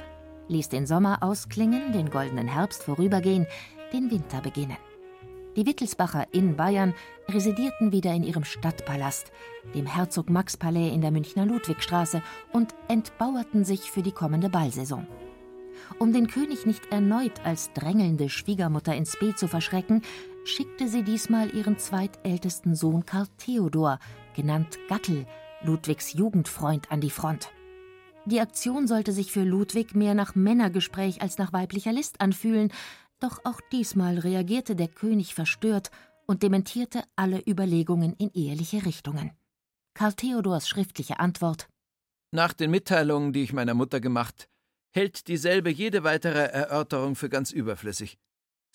ließ 0.50 0.70
den 0.70 0.86
Sommer 0.86 1.24
ausklingen, 1.24 1.94
den 1.94 2.10
goldenen 2.10 2.48
Herbst 2.48 2.84
vorübergehen, 2.84 3.48
den 3.94 4.12
Winter 4.12 4.42
beginnen. 4.42 4.78
Die 5.56 5.66
Wittelsbacher 5.66 6.26
in 6.32 6.56
Bayern 6.56 6.96
residierten 7.30 7.92
wieder 7.92 8.12
in 8.14 8.24
ihrem 8.24 8.44
Stadtpalast, 8.44 9.32
dem 9.76 9.86
Herzog 9.86 10.30
Max 10.30 10.58
Palais 10.58 10.90
in 10.90 11.02
der 11.02 11.12
Münchner 11.12 11.46
Ludwigstraße, 11.46 12.24
und 12.52 12.74
entbauerten 12.88 13.64
sich 13.64 13.92
für 13.92 14.02
die 14.02 14.12
kommende 14.12 14.50
Ballsaison. 14.50 15.08
Um 16.00 16.12
den 16.12 16.28
König 16.28 16.66
nicht 16.66 16.92
erneut 16.92 17.46
als 17.46 17.72
drängelnde 17.74 18.30
Schwiegermutter 18.30 18.96
ins 18.96 19.18
Beet 19.18 19.38
zu 19.38 19.48
verschrecken, 19.48 20.02
schickte 20.46 20.88
sie 20.88 21.04
diesmal 21.04 21.54
ihren 21.54 21.78
zweitältesten 21.78 22.76
Sohn 22.76 23.06
Karl 23.06 23.28
Theodor, 23.38 24.00
genannt 24.36 24.78
Gattel, 24.90 25.26
Ludwigs 25.64 26.14
Jugendfreund, 26.14 26.92
an 26.92 27.02
die 27.02 27.10
Front. 27.10 27.52
Die 28.26 28.40
Aktion 28.40 28.88
sollte 28.88 29.12
sich 29.12 29.32
für 29.32 29.44
Ludwig 29.44 29.96
mehr 29.96 30.14
nach 30.14 30.36
Männergespräch 30.36 31.22
als 31.22 31.38
nach 31.38 31.54
weiblicher 31.54 31.92
List 31.92 32.22
anfühlen, 32.22 32.72
doch 33.20 33.40
auch 33.44 33.60
diesmal 33.72 34.20
reagierte 34.20 34.76
der 34.76 34.88
König 34.88 35.34
verstört 35.34 35.92
und 36.26 36.44
dementierte 36.44 37.04
alle 37.16 37.42
Überlegungen 37.48 38.14
in 38.18 38.32
eheliche 38.34 38.86
Richtungen. 38.86 39.32
Karl 39.94 40.14
Theodors 40.14 40.68
schriftliche 40.68 41.20
Antwort 41.20 41.68
Nach 42.32 42.54
den 42.54 42.72
Mitteilungen, 42.72 43.34
die 43.34 43.44
ich 43.44 43.54
meiner 43.54 43.74
Mutter 43.74 44.00
gemacht, 44.00 44.50
hält 44.92 45.28
dieselbe 45.28 45.70
jede 45.70 46.04
weitere 46.04 46.44
Erörterung 46.46 47.16
für 47.16 47.30
ganz 47.30 47.52
überflüssig. 47.52 48.18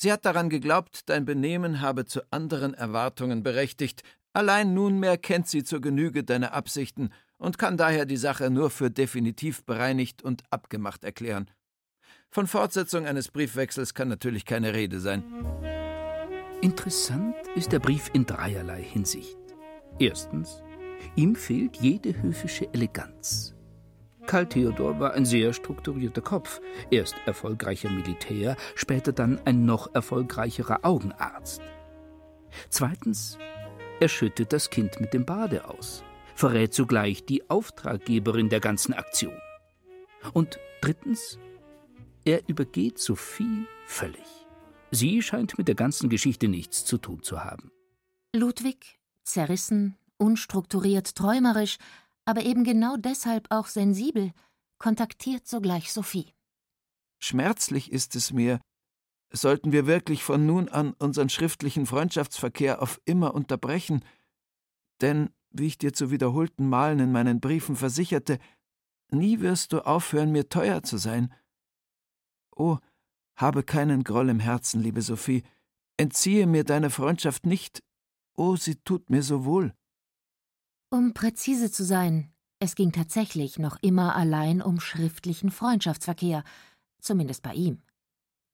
Sie 0.00 0.12
hat 0.12 0.24
daran 0.24 0.48
geglaubt, 0.48 1.08
dein 1.08 1.24
Benehmen 1.24 1.80
habe 1.80 2.04
zu 2.04 2.20
anderen 2.30 2.72
Erwartungen 2.72 3.42
berechtigt, 3.42 4.04
allein 4.32 4.72
nunmehr 4.72 5.18
kennt 5.18 5.48
sie 5.48 5.64
zur 5.64 5.80
Genüge 5.80 6.22
deine 6.22 6.52
Absichten 6.52 7.10
und 7.36 7.58
kann 7.58 7.76
daher 7.76 8.06
die 8.06 8.16
Sache 8.16 8.48
nur 8.48 8.70
für 8.70 8.92
definitiv 8.92 9.64
bereinigt 9.64 10.22
und 10.22 10.44
abgemacht 10.50 11.02
erklären. 11.02 11.50
Von 12.30 12.46
Fortsetzung 12.46 13.06
eines 13.06 13.28
Briefwechsels 13.28 13.92
kann 13.92 14.06
natürlich 14.06 14.44
keine 14.44 14.72
Rede 14.72 15.00
sein. 15.00 15.24
Interessant 16.60 17.34
ist 17.56 17.72
der 17.72 17.80
Brief 17.80 18.08
in 18.12 18.24
dreierlei 18.24 18.82
Hinsicht. 18.82 19.36
Erstens, 19.98 20.62
ihm 21.16 21.34
fehlt 21.34 21.76
jede 21.78 22.22
höfische 22.22 22.72
Eleganz. 22.72 23.57
Karl 24.28 24.46
Theodor 24.46 25.00
war 25.00 25.14
ein 25.14 25.24
sehr 25.24 25.54
strukturierter 25.54 26.20
Kopf, 26.20 26.60
erst 26.90 27.16
erfolgreicher 27.24 27.88
Militär, 27.88 28.56
später 28.74 29.10
dann 29.10 29.40
ein 29.46 29.64
noch 29.64 29.94
erfolgreicherer 29.94 30.80
Augenarzt. 30.82 31.62
Zweitens, 32.68 33.38
er 34.00 34.08
schüttet 34.08 34.52
das 34.52 34.68
Kind 34.68 35.00
mit 35.00 35.14
dem 35.14 35.24
Bade 35.24 35.66
aus, 35.66 36.04
verrät 36.34 36.74
zugleich 36.74 37.24
die 37.24 37.48
Auftraggeberin 37.48 38.50
der 38.50 38.60
ganzen 38.60 38.92
Aktion. 38.92 39.32
Und 40.34 40.58
drittens, 40.82 41.38
er 42.26 42.46
übergeht 42.48 42.98
Sophie 42.98 43.64
völlig. 43.86 44.26
Sie 44.90 45.22
scheint 45.22 45.56
mit 45.56 45.68
der 45.68 45.74
ganzen 45.74 46.10
Geschichte 46.10 46.48
nichts 46.48 46.84
zu 46.84 46.98
tun 46.98 47.22
zu 47.22 47.44
haben. 47.44 47.70
Ludwig, 48.36 48.98
zerrissen, 49.24 49.96
unstrukturiert, 50.18 51.14
träumerisch, 51.14 51.78
aber 52.28 52.42
eben 52.42 52.62
genau 52.62 52.98
deshalb 52.98 53.46
auch 53.48 53.68
sensibel, 53.68 54.32
kontaktiert 54.76 55.48
sogleich 55.48 55.90
Sophie. 55.90 56.34
Schmerzlich 57.18 57.90
ist 57.90 58.14
es 58.16 58.34
mir, 58.34 58.60
sollten 59.32 59.72
wir 59.72 59.86
wirklich 59.86 60.22
von 60.22 60.44
nun 60.44 60.68
an 60.68 60.92
unseren 60.98 61.30
schriftlichen 61.30 61.86
Freundschaftsverkehr 61.86 62.82
auf 62.82 63.00
immer 63.06 63.34
unterbrechen, 63.34 64.04
denn, 65.00 65.30
wie 65.52 65.68
ich 65.68 65.78
dir 65.78 65.94
zu 65.94 66.10
wiederholten 66.10 66.68
Malen 66.68 66.98
in 66.98 67.12
meinen 67.12 67.40
Briefen 67.40 67.76
versicherte, 67.76 68.38
nie 69.10 69.40
wirst 69.40 69.72
du 69.72 69.86
aufhören, 69.86 70.30
mir 70.30 70.50
teuer 70.50 70.82
zu 70.82 70.98
sein. 70.98 71.32
Oh, 72.54 72.76
habe 73.36 73.62
keinen 73.62 74.04
Groll 74.04 74.28
im 74.28 74.40
Herzen, 74.40 74.82
liebe 74.82 75.00
Sophie, 75.00 75.44
entziehe 75.96 76.46
mir 76.46 76.64
deine 76.64 76.90
Freundschaft 76.90 77.46
nicht, 77.46 77.82
oh, 78.36 78.56
sie 78.56 78.74
tut 78.76 79.08
mir 79.08 79.22
so 79.22 79.46
wohl. 79.46 79.72
Um 80.90 81.12
präzise 81.12 81.70
zu 81.70 81.84
sein, 81.84 82.32
es 82.60 82.74
ging 82.74 82.92
tatsächlich 82.92 83.58
noch 83.58 83.76
immer 83.82 84.16
allein 84.16 84.62
um 84.62 84.80
schriftlichen 84.80 85.50
Freundschaftsverkehr, 85.50 86.44
zumindest 87.00 87.42
bei 87.42 87.54
ihm. 87.54 87.82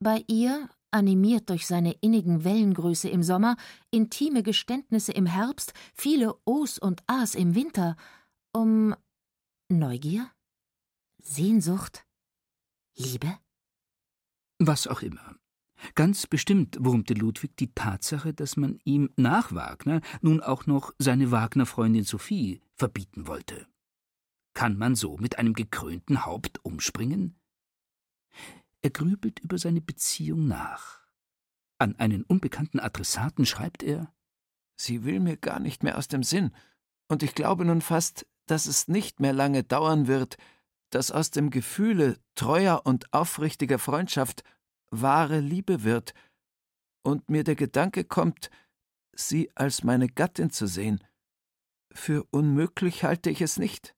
Bei 0.01 0.25
ihr, 0.27 0.69
animiert 0.91 1.49
durch 1.49 1.67
seine 1.67 1.93
innigen 2.01 2.45
Wellengröße 2.45 3.09
im 3.09 3.23
Sommer, 3.23 3.57
intime 3.91 4.43
Geständnisse 4.43 5.13
im 5.13 5.27
Herbst, 5.27 5.75
viele 5.95 6.35
O's 6.45 6.79
und 6.79 7.03
A's 7.07 7.35
im 7.35 7.55
Winter, 7.55 7.97
um 8.53 8.95
Neugier? 9.69 10.31
Sehnsucht? 11.23 12.05
Liebe? 12.97 13.39
Was 14.59 14.87
auch 14.87 15.03
immer. 15.03 15.34
Ganz 15.95 16.27
bestimmt 16.27 16.77
wurmte 16.81 17.15
Ludwig 17.15 17.57
die 17.57 17.73
Tatsache, 17.75 18.33
dass 18.33 18.57
man 18.57 18.79
ihm 18.85 19.11
nach 19.17 19.53
Wagner 19.53 20.01
nun 20.23 20.41
auch 20.41 20.67
noch 20.67 20.93
seine 20.99 21.31
Wagner-Freundin 21.31 22.05
Sophie 22.05 22.61
verbieten 22.75 23.27
wollte. 23.27 23.67
Kann 24.55 24.79
man 24.79 24.95
so 24.95 25.17
mit 25.19 25.39
einem 25.39 25.55
gekrönten 25.55 26.25
Haupt 26.25 26.65
umspringen? 26.65 27.39
Er 28.83 28.91
grübelt 28.91 29.41
über 29.41 29.59
seine 29.59 29.81
Beziehung 29.81 30.47
nach. 30.47 31.01
An 31.79 31.97
einen 31.97 32.23
unbekannten 32.23 32.81
Adressaten 32.81 33.47
schreibt 33.47 33.83
er 33.83 34.13
Sie 34.77 35.05
will 35.05 35.21
mir 35.21 35.37
gar 35.37 35.61
nicht 35.61 35.83
mehr 35.83 35.99
aus 35.99 36.09
dem 36.09 36.23
Sinn, 36.23 36.51
und 37.09 37.23
ich 37.23 37.35
glaube 37.35 37.65
nun 37.65 37.81
fast, 37.81 38.27
dass 38.47 38.67
es 38.67 38.89
nicht 38.89 39.21
mehr 39.21 39.33
lange 39.33 39.63
dauern 39.63 40.07
wird, 40.07 40.37
dass 40.91 41.11
aus 41.11 41.31
dem 41.31 41.51
Gefühle 41.51 42.19
treuer 42.35 42.83
und 42.85 43.13
aufrichtiger 43.13 43.79
Freundschaft 43.79 44.43
wahre 45.01 45.41
Liebe 45.41 45.85
wird, 45.85 46.15
und 47.03 47.29
mir 47.29 47.45
der 47.45 47.55
Gedanke 47.55 48.05
kommt, 48.05 48.51
sie 49.13 49.51
als 49.55 49.85
meine 49.85 50.09
Gattin 50.09 50.51
zu 50.51 50.67
sehen. 50.67 51.05
Für 51.93 52.25
unmöglich 52.31 53.05
halte 53.05 53.31
ich 53.31 53.41
es 53.41 53.59
nicht. 53.59 53.95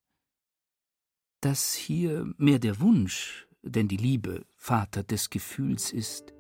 Dass 1.41 1.75
hier 1.75 2.33
mehr 2.37 2.59
der 2.59 2.81
Wunsch 2.81 3.47
denn 3.63 3.89
die 3.89 3.97
Liebe 3.97 4.45
Vater 4.57 5.03
des 5.03 5.31
Gefühls 5.31 5.93
ist, 5.93 6.33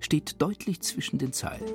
steht 0.00 0.40
deutlich 0.40 0.80
zwischen 0.80 1.18
den 1.18 1.32
Zeilen. 1.32 1.70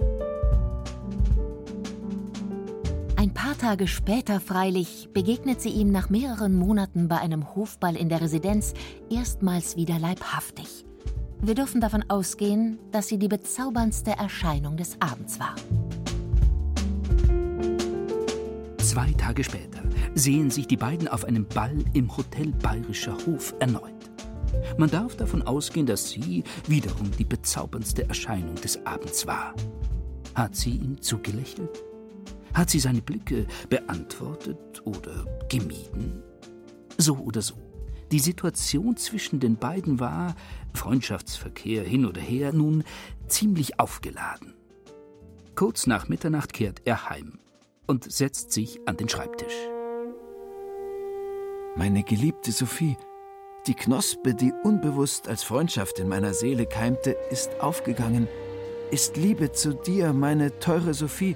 Ein 3.16 3.34
paar 3.34 3.58
Tage 3.58 3.88
später 3.88 4.40
freilich 4.40 5.10
begegnet 5.14 5.62
sie 5.62 5.70
ihm 5.70 5.92
nach 5.92 6.10
mehreren 6.10 6.56
Monaten 6.56 7.08
bei 7.08 7.18
einem 7.18 7.56
Hofball 7.56 7.96
in 7.96 8.10
der 8.10 8.22
Residenz 8.22 8.74
erstmals 9.10 9.76
wieder 9.76 10.00
leibhaftig. 10.00 10.87
Wir 11.42 11.54
dürfen 11.54 11.82
davon 11.82 12.04
ausgehen, 12.10 12.80
dass 12.92 13.08
sie 13.08 13.20
die 13.20 13.28
bezauberndste 13.28 14.12
Erscheinung 14.12 14.76
des 14.76 14.98
Abends 15.00 15.40
war. 15.40 15.56
Zwei 18.80 19.12
Tage 19.14 19.44
später 19.44 19.82
sehen 20.16 20.50
sich 20.50 20.66
die 20.66 20.78
beiden 20.78 21.08
auf 21.08 21.26
einem 21.26 21.46
Ball 21.46 21.78
im 21.94 22.16
Hotel 22.18 22.52
Bayerischer 22.54 23.16
Hof 23.28 23.54
erneut. 23.60 23.94
Man 24.78 24.90
darf 24.90 25.16
davon 25.16 25.44
ausgehen, 25.44 25.86
dass 25.86 26.10
sie 26.10 26.44
wiederum 26.68 27.12
die 27.12 27.26
bezauberndste 27.26 28.10
Erscheinung 28.10 28.56
des 28.56 28.84
Abends 28.86 29.28
war. 29.28 29.54
Hat 30.34 30.56
sie 30.56 30.72
ihm 30.72 31.00
zugelächelt? 31.02 31.84
Hat 32.54 32.72
sie 32.72 32.80
seine 32.80 33.02
Blicke 33.02 33.46
beantwortet 33.70 34.82
oder 34.86 35.26
gemieden? 35.50 36.24
So 36.98 37.16
oder 37.18 37.44
so. 37.44 37.67
Die 38.12 38.20
Situation 38.20 38.96
zwischen 38.96 39.40
den 39.40 39.58
beiden 39.58 40.00
war, 40.00 40.36
Freundschaftsverkehr 40.74 41.84
hin 41.84 42.06
oder 42.06 42.22
her, 42.22 42.54
nun 42.54 42.84
ziemlich 43.28 43.80
aufgeladen. 43.80 44.54
Kurz 45.56 45.88
nach 45.88 46.08
Mitternacht 46.08 46.54
kehrt 46.54 46.82
er 46.86 47.10
heim 47.10 47.40
und 47.86 48.10
setzt 48.10 48.52
sich 48.52 48.80
an 48.88 48.96
den 48.96 49.10
Schreibtisch. 49.10 49.56
Meine 51.76 52.04
geliebte 52.04 52.52
Sophie, 52.52 52.96
die 53.68 53.74
Knospe, 53.74 54.34
die 54.34 54.54
unbewusst 54.64 55.28
als 55.28 55.44
Freundschaft 55.44 56.00
in 56.00 56.08
meiner 56.08 56.34
Seele 56.34 56.66
keimte, 56.66 57.12
ist 57.30 57.60
aufgegangen, 57.60 58.28
ist 58.92 59.18
Liebe 59.18 59.52
zu 59.52 59.74
dir, 59.74 60.14
meine 60.14 60.60
teure 60.60 60.94
Sophie, 60.94 61.36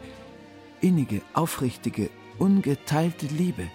innige, 0.80 1.22
aufrichtige, 1.34 2.10
ungeteilte 2.40 3.26
Liebe. 3.26 3.68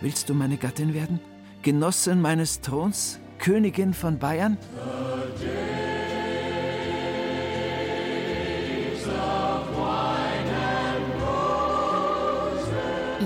Willst 0.00 0.28
du 0.28 0.34
meine 0.34 0.56
Gattin 0.56 0.94
werden? 0.94 1.20
Genossin 1.66 2.20
meines 2.20 2.60
Throns? 2.60 3.18
Königin 3.40 3.92
von 3.92 4.20
Bayern? 4.20 4.56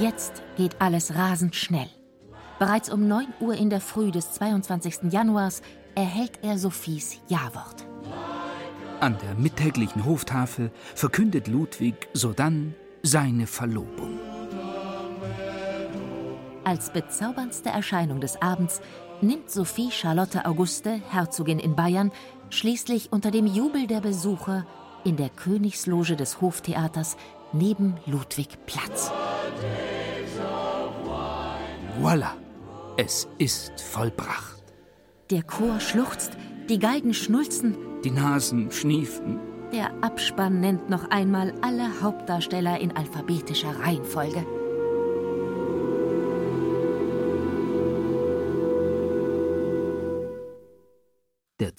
Jetzt 0.00 0.42
geht 0.56 0.80
alles 0.80 1.14
rasend 1.16 1.54
schnell. 1.54 1.90
Bereits 2.58 2.88
um 2.90 3.06
9 3.06 3.26
Uhr 3.40 3.52
in 3.56 3.68
der 3.68 3.82
Früh 3.82 4.10
des 4.10 4.32
22. 4.32 5.12
Januars 5.12 5.60
erhält 5.94 6.38
er 6.40 6.56
Sophies 6.56 7.18
Ja-Wort. 7.28 7.84
An 9.00 9.18
der 9.22 9.34
mittäglichen 9.34 10.06
Hoftafel 10.06 10.70
verkündet 10.94 11.46
Ludwig 11.46 12.08
sodann 12.14 12.74
seine 13.02 13.46
Verlobung. 13.46 14.29
Als 16.70 16.90
bezauberndste 16.90 17.68
Erscheinung 17.68 18.20
des 18.20 18.40
Abends 18.40 18.80
nimmt 19.20 19.50
Sophie 19.50 19.90
Charlotte 19.90 20.46
Auguste, 20.46 21.00
Herzogin 21.10 21.58
in 21.58 21.74
Bayern, 21.74 22.12
schließlich 22.48 23.10
unter 23.10 23.32
dem 23.32 23.48
Jubel 23.48 23.88
der 23.88 24.00
Besucher 24.00 24.64
in 25.02 25.16
der 25.16 25.30
Königsloge 25.30 26.14
des 26.14 26.40
Hoftheaters 26.40 27.16
neben 27.52 27.96
Ludwig 28.06 28.50
Platz. 28.66 29.10
Voila! 31.98 32.36
Es 32.96 33.26
ist 33.38 33.80
vollbracht. 33.80 34.62
Der 35.30 35.42
Chor 35.42 35.80
schluchzt, 35.80 36.38
die 36.68 36.78
Geigen 36.78 37.14
schnulzen, 37.14 37.76
die 38.04 38.12
Nasen 38.12 38.70
schniefen. 38.70 39.40
Der 39.72 39.90
Abspann 40.02 40.60
nennt 40.60 40.88
noch 40.88 41.10
einmal 41.10 41.52
alle 41.62 42.00
Hauptdarsteller 42.00 42.78
in 42.78 42.96
alphabetischer 42.96 43.80
Reihenfolge. 43.80 44.46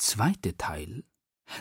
Zweite 0.01 0.57
Teil 0.57 1.03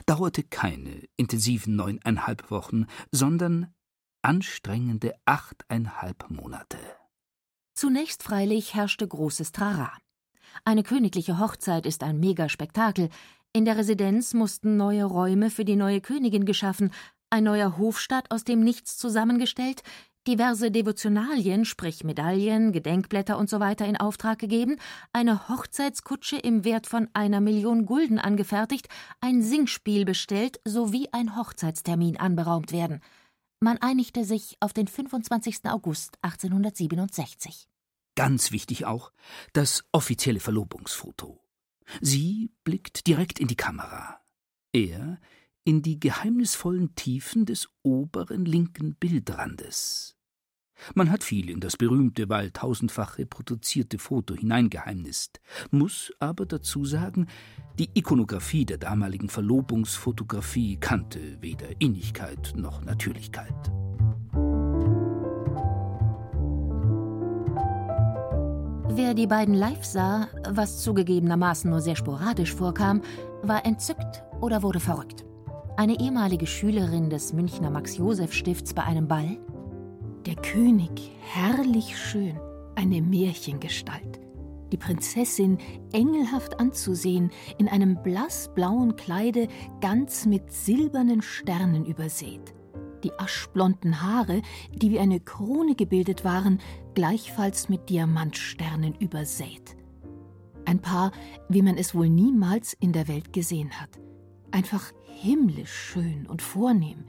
dauerte 0.07 0.42
keine 0.42 1.07
intensiven 1.16 1.76
neuneinhalb 1.76 2.50
Wochen, 2.50 2.87
sondern 3.12 3.74
anstrengende 4.22 5.14
achteinhalb 5.24 6.31
Monate. 6.31 6.79
Zunächst 7.74 8.22
freilich 8.22 8.74
herrschte 8.74 9.07
großes 9.07 9.53
Trara. 9.53 9.92
Eine 10.64 10.83
königliche 10.83 11.38
Hochzeit 11.38 11.87
ist 11.87 12.03
ein 12.03 12.18
Megaspektakel. 12.18 13.09
In 13.53 13.64
der 13.64 13.76
Residenz 13.76 14.35
mussten 14.35 14.76
neue 14.76 15.05
Räume 15.05 15.50
für 15.50 15.64
die 15.64 15.76
neue 15.76 16.00
Königin 16.00 16.44
geschaffen, 16.44 16.92
ein 17.31 17.44
neuer 17.44 17.79
Hofstaat 17.79 18.31
aus 18.31 18.44
dem 18.44 18.61
Nichts 18.61 18.96
zusammengestellt, 18.96 19.83
diverse 20.26 20.70
Devotionalien, 20.70 21.64
sprich 21.64 22.04
Medaillen, 22.04 22.72
Gedenkblätter 22.72 23.38
usw. 23.38 23.74
So 23.78 23.85
in 23.85 23.96
Auftrag 23.96 24.38
gegeben, 24.38 24.76
eine 25.12 25.48
Hochzeitskutsche 25.48 26.37
im 26.37 26.64
Wert 26.64 26.87
von 26.87 27.09
einer 27.14 27.40
Million 27.40 27.87
Gulden 27.87 28.18
angefertigt, 28.18 28.88
ein 29.20 29.42
Singspiel 29.42 30.04
bestellt 30.04 30.61
sowie 30.64 31.09
ein 31.12 31.37
Hochzeitstermin 31.37 32.18
anberaumt 32.18 32.72
werden. 32.72 33.00
Man 33.61 33.78
einigte 33.78 34.24
sich 34.24 34.56
auf 34.61 34.72
den 34.72 34.88
25. 34.88 35.66
August 35.66 36.16
1867. 36.22 37.68
Ganz 38.16 38.52
wichtig 38.52 38.87
auch 38.87 39.12
das 39.52 39.85
offizielle 39.92 40.40
Verlobungsfoto. 40.40 41.40
Sie 42.00 42.52
blickt 42.64 43.06
direkt 43.06 43.38
in 43.38 43.48
die 43.48 43.56
Kamera. 43.56 44.20
Er 44.72 45.18
in 45.70 45.83
die 45.83 46.00
geheimnisvollen 46.00 46.96
Tiefen 46.96 47.46
des 47.46 47.68
oberen 47.85 48.44
linken 48.44 48.96
Bildrandes. 48.96 50.16
Man 50.96 51.12
hat 51.12 51.22
viel 51.22 51.48
in 51.48 51.61
das 51.61 51.76
berühmte, 51.76 52.28
weil 52.28 52.50
tausendfach 52.50 53.18
reproduzierte 53.18 54.00
Foto 54.00 54.35
hineingeheimnist, 54.35 55.40
muss 55.70 56.12
aber 56.18 56.44
dazu 56.44 56.85
sagen, 56.85 57.28
die 57.78 57.88
Ikonographie 57.94 58.64
der 58.64 58.78
damaligen 58.78 59.28
Verlobungsfotografie 59.28 60.76
kannte 60.78 61.40
weder 61.40 61.80
Innigkeit 61.80 62.52
noch 62.56 62.83
Natürlichkeit. 62.85 63.70
Wer 68.88 69.14
die 69.14 69.28
beiden 69.28 69.54
live 69.54 69.85
sah, 69.85 70.26
was 70.48 70.83
zugegebenermaßen 70.83 71.70
nur 71.70 71.80
sehr 71.80 71.94
sporadisch 71.94 72.56
vorkam, 72.56 73.02
war 73.44 73.64
entzückt 73.64 74.24
oder 74.40 74.64
wurde 74.64 74.80
verrückt. 74.80 75.30
Eine 75.81 75.99
ehemalige 75.99 76.47
Schülerin 76.47 77.09
des 77.09 77.33
Münchner 77.33 77.71
Max-Joseph-Stifts 77.71 78.75
bei 78.75 78.83
einem 78.83 79.09
Ball 79.09 79.38
der 80.27 80.35
König, 80.35 81.11
herrlich 81.23 81.97
schön, 81.97 82.38
eine 82.75 83.01
Märchengestalt. 83.01 84.21
Die 84.73 84.77
Prinzessin, 84.77 85.57
engelhaft 85.95 86.61
anzusehen, 86.61 87.31
in 87.57 87.66
einem 87.66 87.97
blassblauen 88.03 88.95
Kleide, 88.97 89.49
ganz 89.81 90.27
mit 90.27 90.53
silbernen 90.53 91.23
Sternen 91.23 91.87
übersät. 91.87 92.53
Die 93.03 93.19
aschblonden 93.19 94.03
Haare, 94.03 94.43
die 94.75 94.90
wie 94.90 94.99
eine 94.99 95.19
Krone 95.19 95.77
gebildet 95.77 96.27
waren, 96.27 96.61
gleichfalls 96.93 97.71
mit 97.71 97.88
Diamantsternen 97.88 98.97
übersät. 98.97 99.79
Ein 100.66 100.81
Paar, 100.81 101.11
wie 101.49 101.62
man 101.62 101.79
es 101.79 101.95
wohl 101.95 102.11
niemals 102.11 102.75
in 102.81 102.93
der 102.93 103.09
Welt 103.09 103.33
gesehen 103.33 103.81
hat. 103.81 103.99
Einfach 104.51 104.93
himmlisch 105.14 105.73
schön 105.73 106.27
und 106.27 106.42
vornehm 106.42 107.05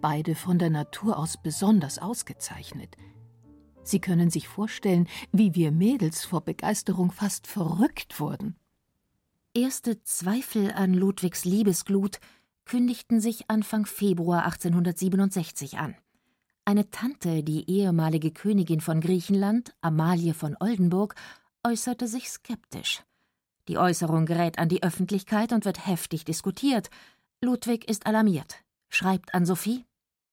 beide 0.00 0.34
von 0.34 0.58
der 0.58 0.70
Natur 0.70 1.18
aus 1.18 1.36
besonders 1.36 1.98
ausgezeichnet. 1.98 2.96
Sie 3.82 4.00
können 4.00 4.30
sich 4.30 4.48
vorstellen, 4.48 5.08
wie 5.32 5.54
wir 5.54 5.72
Mädels 5.72 6.24
vor 6.24 6.42
Begeisterung 6.42 7.10
fast 7.10 7.46
verrückt 7.46 8.20
wurden. 8.20 8.56
Erste 9.54 10.02
Zweifel 10.02 10.72
an 10.72 10.94
Ludwigs 10.94 11.44
Liebesglut 11.44 12.20
kündigten 12.64 13.20
sich 13.20 13.50
Anfang 13.50 13.86
Februar 13.86 14.44
1867 14.44 15.78
an. 15.78 15.96
Eine 16.66 16.90
Tante, 16.90 17.42
die 17.42 17.68
ehemalige 17.70 18.30
Königin 18.30 18.82
von 18.82 19.00
Griechenland, 19.00 19.74
Amalie 19.80 20.34
von 20.34 20.54
Oldenburg, 20.60 21.14
äußerte 21.64 22.06
sich 22.06 22.28
skeptisch. 22.28 23.02
Die 23.68 23.78
Äußerung 23.78 24.26
gerät 24.26 24.58
an 24.58 24.68
die 24.68 24.82
Öffentlichkeit 24.82 25.52
und 25.52 25.64
wird 25.64 25.86
heftig 25.86 26.24
diskutiert. 26.24 26.90
Ludwig 27.42 27.88
ist 27.88 28.06
alarmiert, 28.06 28.56
schreibt 28.88 29.34
an 29.34 29.46
Sophie 29.46 29.84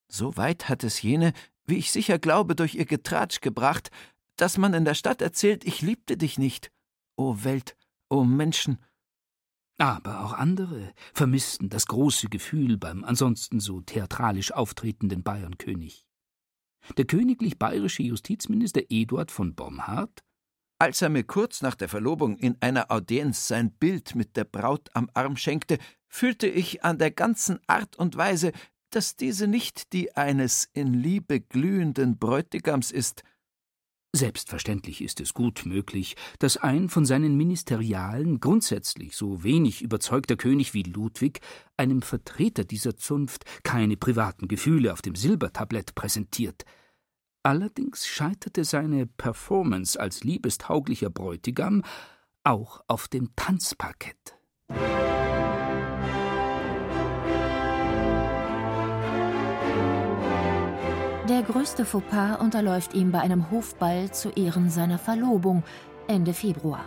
so 0.07 0.37
weit 0.37 0.69
hat 0.69 0.83
es 0.83 1.01
jene, 1.01 1.33
wie 1.65 1.77
ich 1.77 1.91
sicher 1.91 2.19
glaube, 2.19 2.55
durch 2.55 2.75
ihr 2.75 2.85
Getratsch 2.85 3.41
gebracht, 3.41 3.91
dass 4.35 4.57
man 4.57 4.73
in 4.73 4.85
der 4.85 4.93
Stadt 4.93 5.21
erzählt, 5.21 5.65
ich 5.65 5.81
liebte 5.81 6.17
dich 6.17 6.37
nicht. 6.37 6.71
O 7.15 7.43
Welt, 7.43 7.75
o 8.09 8.23
Menschen. 8.23 8.79
Aber 9.77 10.23
auch 10.23 10.33
andere 10.33 10.93
vermissten 11.13 11.69
das 11.69 11.87
große 11.87 12.29
Gefühl 12.29 12.77
beim 12.77 13.03
ansonsten 13.03 13.59
so 13.59 13.81
theatralisch 13.81 14.51
auftretenden 14.53 15.23
Bayernkönig. 15.23 16.05
Der 16.97 17.05
königlich 17.05 17.57
bayerische 17.57 18.03
Justizminister 18.03 18.83
Eduard 18.89 19.31
von 19.31 19.55
Bomhard 19.55 20.23
als 20.79 21.01
er 21.01 21.09
mir 21.09 21.23
kurz 21.23 21.61
nach 21.61 21.75
der 21.75 21.89
Verlobung 21.89 22.37
in 22.37 22.57
einer 22.59 22.91
Audienz 22.91 23.47
sein 23.47 23.71
Bild 23.71 24.15
mit 24.15 24.35
der 24.35 24.43
Braut 24.43 24.89
am 24.93 25.09
Arm 25.13 25.37
schenkte, 25.37 25.77
fühlte 26.07 26.47
ich 26.47 26.83
an 26.83 26.97
der 26.97 27.11
ganzen 27.11 27.59
Art 27.67 27.95
und 27.95 28.17
Weise, 28.17 28.51
dass 28.89 29.15
diese 29.15 29.47
nicht 29.47 29.93
die 29.93 30.15
eines 30.15 30.69
in 30.73 30.93
Liebe 30.93 31.41
glühenden 31.41 32.17
Bräutigams 32.17 32.91
ist. 32.91 33.23
Selbstverständlich 34.13 35.01
ist 35.01 35.19
es 35.19 35.33
gut 35.33 35.65
möglich, 35.65 36.15
dass 36.39 36.55
ein 36.55 36.87
von 36.87 37.05
seinen 37.05 37.35
Ministerialen 37.35 38.39
grundsätzlich 38.39 39.17
so 39.17 39.43
wenig 39.43 39.81
überzeugter 39.81 40.37
König 40.37 40.73
wie 40.73 40.83
Ludwig 40.83 41.41
einem 41.75 42.01
Vertreter 42.01 42.63
dieser 42.63 42.95
Zunft 42.95 43.43
keine 43.63 43.97
privaten 43.97 44.47
Gefühle 44.47 44.93
auf 44.93 45.01
dem 45.01 45.15
Silbertablett 45.15 45.95
präsentiert. 45.95 46.63
Allerdings 47.45 48.07
scheiterte 48.07 48.63
seine 48.63 49.05
Performance 49.05 49.99
als 49.99 50.23
liebestauglicher 50.23 51.11
Bräutigam 51.11 51.83
auch 52.43 52.81
auf 52.87 53.07
dem 53.07 53.35
Tanzparkett. 53.35 54.35
Der 61.29 61.43
größte 61.43 61.85
Fauxpas 61.85 62.39
unterläuft 62.39 62.95
ihm 62.95 63.11
bei 63.11 63.19
einem 63.19 63.51
Hofball 63.51 64.11
zu 64.11 64.29
Ehren 64.31 64.71
seiner 64.71 64.97
Verlobung 64.97 65.63
Ende 66.07 66.33
Februar. 66.33 66.83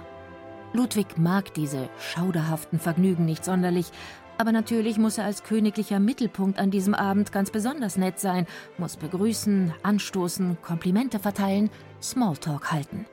Ludwig 0.73 1.19
mag 1.19 1.55
diese 1.55 1.89
schauderhaften 2.01 2.81
Vergnügen 2.81 3.25
nicht 3.25 3.45
sonderlich, 3.45 3.93
aber 4.39 4.53
natürlich 4.53 4.99
muss 4.99 5.19
er 5.19 5.25
als 5.25 5.43
königlicher 5.43 6.01
Mittelpunkt 6.01 6.59
an 6.59 6.71
diesem 6.71 6.95
Abend 6.95 7.33
ganz 7.33 7.51
besonders 7.51 7.97
nett 7.97 8.19
sein, 8.21 8.47
muss 8.79 8.97
begrüßen, 8.97 9.75
anstoßen, 9.83 10.57
Komplimente 10.63 11.19
verteilen, 11.19 11.71
Smalltalk 12.01 12.73
halten. 12.73 13.07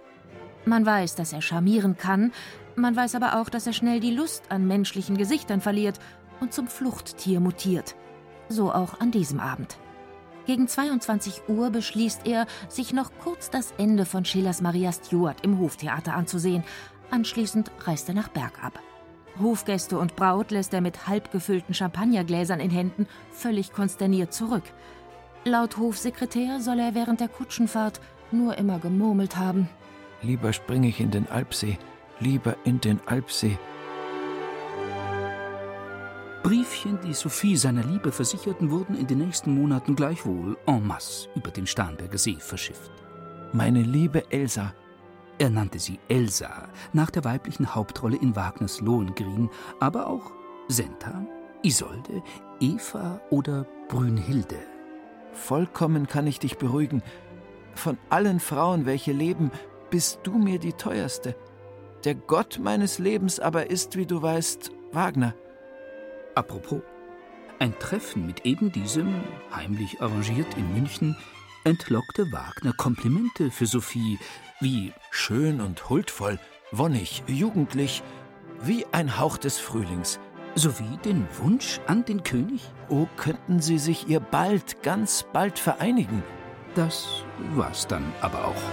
Man 0.66 0.86
weiß, 0.86 1.16
dass 1.16 1.34
er 1.34 1.42
charmieren 1.42 1.98
kann, 1.98 2.32
man 2.76 2.96
weiß 2.96 3.16
aber 3.16 3.40
auch, 3.40 3.50
dass 3.50 3.68
er 3.68 3.74
schnell 3.74 4.00
die 4.00 4.14
Lust 4.14 4.52
an 4.52 4.68
menschlichen 4.68 5.18
Gesichtern 5.18 5.62
verliert 5.62 6.00
und 6.40 6.54
zum 6.54 6.68
Fluchttier 6.68 7.40
mutiert. 7.40 7.96
So 8.48 8.72
auch 8.72 9.00
an 9.00 9.12
diesem 9.12 9.40
Abend. 9.40 9.78
Gegen 10.46 10.68
22 10.68 11.50
Uhr 11.50 11.72
beschließt 11.72 12.28
er, 12.28 12.46
sich 12.68 12.94
noch 12.94 13.12
kurz 13.24 13.50
das 13.50 13.74
Ende 13.78 14.06
von 14.06 14.26
Schillers 14.26 14.62
Maria 14.62 14.92
Stuart 14.92 15.44
im 15.44 15.58
Hoftheater 15.60 16.14
anzusehen. 16.14 16.64
Anschließend 17.10 17.72
reist 17.86 18.10
er 18.10 18.16
nach 18.16 18.28
Berg 18.28 18.64
ab. 18.64 18.80
Hofgäste 19.41 19.98
und 19.98 20.15
Braut 20.15 20.52
lässt 20.52 20.74
er 20.74 20.82
mit 20.82 21.08
halb 21.08 21.32
gefüllten 21.32 21.74
Champagnergläsern 21.74 22.60
in 22.60 22.69
Händen 22.69 23.08
völlig 23.32 23.74
konsterniert 23.74 24.34
zurück. 24.34 24.63
Laut 25.43 25.78
Hofsekretär 25.78 26.60
soll 26.60 26.80
er 26.80 26.95
während 26.95 27.19
der 27.19 27.28
Kutschenfahrt 27.28 28.02
nur 28.32 28.58
immer 28.58 28.80
gemurmelt 28.80 29.38
haben. 29.38 29.69
Lieber 30.21 30.54
springe 30.54 30.88
ich 30.88 31.00
in 31.00 31.12
den 31.12 31.30
Alpsee, 31.30 31.78
lieber 32.19 32.56
in 32.63 32.82
den 32.82 33.00
Alpsee. 33.06 33.58
Briefchen, 36.41 37.00
die 37.04 37.13
Sophie 37.13 37.58
seiner 37.58 37.84
Liebe 37.84 38.12
versicherten, 38.12 38.69
wurden 38.69 38.95
in 38.95 39.08
den 39.08 39.17
nächsten 39.17 39.54
Monaten 39.54 39.95
gleichwohl 39.95 40.58
en 40.67 40.86
masse 40.86 41.28
über 41.36 41.50
den 41.50 41.65
Starnberger 41.65 42.17
See 42.17 42.38
verschifft. 42.39 42.91
Meine 43.52 43.82
liebe 43.82 44.32
Elsa. 44.32 44.74
Er 45.38 45.50
nannte 45.50 45.80
sie 45.80 46.00
Elsa, 46.08 46.69
nach 46.93 47.12
der 47.12 47.26
weiblichen 47.26 47.76
Hauptrolle 47.76 48.17
in 48.17 48.36
Wagners 48.36 48.80
Lohengrin, 48.80 49.50
aber 49.80 50.08
auch 50.08 50.32
Senta, 50.69 51.26
Isolde, 51.62 52.24
Eva 52.62 53.19
oder 53.30 53.65
Brünnhilde. 53.89 54.58
Vollkommen 55.34 56.08
kann 56.08 56.26
ich 56.26 56.39
dich 56.39 56.58
beruhigen. 56.58 57.04
Von 57.76 57.98
allen 58.10 58.39
Frauen, 58.39 58.86
welche 58.86 59.12
leben, 59.12 59.52
bist 59.89 60.21
du 60.24 60.38
mir 60.38 60.58
die 60.58 60.74
teuerste. 60.74 61.36
Der 62.06 62.15
Gott 62.15 62.60
meines 62.62 62.98
Lebens 63.00 63.39
aber 63.39 63.69
ist, 63.69 63.98
wie 63.98 64.06
du 64.06 64.21
weißt, 64.21 64.71
Wagner. 64.93 65.36
Apropos, 66.34 66.82
ein 67.60 67.78
Treffen 67.80 68.26
mit 68.26 68.45
eben 68.45 68.71
diesem, 68.71 69.13
heimlich 69.54 70.02
arrangiert 70.02 70.56
in 70.58 70.74
München, 70.74 71.17
entlockte 71.65 72.32
Wagner 72.32 72.74
Komplimente 72.74 73.52
für 73.52 73.65
Sophie, 73.65 74.19
wie 74.65 74.93
schön 75.12 75.62
und 75.62 75.91
huldvoll, 75.91 76.39
wonnig, 76.71 77.21
jugendlich, 77.28 78.01
wie 78.63 78.84
ein 78.93 79.19
Hauch 79.19 79.38
des 79.38 79.60
Frühlings, 79.60 80.19
sowie 80.56 80.97
den 81.06 81.28
Wunsch 81.38 81.80
an 81.86 82.04
den 82.04 82.23
König? 82.23 82.63
Oh, 82.89 83.06
könnten 83.15 83.62
sie 83.62 83.78
sich 83.78 84.08
ihr 84.08 84.19
bald, 84.19 84.81
ganz 84.81 85.23
bald 85.31 85.60
vereinigen. 85.60 86.23
Das 86.73 87.23
war's 87.54 87.85
dann 87.85 88.12
aber 88.21 88.44
auch. 88.44 88.63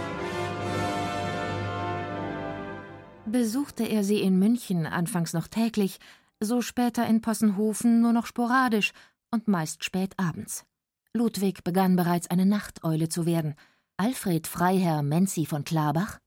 Besuchte 3.27 3.85
er 3.85 4.03
sie 4.03 4.23
in 4.23 4.39
München 4.39 4.87
anfangs 4.87 5.35
noch 5.35 5.47
täglich, 5.47 5.99
so 6.41 6.63
später 6.63 7.07
in 7.07 7.21
Possenhofen 7.21 8.01
nur 8.01 8.15
noch 8.15 8.25
sporadisch 8.25 8.93
und 9.31 9.47
meist 9.47 9.85
spät 9.85 10.15
abends. 10.17 10.65
Ludwig 11.13 11.63
begann 11.65 11.97
bereits 11.97 12.31
eine 12.31 12.47
Nachteule 12.47 13.11
zu 13.11 13.27
werden. 13.27 13.57
Alfred 13.97 14.47
Freiherr 14.47 15.03
Menzi 15.03 15.47
von 15.47 15.65
Klabach? 15.65 16.19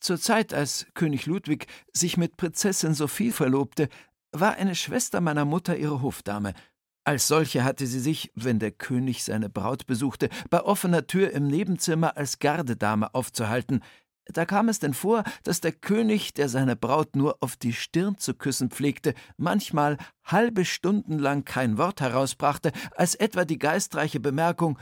Zur 0.00 0.20
Zeit, 0.20 0.52
als 0.52 0.86
König 0.94 1.26
Ludwig 1.26 1.66
sich 1.92 2.16
mit 2.16 2.36
Prinzessin 2.36 2.94
Sophie 2.94 3.30
verlobte, 3.30 3.88
war 4.32 4.56
eine 4.56 4.74
Schwester 4.74 5.20
meiner 5.20 5.44
Mutter 5.44 5.76
ihre 5.76 6.02
Hofdame. 6.02 6.52
Als 7.04 7.28
solche 7.28 7.64
hatte 7.64 7.86
sie 7.86 8.00
sich, 8.00 8.32
wenn 8.34 8.58
der 8.58 8.72
König 8.72 9.24
seine 9.24 9.48
Braut 9.48 9.86
besuchte, 9.86 10.28
bei 10.50 10.60
offener 10.60 11.06
Tür 11.06 11.30
im 11.30 11.46
Nebenzimmer 11.46 12.16
als 12.16 12.38
Gardedame 12.38 13.14
aufzuhalten, 13.14 13.80
da 14.32 14.44
kam 14.44 14.68
es 14.68 14.80
denn 14.80 14.92
vor, 14.92 15.22
dass 15.44 15.60
der 15.60 15.72
König, 15.72 16.34
der 16.34 16.48
seine 16.48 16.74
Braut 16.74 17.14
nur 17.14 17.36
auf 17.40 17.56
die 17.56 17.72
Stirn 17.72 18.18
zu 18.18 18.34
küssen 18.34 18.70
pflegte, 18.70 19.14
manchmal 19.36 19.98
halbe 20.24 20.64
Stunden 20.64 21.18
lang 21.18 21.44
kein 21.44 21.78
Wort 21.78 22.00
herausbrachte, 22.00 22.72
als 22.96 23.14
etwa 23.14 23.44
die 23.44 23.58
geistreiche 23.58 24.18
Bemerkung 24.18 24.78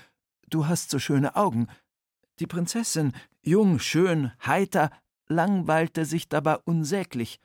Du 0.51 0.66
hast 0.66 0.91
so 0.91 0.99
schöne 0.99 1.37
Augen, 1.37 1.68
Die 2.41 2.47
Prinzessin, 2.49 3.12
jung, 3.43 3.78
schön, 3.78 4.32
heiter, 4.45 4.91
langweilte 5.28 6.05
sich 6.05 6.28
dabei 6.28 6.59
unsäglich. 6.64 7.41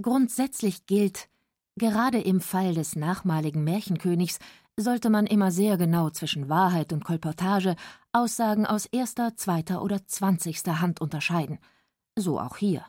Grundsätzlich 0.00 0.86
gilt, 0.86 1.28
gerade 1.76 2.18
im 2.20 2.40
Fall 2.40 2.74
des 2.74 2.96
nachmaligen 2.96 3.62
Märchenkönigs 3.62 4.38
sollte 4.78 5.10
man 5.10 5.26
immer 5.26 5.50
sehr 5.50 5.76
genau 5.76 6.08
zwischen 6.08 6.48
Wahrheit 6.48 6.94
und 6.94 7.04
Kolportage 7.04 7.76
Aussagen 8.12 8.64
aus 8.64 8.86
erster, 8.86 9.36
zweiter 9.36 9.82
oder 9.82 10.06
zwanzigster 10.06 10.80
Hand 10.80 11.02
unterscheiden. 11.02 11.58
So 12.16 12.40
auch 12.40 12.56
hier. 12.56 12.86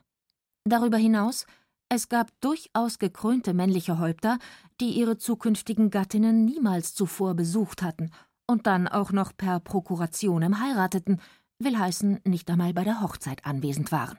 Darüber 0.64 0.98
hinaus, 0.98 1.46
es 1.90 2.08
gab 2.08 2.32
durchaus 2.40 3.00
gekrönte 3.00 3.54
männliche 3.54 4.00
Häupter, 4.00 4.40
die 4.80 4.92
ihre 4.92 5.18
zukünftigen 5.18 5.90
Gattinnen 5.90 6.46
niemals 6.46 6.94
zuvor 6.94 7.36
besucht 7.36 7.82
hatten 7.82 8.12
und 8.48 8.68
dann 8.68 8.88
auch 8.88 9.12
noch 9.12 9.36
per 9.36 9.60
Prokurationem 9.60 10.60
heirateten, 10.60 11.22
will 11.60 11.78
heißen, 11.78 12.20
nicht 12.26 12.50
einmal 12.50 12.74
bei 12.74 12.84
der 12.84 13.02
Hochzeit 13.02 13.46
anwesend 13.46 13.92
waren. 13.92 14.18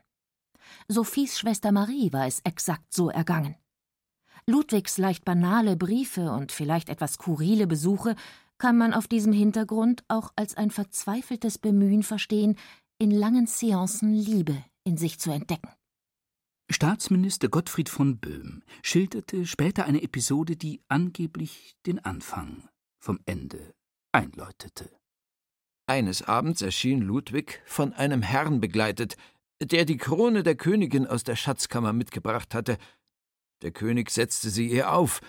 Sophies 0.88 1.38
Schwester 1.38 1.72
Marie 1.72 2.12
war 2.12 2.26
es 2.26 2.40
exakt 2.40 2.92
so 2.92 3.10
ergangen. 3.10 3.56
Ludwigs 4.46 4.98
leicht 4.98 5.24
banale 5.24 5.76
Briefe 5.76 6.30
und 6.32 6.52
vielleicht 6.52 6.88
etwas 6.88 7.14
skurrile 7.14 7.66
Besuche 7.66 8.14
kann 8.58 8.76
man 8.76 8.94
auf 8.94 9.08
diesem 9.08 9.32
Hintergrund 9.32 10.04
auch 10.08 10.32
als 10.36 10.56
ein 10.56 10.70
verzweifeltes 10.70 11.58
Bemühen 11.58 12.02
verstehen, 12.02 12.56
in 12.98 13.10
langen 13.10 13.46
Seancen 13.46 14.14
Liebe 14.14 14.62
in 14.84 14.96
sich 14.96 15.18
zu 15.18 15.30
entdecken. 15.30 15.70
Staatsminister 16.70 17.48
Gottfried 17.48 17.88
von 17.88 18.18
Böhm 18.18 18.62
schilderte 18.82 19.44
später 19.44 19.84
eine 19.84 20.02
Episode, 20.02 20.56
die 20.56 20.80
angeblich 20.88 21.76
den 21.86 22.02
Anfang 22.04 22.68
vom 23.00 23.20
Ende 23.26 23.74
einläutete. 24.14 24.90
Eines 25.86 26.22
Abends 26.22 26.62
erschien 26.62 27.02
Ludwig 27.02 27.60
von 27.66 27.92
einem 27.92 28.22
Herrn 28.22 28.60
begleitet, 28.60 29.16
der 29.60 29.84
die 29.84 29.98
Krone 29.98 30.42
der 30.42 30.54
Königin 30.54 31.06
aus 31.06 31.24
der 31.24 31.36
Schatzkammer 31.36 31.92
mitgebracht 31.92 32.54
hatte. 32.54 32.78
Der 33.62 33.72
König 33.72 34.10
setzte 34.10 34.50
sie 34.50 34.68
ihr 34.68 34.92
auf. 34.92 35.20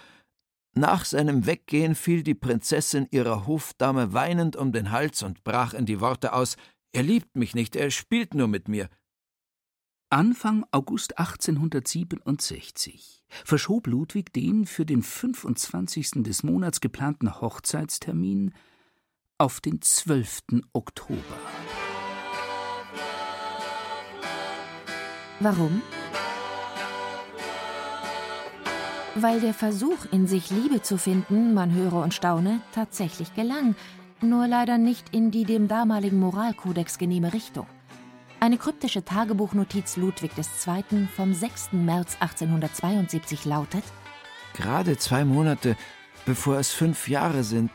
Nach 0.74 1.06
seinem 1.06 1.46
Weggehen 1.46 1.96
fiel 1.96 2.24
die 2.24 2.36
Prinzessin 2.36 3.08
ihrer 3.12 3.48
Hofdame 3.48 4.14
weinend 4.14 4.56
um 4.56 4.72
den 4.72 4.92
Hals 4.92 5.24
und 5.24 5.44
brach 5.44 5.74
in 5.74 5.86
die 5.86 6.00
Worte 6.00 6.34
aus 6.34 6.58
Er 6.94 7.04
liebt 7.04 7.36
mich 7.36 7.56
nicht, 7.56 7.76
er 7.76 7.92
spielt 7.92 8.34
nur 8.34 8.48
mit 8.48 8.68
mir. 8.68 8.90
Anfang 10.10 10.66
August 10.72 11.18
1867 11.18 13.26
verschob 13.44 13.88
Ludwig 13.88 14.32
den 14.32 14.66
für 14.66 14.86
den 14.86 15.02
25. 15.02 16.24
des 16.24 16.44
Monats 16.44 16.80
geplanten 16.80 17.42
Hochzeitstermin 17.42 18.54
auf 19.38 19.60
den 19.60 19.82
12. 19.82 20.44
Oktober. 20.72 21.20
Warum? 25.42 25.82
Weil 29.16 29.42
der 29.42 29.54
Versuch, 29.54 29.98
in 30.12 30.28
sich 30.28 30.52
Liebe 30.52 30.82
zu 30.82 30.98
finden, 30.98 31.54
man 31.54 31.74
höre 31.74 31.96
und 31.96 32.14
staune, 32.14 32.62
tatsächlich 32.74 33.34
gelang, 33.36 33.76
nur 34.22 34.48
leider 34.48 34.78
nicht 34.78 35.14
in 35.14 35.32
die 35.32 35.44
dem 35.44 35.68
damaligen 35.68 36.20
Moralkodex 36.20 36.98
genehme 36.98 37.34
Richtung. 37.34 37.68
Eine 38.40 38.58
kryptische 38.58 39.04
Tagebuchnotiz 39.04 39.98
Ludwig 39.98 40.32
II. 40.38 41.08
vom 41.14 41.34
6. 41.34 41.74
März 41.74 42.16
1872 42.22 43.44
lautet: 43.44 43.84
Gerade 44.54 44.98
zwei 44.98 45.26
Monate, 45.26 45.76
bevor 46.26 46.58
es 46.58 46.72
fünf 46.72 47.10
Jahre 47.10 47.44
sind, 47.44 47.72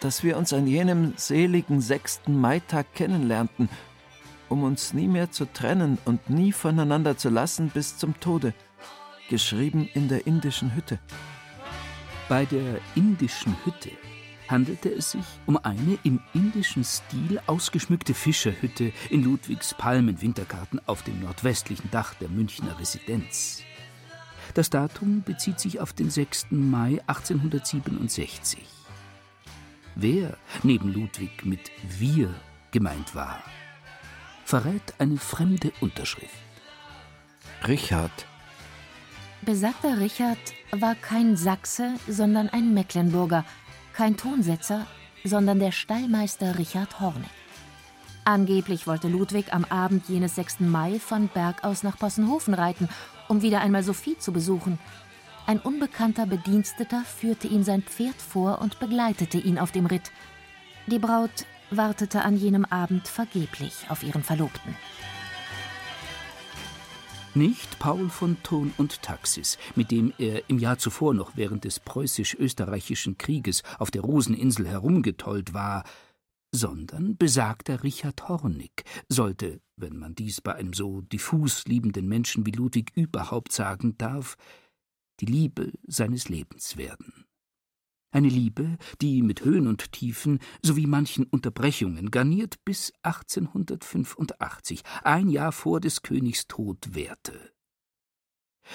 dass 0.00 0.24
wir 0.24 0.36
uns 0.36 0.52
an 0.52 0.66
jenem 0.66 1.14
seligen 1.16 1.80
6. 1.80 2.22
Maitag 2.28 2.94
kennenlernten, 2.94 3.68
um 4.48 4.64
uns 4.64 4.94
nie 4.94 5.08
mehr 5.08 5.30
zu 5.30 5.44
trennen 5.44 5.98
und 6.04 6.30
nie 6.30 6.52
voneinander 6.52 7.16
zu 7.16 7.28
lassen 7.28 7.68
bis 7.68 7.98
zum 7.98 8.18
Tode. 8.18 8.54
Geschrieben 9.28 9.88
in 9.94 10.08
der 10.08 10.26
indischen 10.26 10.74
Hütte. 10.74 10.98
Bei 12.28 12.46
der 12.46 12.80
indischen 12.94 13.54
Hütte 13.64 13.90
handelte 14.48 14.88
es 14.88 15.12
sich 15.12 15.24
um 15.46 15.56
eine 15.58 15.98
im 16.02 16.20
indischen 16.34 16.82
Stil 16.82 17.40
ausgeschmückte 17.46 18.14
Fischerhütte 18.14 18.92
in 19.10 19.22
Ludwigs 19.22 19.74
Palmenwintergarten 19.74 20.80
auf 20.86 21.02
dem 21.02 21.20
nordwestlichen 21.20 21.90
Dach 21.90 22.14
der 22.14 22.28
Münchner 22.28 22.78
Residenz. 22.80 23.62
Das 24.54 24.70
Datum 24.70 25.22
bezieht 25.22 25.60
sich 25.60 25.78
auf 25.78 25.92
den 25.92 26.10
6. 26.10 26.46
Mai 26.50 27.00
1867. 27.06 28.79
Wer 29.94 30.36
neben 30.62 30.92
Ludwig 30.92 31.44
mit 31.44 31.70
wir 31.82 32.32
gemeint 32.70 33.14
war, 33.14 33.42
verrät 34.44 34.94
eine 34.98 35.18
fremde 35.18 35.72
Unterschrift. 35.80 36.34
Richard. 37.66 38.26
Besagter 39.42 40.00
Richard 40.00 40.38
war 40.70 40.94
kein 40.94 41.36
Sachse, 41.36 41.94
sondern 42.08 42.48
ein 42.48 42.72
Mecklenburger, 42.72 43.44
kein 43.92 44.16
Tonsetzer, 44.16 44.86
sondern 45.24 45.58
der 45.58 45.72
Stallmeister 45.72 46.58
Richard 46.58 47.00
Hornig. 47.00 47.30
Angeblich 48.24 48.86
wollte 48.86 49.08
Ludwig 49.08 49.52
am 49.52 49.64
Abend 49.64 50.08
jenes 50.08 50.36
6. 50.36 50.60
Mai 50.60 51.00
von 51.00 51.28
Berg 51.28 51.64
aus 51.64 51.82
nach 51.82 51.98
Possenhofen 51.98 52.54
reiten, 52.54 52.88
um 53.28 53.42
wieder 53.42 53.60
einmal 53.60 53.82
Sophie 53.82 54.16
zu 54.18 54.32
besuchen. 54.32 54.78
Ein 55.50 55.58
unbekannter 55.58 56.26
Bediensteter 56.26 57.02
führte 57.02 57.48
ihm 57.48 57.64
sein 57.64 57.82
Pferd 57.82 58.14
vor 58.22 58.60
und 58.60 58.78
begleitete 58.78 59.36
ihn 59.36 59.58
auf 59.58 59.72
dem 59.72 59.86
Ritt. 59.86 60.12
Die 60.86 61.00
Braut 61.00 61.44
wartete 61.72 62.22
an 62.22 62.36
jenem 62.36 62.64
Abend 62.64 63.08
vergeblich 63.08 63.86
auf 63.88 64.04
ihren 64.04 64.22
Verlobten. 64.22 64.76
Nicht 67.34 67.80
Paul 67.80 68.10
von 68.10 68.40
Thon 68.44 68.72
und 68.76 69.02
Taxis, 69.02 69.58
mit 69.74 69.90
dem 69.90 70.12
er 70.18 70.48
im 70.48 70.60
Jahr 70.60 70.78
zuvor 70.78 71.14
noch 71.14 71.32
während 71.34 71.64
des 71.64 71.80
preußisch-österreichischen 71.80 73.18
Krieges 73.18 73.64
auf 73.80 73.90
der 73.90 74.02
Roseninsel 74.02 74.68
herumgetollt 74.68 75.52
war, 75.52 75.82
sondern 76.54 77.16
besagter 77.16 77.82
Richard 77.82 78.28
Hornig 78.28 78.84
sollte, 79.08 79.60
wenn 79.74 79.96
man 79.96 80.14
dies 80.14 80.40
bei 80.42 80.54
einem 80.54 80.74
so 80.74 81.00
diffus 81.00 81.64
liebenden 81.66 82.06
Menschen 82.06 82.46
wie 82.46 82.52
Ludwig 82.52 82.92
überhaupt 82.94 83.50
sagen 83.50 83.98
darf, 83.98 84.36
die 85.20 85.26
Liebe 85.26 85.72
seines 85.86 86.28
Lebens 86.28 86.76
werden. 86.76 87.26
Eine 88.12 88.28
Liebe, 88.28 88.76
die 89.00 89.22
mit 89.22 89.44
Höhen 89.44 89.68
und 89.68 89.92
Tiefen 89.92 90.40
sowie 90.62 90.86
manchen 90.86 91.24
Unterbrechungen 91.24 92.10
garniert 92.10 92.56
bis 92.64 92.92
1885, 93.02 94.82
ein 95.04 95.28
Jahr 95.28 95.52
vor 95.52 95.80
des 95.80 96.02
Königs 96.02 96.46
Tod 96.48 96.94
währte. 96.94 97.52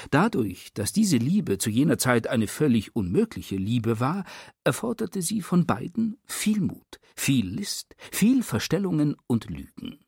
Dadurch, 0.10 0.74
dass 0.74 0.94
diese 0.94 1.18
Liebe 1.18 1.58
zu 1.58 1.70
jener 1.70 1.98
Zeit 1.98 2.28
eine 2.28 2.48
völlig 2.48 2.96
unmögliche 2.96 3.56
Liebe 3.56 4.00
war, 4.00 4.24
erforderte 4.64 5.22
sie 5.22 5.42
von 5.42 5.66
beiden 5.66 6.18
viel 6.26 6.62
Mut, 6.62 7.00
viel 7.16 7.48
List, 7.48 7.96
viel 8.12 8.44
Verstellungen 8.44 9.16
und 9.28 9.50
Lügen. 9.50 10.00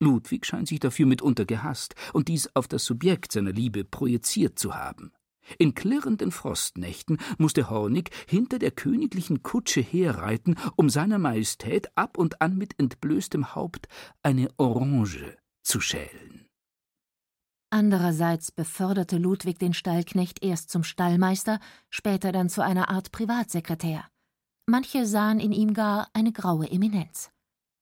Ludwig 0.00 0.46
scheint 0.46 0.68
sich 0.68 0.80
dafür 0.80 1.06
mitunter 1.06 1.44
gehasst 1.44 1.94
und 2.12 2.28
dies 2.28 2.54
auf 2.54 2.68
das 2.68 2.84
Subjekt 2.84 3.32
seiner 3.32 3.52
Liebe 3.52 3.84
projiziert 3.84 4.58
zu 4.58 4.74
haben. 4.74 5.12
In 5.58 5.74
klirrenden 5.74 6.30
Frostnächten 6.30 7.18
musste 7.38 7.70
Hornig 7.70 8.10
hinter 8.26 8.58
der 8.58 8.70
königlichen 8.70 9.42
Kutsche 9.42 9.80
herreiten, 9.80 10.56
um 10.76 10.90
seiner 10.90 11.18
Majestät 11.18 11.88
ab 11.96 12.18
und 12.18 12.42
an 12.42 12.56
mit 12.58 12.78
entblößtem 12.78 13.54
Haupt 13.54 13.88
eine 14.22 14.48
Orange 14.58 15.36
zu 15.62 15.80
schälen. 15.80 16.46
Andererseits 17.70 18.50
beförderte 18.50 19.18
Ludwig 19.18 19.58
den 19.58 19.74
Stallknecht 19.74 20.42
erst 20.42 20.70
zum 20.70 20.84
Stallmeister, 20.84 21.60
später 21.90 22.32
dann 22.32 22.48
zu 22.48 22.62
einer 22.62 22.88
Art 22.88 23.12
Privatsekretär. 23.12 24.04
Manche 24.66 25.06
sahen 25.06 25.38
in 25.38 25.52
ihm 25.52 25.74
gar 25.74 26.08
eine 26.14 26.32
graue 26.32 26.70
Eminenz. 26.70 27.30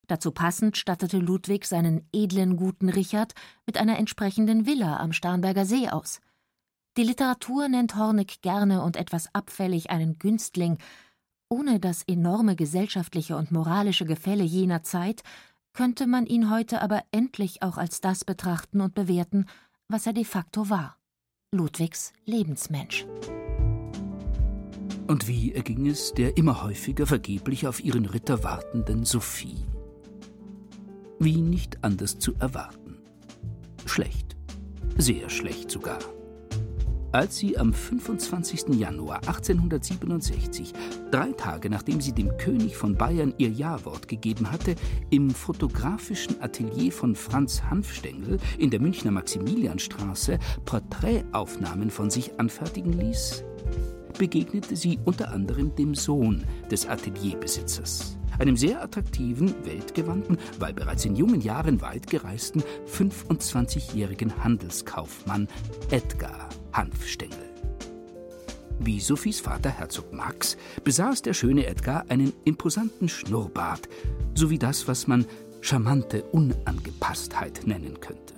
Dazu 0.08 0.30
passend 0.30 0.76
stattete 0.76 1.18
Ludwig 1.18 1.66
seinen 1.66 2.08
edlen 2.12 2.56
guten 2.56 2.88
Richard 2.88 3.34
mit 3.66 3.76
einer 3.76 3.98
entsprechenden 3.98 4.66
Villa 4.66 4.98
am 4.98 5.12
Starnberger 5.12 5.64
See 5.64 5.88
aus. 5.88 6.20
Die 6.96 7.02
Literatur 7.02 7.68
nennt 7.68 7.96
Hornig 7.96 8.40
gerne 8.40 8.82
und 8.82 8.96
etwas 8.96 9.28
abfällig 9.34 9.90
einen 9.90 10.18
Günstling. 10.18 10.78
Ohne 11.50 11.78
das 11.78 12.02
enorme 12.04 12.56
gesellschaftliche 12.56 13.36
und 13.36 13.52
moralische 13.52 14.06
Gefälle 14.06 14.44
jener 14.44 14.82
Zeit 14.82 15.22
könnte 15.74 16.06
man 16.06 16.24
ihn 16.24 16.50
heute 16.50 16.80
aber 16.80 17.04
endlich 17.10 17.62
auch 17.62 17.76
als 17.76 18.00
das 18.00 18.24
betrachten 18.24 18.80
und 18.80 18.94
bewerten, 18.94 19.44
was 19.88 20.06
er 20.06 20.14
de 20.14 20.24
facto 20.24 20.70
war: 20.70 20.96
Ludwigs 21.52 22.14
Lebensmensch. 22.24 23.06
Und 25.06 25.28
wie 25.28 25.52
erging 25.52 25.86
es 25.86 26.14
der 26.14 26.38
immer 26.38 26.62
häufiger 26.62 27.06
vergeblich 27.06 27.66
auf 27.66 27.84
ihren 27.84 28.06
Ritter 28.06 28.42
wartenden 28.42 29.04
Sophie? 29.04 29.66
Wie 31.18 31.42
nicht 31.42 31.84
anders 31.84 32.18
zu 32.18 32.34
erwarten. 32.36 32.96
Schlecht, 33.84 34.34
sehr 34.96 35.28
schlecht 35.28 35.70
sogar. 35.70 35.98
Als 37.12 37.36
sie 37.36 37.58
am 37.58 37.72
25. 37.72 38.74
Januar 38.78 39.16
1867, 39.26 40.72
drei 41.10 41.32
Tage 41.32 41.70
nachdem 41.70 42.00
sie 42.00 42.12
dem 42.12 42.36
König 42.36 42.76
von 42.76 42.94
Bayern 42.96 43.34
ihr 43.38 43.50
Ja-Wort 43.50 44.08
gegeben 44.08 44.50
hatte, 44.50 44.74
im 45.10 45.30
fotografischen 45.30 46.40
Atelier 46.42 46.92
von 46.92 47.14
Franz 47.14 47.62
Hanfstengel 47.62 48.38
in 48.58 48.70
der 48.70 48.80
Münchner 48.80 49.10
Maximilianstraße 49.10 50.38
Porträtaufnahmen 50.64 51.90
von 51.90 52.10
sich 52.10 52.38
anfertigen 52.38 52.92
ließ, 52.92 53.44
begegnete 54.18 54.76
sie 54.76 54.98
unter 55.04 55.30
anderem 55.30 55.74
dem 55.74 55.94
Sohn 55.94 56.44
des 56.70 56.86
Atelierbesitzers, 56.86 58.18
einem 58.38 58.56
sehr 58.56 58.82
attraktiven, 58.82 59.54
weltgewandten, 59.64 60.38
weil 60.58 60.72
bereits 60.72 61.04
in 61.04 61.16
jungen 61.16 61.40
Jahren 61.40 61.80
weit 61.80 62.06
gereisten 62.06 62.62
25-jährigen 62.92 64.42
Handelskaufmann 64.42 65.48
Edgar 65.90 66.48
Hanfstengel. 66.72 67.38
Wie 68.78 69.00
Sophies 69.00 69.40
Vater 69.40 69.70
Herzog 69.70 70.12
Max 70.12 70.56
besaß 70.84 71.22
der 71.22 71.32
schöne 71.32 71.66
Edgar 71.66 72.04
einen 72.08 72.32
imposanten 72.44 73.08
Schnurrbart, 73.08 73.88
sowie 74.34 74.58
das, 74.58 74.86
was 74.86 75.06
man 75.06 75.24
charmante 75.62 76.22
Unangepasstheit 76.24 77.66
nennen 77.66 78.00
könnte. 78.00 78.35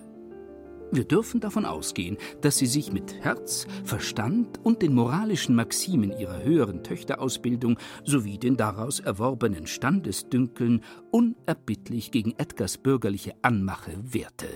Wir 0.91 1.05
dürfen 1.05 1.41
davon 1.41 1.65
ausgehen, 1.65 2.17
dass 2.41 2.57
sie 2.57 2.67
sich 2.67 2.93
mit 2.93 3.15
Herz, 3.23 3.67
Verstand 3.85 4.59
und 4.63 4.81
den 4.81 4.95
moralischen 4.95 5.55
Maximen 5.55 6.19
ihrer 6.19 6.43
höheren 6.43 6.83
Töchterausbildung 6.83 7.79
sowie 8.05 8.39
den 8.39 8.57
daraus 8.57 9.01
erworbenen 9.01 9.67
Standesdünkeln 9.67 10.83
unerbittlich 11.11 12.11
gegen 12.11 12.33
Edgars 12.39 12.79
bürgerliche 12.79 13.35
Anmache 13.43 13.93
wehrte. 14.03 14.49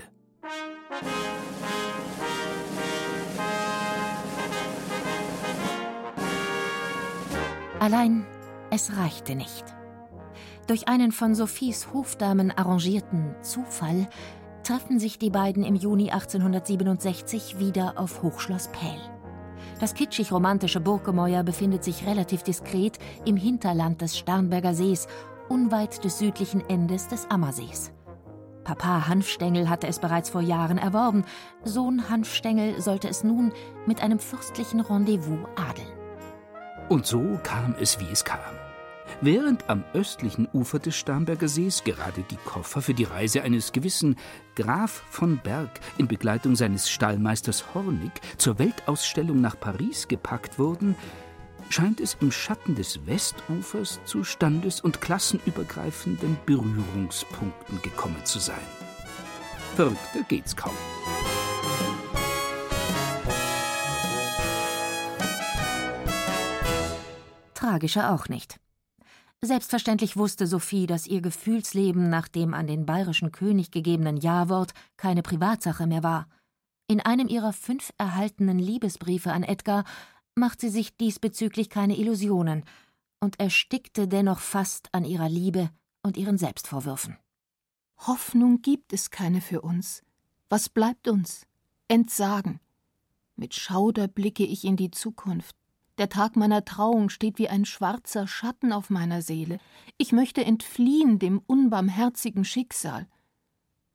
Allein 7.79 8.25
es 8.71 8.97
reichte 8.97 9.35
nicht. 9.35 9.65
Durch 10.67 10.87
einen 10.87 11.11
von 11.11 11.35
Sophies 11.35 11.93
Hofdamen 11.93 12.49
arrangierten 12.49 13.35
Zufall 13.41 14.07
treffen 14.63 14.99
sich 14.99 15.19
die 15.19 15.29
beiden 15.29 15.63
im 15.63 15.75
Juni 15.75 16.11
1867 16.11 17.59
wieder 17.59 17.93
auf 17.97 18.23
Hochschloss 18.23 18.69
Pähl. 18.69 18.99
Das 19.79 19.93
kitschig-romantische 19.93 20.79
Burggemäuer 20.79 21.43
befindet 21.43 21.83
sich 21.83 22.07
relativ 22.07 22.43
diskret 22.43 22.99
im 23.25 23.35
Hinterland 23.35 24.01
des 24.01 24.17
Starnberger 24.17 24.73
Sees, 24.73 25.07
unweit 25.49 26.03
des 26.03 26.19
südlichen 26.19 26.67
Endes 26.69 27.07
des 27.07 27.29
Ammersees. 27.29 27.91
Papa 28.63 29.07
Hanfstengel 29.07 29.69
hatte 29.69 29.87
es 29.87 29.99
bereits 29.99 30.29
vor 30.29 30.41
Jahren 30.41 30.77
erworben, 30.77 31.25
Sohn 31.65 32.09
Hanfstengel 32.09 32.81
sollte 32.81 33.09
es 33.09 33.23
nun 33.23 33.51
mit 33.85 34.01
einem 34.01 34.19
fürstlichen 34.19 34.79
Rendezvous 34.79 35.39
adeln. 35.55 35.87
Und 36.87 37.05
so 37.05 37.39
kam 37.43 37.75
es, 37.79 37.99
wie 37.99 38.09
es 38.11 38.23
kam. 38.23 38.39
Während 39.21 39.69
am 39.69 39.83
östlichen 39.93 40.47
Ufer 40.53 40.79
des 40.79 40.95
Starnberger 40.95 41.47
Sees 41.47 41.83
gerade 41.83 42.23
die 42.29 42.37
Koffer 42.37 42.81
für 42.81 42.93
die 42.93 43.05
Reise 43.05 43.41
eines 43.43 43.71
gewissen 43.71 44.17
Graf 44.55 45.03
von 45.09 45.37
Berg 45.37 45.79
in 45.97 46.07
Begleitung 46.07 46.55
seines 46.55 46.89
Stallmeisters 46.89 47.73
Hornig 47.73 48.11
zur 48.37 48.59
Weltausstellung 48.59 49.39
nach 49.39 49.59
Paris 49.59 50.07
gepackt 50.07 50.59
wurden, 50.59 50.95
scheint 51.69 52.01
es 52.01 52.17
im 52.19 52.31
Schatten 52.31 52.75
des 52.75 53.05
Westufers 53.05 53.99
zu 54.05 54.23
standes- 54.23 54.81
und 54.81 55.01
klassenübergreifenden 55.01 56.37
Berührungspunkten 56.45 57.81
gekommen 57.81 58.23
zu 58.25 58.39
sein. 58.39 58.61
Verrückter 59.75 60.21
geht's 60.27 60.55
kaum. 60.55 60.73
Tragischer 67.53 68.13
auch 68.13 68.27
nicht. 68.27 68.59
Selbstverständlich 69.45 70.15
wusste 70.15 70.47
Sophie, 70.47 70.87
dass 70.87 71.05
ihr 71.05 71.19
Gefühlsleben 71.19 72.09
nach 72.09 72.29
dem 72.29 72.53
an 72.53 72.65
den 72.65 72.85
bayerischen 72.85 73.33
König 73.33 73.71
gegebenen 73.71 74.15
Ja-Wort 74.15 74.73
keine 74.95 75.21
Privatsache 75.21 75.85
mehr 75.85 76.01
war. 76.01 76.29
In 76.87 77.01
einem 77.01 77.27
ihrer 77.27 77.51
fünf 77.51 77.91
erhaltenen 77.97 78.57
Liebesbriefe 78.57 79.33
an 79.33 79.43
Edgar 79.43 79.83
macht 80.33 80.61
sie 80.61 80.69
sich 80.69 80.95
diesbezüglich 80.95 81.69
keine 81.69 81.97
Illusionen 81.97 82.63
und 83.19 83.37
erstickte 83.37 84.07
dennoch 84.07 84.39
fast 84.39 84.87
an 84.93 85.03
ihrer 85.03 85.27
Liebe 85.27 85.69
und 86.03 86.15
ihren 86.15 86.37
Selbstvorwürfen. 86.37 87.17
Hoffnung 87.97 88.61
gibt 88.61 88.93
es 88.93 89.11
keine 89.11 89.41
für 89.41 89.59
uns. 89.59 90.03
Was 90.47 90.69
bleibt 90.69 91.09
uns? 91.09 91.47
Entsagen. 91.89 92.61
Mit 93.35 93.55
Schauder 93.55 94.07
blicke 94.07 94.45
ich 94.45 94.63
in 94.63 94.77
die 94.77 94.91
Zukunft. 94.91 95.57
Der 95.99 96.09
Tag 96.09 96.35
meiner 96.35 96.65
Trauung 96.65 97.09
steht 97.09 97.37
wie 97.37 97.49
ein 97.49 97.65
schwarzer 97.65 98.25
Schatten 98.25 98.73
auf 98.73 98.89
meiner 98.89 99.21
Seele. 99.21 99.59
Ich 99.97 100.11
möchte 100.11 100.43
entfliehen 100.43 101.19
dem 101.19 101.39
unbarmherzigen 101.45 102.45
Schicksal. 102.45 103.07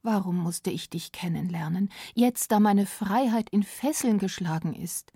Warum 0.03 0.39
musste 0.39 0.71
ich 0.71 0.91
dich 0.91 1.11
kennenlernen, 1.11 1.91
jetzt 2.15 2.53
da 2.53 2.61
meine 2.61 2.87
Freiheit 2.87 3.51
in 3.51 3.65
Fesseln 3.65 4.19
geschlagen 4.19 4.75
ist? 4.75 5.13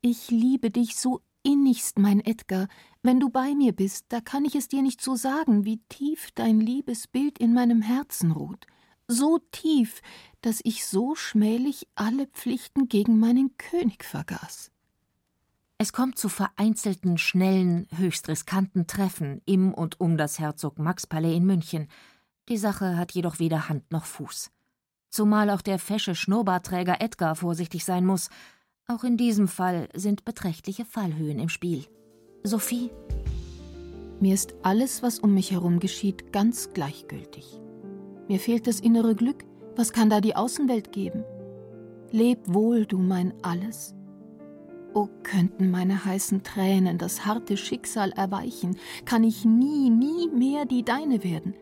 Ich 0.00 0.30
liebe 0.30 0.70
dich 0.70 0.96
so 0.96 1.20
innigst, 1.44 1.98
mein 1.98 2.20
Edgar. 2.20 2.66
Wenn 3.02 3.20
du 3.20 3.30
bei 3.30 3.54
mir 3.54 3.72
bist, 3.72 4.06
da 4.08 4.20
kann 4.20 4.44
ich 4.44 4.56
es 4.56 4.66
dir 4.66 4.82
nicht 4.82 5.00
so 5.00 5.14
sagen, 5.14 5.64
wie 5.64 5.80
tief 5.88 6.32
dein 6.34 6.60
Liebesbild 6.60 7.38
in 7.38 7.54
meinem 7.54 7.82
Herzen 7.82 8.32
ruht. 8.32 8.66
So 9.06 9.38
tief, 9.52 10.02
dass 10.40 10.60
ich 10.64 10.86
so 10.86 11.14
schmählich 11.14 11.86
alle 11.94 12.26
Pflichten 12.26 12.88
gegen 12.88 13.20
meinen 13.20 13.56
König 13.58 14.04
vergaß. 14.04 14.73
Es 15.76 15.92
kommt 15.92 16.18
zu 16.18 16.28
vereinzelten, 16.28 17.18
schnellen, 17.18 17.88
höchst 17.96 18.28
riskanten 18.28 18.86
Treffen 18.86 19.42
im 19.44 19.74
und 19.74 20.00
um 20.00 20.16
das 20.16 20.38
Herzog-Max-Palais 20.38 21.34
in 21.34 21.44
München. 21.44 21.88
Die 22.48 22.58
Sache 22.58 22.96
hat 22.96 23.12
jedoch 23.12 23.40
weder 23.40 23.68
Hand 23.68 23.90
noch 23.90 24.04
Fuß. 24.04 24.50
Zumal 25.10 25.50
auch 25.50 25.62
der 25.62 25.78
fesche 25.78 26.14
Schnurrbartträger 26.14 27.00
Edgar 27.00 27.34
vorsichtig 27.34 27.84
sein 27.84 28.06
muss. 28.06 28.30
Auch 28.86 29.02
in 29.02 29.16
diesem 29.16 29.48
Fall 29.48 29.88
sind 29.94 30.24
beträchtliche 30.24 30.84
Fallhöhen 30.84 31.38
im 31.38 31.48
Spiel. 31.48 31.84
Sophie? 32.44 32.90
Mir 34.20 34.34
ist 34.34 34.54
alles, 34.62 35.02
was 35.02 35.18
um 35.18 35.34
mich 35.34 35.50
herum 35.50 35.80
geschieht, 35.80 36.32
ganz 36.32 36.72
gleichgültig. 36.72 37.60
Mir 38.28 38.38
fehlt 38.38 38.66
das 38.66 38.80
innere 38.80 39.14
Glück. 39.14 39.44
Was 39.76 39.92
kann 39.92 40.08
da 40.08 40.20
die 40.20 40.36
Außenwelt 40.36 40.92
geben? 40.92 41.24
Leb 42.12 42.38
wohl, 42.46 42.86
du 42.86 42.98
mein 42.98 43.34
Alles. 43.42 43.94
Oh, 44.96 45.08
könnten 45.24 45.72
meine 45.72 46.04
heißen 46.04 46.44
Tränen 46.44 46.98
das 46.98 47.26
harte 47.26 47.56
Schicksal 47.56 48.12
erweichen, 48.12 48.76
kann 49.04 49.24
ich 49.24 49.44
nie, 49.44 49.90
nie 49.90 50.28
mehr 50.28 50.66
die 50.66 50.84
deine 50.84 51.24
werden. 51.24 51.54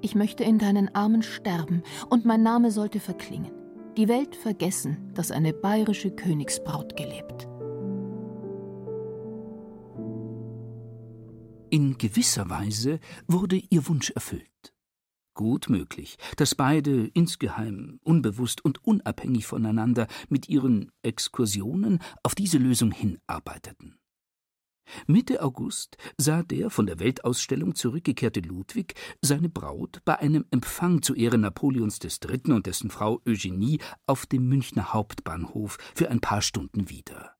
Ich 0.00 0.14
möchte 0.14 0.42
in 0.42 0.58
deinen 0.58 0.94
Armen 0.94 1.22
sterben, 1.22 1.82
und 2.08 2.24
mein 2.24 2.42
Name 2.42 2.70
sollte 2.70 2.98
verklingen, 2.98 3.52
die 3.98 4.08
Welt 4.08 4.34
vergessen, 4.34 5.12
dass 5.12 5.30
eine 5.30 5.52
bayerische 5.52 6.10
Königsbraut 6.10 6.96
gelebt. 6.96 7.46
In 11.68 11.98
gewisser 11.98 12.48
Weise 12.48 13.00
wurde 13.28 13.60
ihr 13.68 13.86
Wunsch 13.86 14.10
erfüllt. 14.10 14.49
Gut 15.34 15.68
möglich, 15.68 16.18
dass 16.36 16.54
beide 16.54 17.06
insgeheim, 17.06 18.00
unbewusst 18.02 18.64
und 18.64 18.84
unabhängig 18.84 19.46
voneinander 19.46 20.06
mit 20.28 20.48
ihren 20.48 20.90
Exkursionen 21.02 22.00
auf 22.22 22.34
diese 22.34 22.58
Lösung 22.58 22.90
hinarbeiteten. 22.90 24.00
Mitte 25.06 25.42
August 25.42 25.96
sah 26.18 26.42
der 26.42 26.68
von 26.68 26.86
der 26.86 26.98
Weltausstellung 26.98 27.74
zurückgekehrte 27.74 28.40
Ludwig 28.40 28.94
seine 29.22 29.48
Braut 29.48 30.00
bei 30.04 30.18
einem 30.18 30.44
Empfang 30.50 31.02
zu 31.02 31.14
Ehren 31.14 31.42
Napoleons 31.42 32.00
III. 32.02 32.52
und 32.52 32.66
dessen 32.66 32.90
Frau 32.90 33.20
Eugenie 33.26 33.78
auf 34.06 34.26
dem 34.26 34.48
Münchner 34.48 34.92
Hauptbahnhof 34.92 35.78
für 35.94 36.10
ein 36.10 36.20
paar 36.20 36.42
Stunden 36.42 36.90
wieder. 36.90 37.36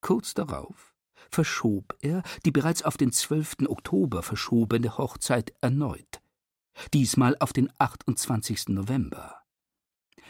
Kurz 0.00 0.34
darauf 0.34 0.94
verschob 1.30 1.96
er 2.00 2.22
die 2.44 2.50
bereits 2.50 2.82
auf 2.82 2.96
den 2.96 3.12
12. 3.12 3.68
Oktober 3.68 4.22
verschobene 4.22 4.98
Hochzeit 4.98 5.54
erneut 5.60 6.21
diesmal 6.92 7.36
auf 7.40 7.52
den 7.52 7.70
28. 7.78 8.68
November. 8.68 9.42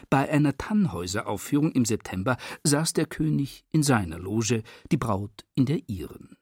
Bei 0.09 0.29
einer 0.29 0.57
Tannhäuseraufführung 0.57 1.71
im 1.71 1.85
September 1.85 2.37
saß 2.63 2.93
der 2.93 3.05
König 3.05 3.65
in 3.71 3.83
seiner 3.83 4.19
Loge, 4.19 4.63
die 4.91 4.97
Braut 4.97 5.45
in 5.55 5.65
der 5.65 5.87
ihren. 5.87 6.37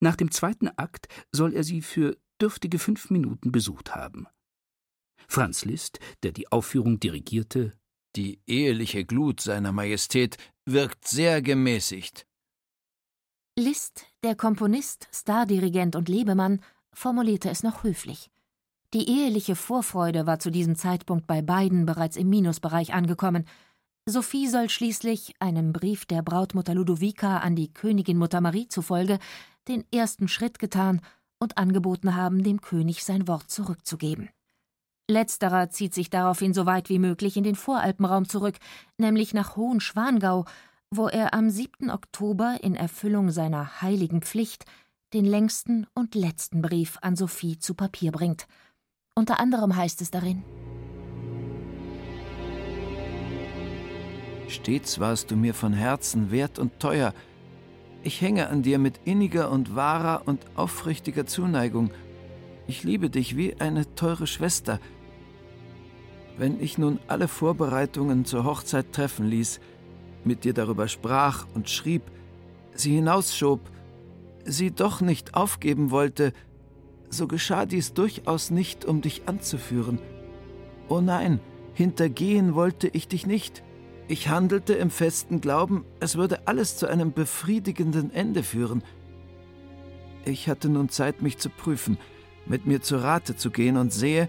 Nach 0.00 0.16
dem 0.16 0.30
zweiten 0.30 0.68
Akt 0.68 1.08
soll 1.32 1.54
er 1.54 1.64
sie 1.64 1.82
für 1.82 2.16
dürftige 2.40 2.78
fünf 2.78 3.10
Minuten 3.10 3.52
besucht 3.52 3.94
haben. 3.94 4.26
Franz 5.26 5.64
Liszt, 5.64 5.98
der 6.22 6.32
die 6.32 6.50
Aufführung 6.52 7.00
dirigierte, 7.00 7.72
die 8.16 8.40
eheliche 8.46 9.04
Glut 9.04 9.40
seiner 9.40 9.72
Majestät 9.72 10.36
wirkt 10.64 11.06
sehr 11.06 11.42
gemäßigt. 11.42 12.26
Liszt, 13.58 14.06
der 14.22 14.36
Komponist, 14.36 15.08
Stardirigent 15.12 15.96
und 15.96 16.08
Lebemann, 16.08 16.62
formulierte 16.92 17.50
es 17.50 17.62
noch 17.62 17.82
höflich. 17.82 18.30
Die 18.94 19.06
eheliche 19.06 19.54
Vorfreude 19.54 20.26
war 20.26 20.38
zu 20.38 20.50
diesem 20.50 20.74
Zeitpunkt 20.74 21.26
bei 21.26 21.42
beiden 21.42 21.84
bereits 21.84 22.16
im 22.16 22.30
Minusbereich 22.30 22.94
angekommen. 22.94 23.44
Sophie 24.06 24.48
soll 24.48 24.70
schließlich, 24.70 25.34
einem 25.40 25.74
Brief 25.74 26.06
der 26.06 26.22
Brautmutter 26.22 26.74
Ludovica 26.74 27.38
an 27.38 27.54
die 27.54 27.72
Königin 27.72 28.16
Mutter 28.16 28.40
Marie 28.40 28.66
zufolge, 28.68 29.18
den 29.68 29.84
ersten 29.92 30.26
Schritt 30.26 30.58
getan 30.58 31.02
und 31.38 31.58
angeboten 31.58 32.16
haben, 32.16 32.42
dem 32.42 32.62
König 32.62 33.04
sein 33.04 33.28
Wort 33.28 33.50
zurückzugeben. 33.50 34.30
Letzterer 35.10 35.68
zieht 35.68 35.92
sich 35.92 36.08
daraufhin 36.08 36.54
so 36.54 36.64
weit 36.64 36.88
wie 36.88 36.98
möglich 36.98 37.36
in 37.36 37.44
den 37.44 37.56
Voralpenraum 37.56 38.26
zurück, 38.26 38.56
nämlich 38.96 39.34
nach 39.34 39.56
Hohenschwangau, 39.56 40.46
wo 40.90 41.08
er 41.08 41.34
am 41.34 41.50
7. 41.50 41.90
Oktober 41.90 42.56
in 42.62 42.74
Erfüllung 42.74 43.30
seiner 43.30 43.82
heiligen 43.82 44.22
Pflicht 44.22 44.64
den 45.12 45.26
längsten 45.26 45.86
und 45.94 46.14
letzten 46.14 46.62
Brief 46.62 46.98
an 47.02 47.16
Sophie 47.16 47.58
zu 47.58 47.74
Papier 47.74 48.12
bringt. 48.12 48.46
Unter 49.18 49.40
anderem 49.40 49.74
heißt 49.74 50.00
es 50.00 50.12
darin 50.12 50.44
Stets 54.46 55.00
warst 55.00 55.32
du 55.32 55.36
mir 55.36 55.54
von 55.54 55.72
Herzen 55.72 56.30
wert 56.30 56.60
und 56.60 56.78
teuer. 56.78 57.12
Ich 58.04 58.20
hänge 58.20 58.48
an 58.48 58.62
dir 58.62 58.78
mit 58.78 59.00
inniger 59.04 59.50
und 59.50 59.74
wahrer 59.74 60.22
und 60.26 60.46
aufrichtiger 60.54 61.26
Zuneigung. 61.26 61.90
Ich 62.68 62.84
liebe 62.84 63.10
dich 63.10 63.36
wie 63.36 63.60
eine 63.60 63.92
teure 63.96 64.28
Schwester. 64.28 64.78
Wenn 66.36 66.60
ich 66.60 66.78
nun 66.78 67.00
alle 67.08 67.26
Vorbereitungen 67.26 68.24
zur 68.24 68.44
Hochzeit 68.44 68.92
treffen 68.92 69.26
ließ, 69.26 69.58
mit 70.22 70.44
dir 70.44 70.54
darüber 70.54 70.86
sprach 70.86 71.44
und 71.56 71.68
schrieb, 71.68 72.02
sie 72.72 72.94
hinausschob, 72.94 73.68
sie 74.44 74.70
doch 74.70 75.00
nicht 75.00 75.34
aufgeben 75.34 75.90
wollte, 75.90 76.32
so 77.10 77.26
geschah 77.26 77.66
dies 77.66 77.94
durchaus 77.94 78.50
nicht, 78.50 78.84
um 78.84 79.00
dich 79.00 79.22
anzuführen. 79.26 79.98
Oh 80.88 81.00
nein, 81.00 81.40
hintergehen 81.74 82.54
wollte 82.54 82.88
ich 82.88 83.08
dich 83.08 83.26
nicht. 83.26 83.62
Ich 84.08 84.28
handelte 84.28 84.72
im 84.74 84.90
festen 84.90 85.40
Glauben, 85.40 85.84
es 86.00 86.16
würde 86.16 86.46
alles 86.46 86.76
zu 86.76 86.86
einem 86.86 87.12
befriedigenden 87.12 88.12
Ende 88.12 88.42
führen. 88.42 88.82
Ich 90.24 90.48
hatte 90.48 90.68
nun 90.68 90.88
Zeit, 90.88 91.22
mich 91.22 91.38
zu 91.38 91.50
prüfen, 91.50 91.98
mit 92.46 92.66
mir 92.66 92.80
zu 92.80 92.96
Rate 92.96 93.36
zu 93.36 93.50
gehen 93.50 93.76
und 93.76 93.92
sehe, 93.92 94.28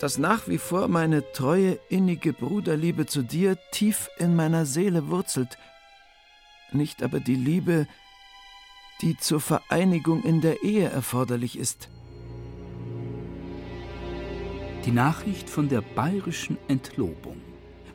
dass 0.00 0.18
nach 0.18 0.48
wie 0.48 0.58
vor 0.58 0.88
meine 0.88 1.32
treue, 1.32 1.78
innige 1.88 2.32
Bruderliebe 2.32 3.06
zu 3.06 3.22
dir 3.22 3.56
tief 3.70 4.10
in 4.18 4.36
meiner 4.36 4.66
Seele 4.66 5.08
wurzelt, 5.08 5.56
nicht 6.72 7.02
aber 7.02 7.20
die 7.20 7.36
Liebe, 7.36 7.86
die 9.02 9.16
zur 9.16 9.40
Vereinigung 9.40 10.22
in 10.22 10.40
der 10.40 10.62
Ehe 10.62 10.88
erforderlich 10.88 11.58
ist. 11.58 11.88
Die 14.86 14.92
Nachricht 14.92 15.50
von 15.50 15.68
der 15.68 15.80
bayerischen 15.80 16.58
Entlobung 16.68 17.42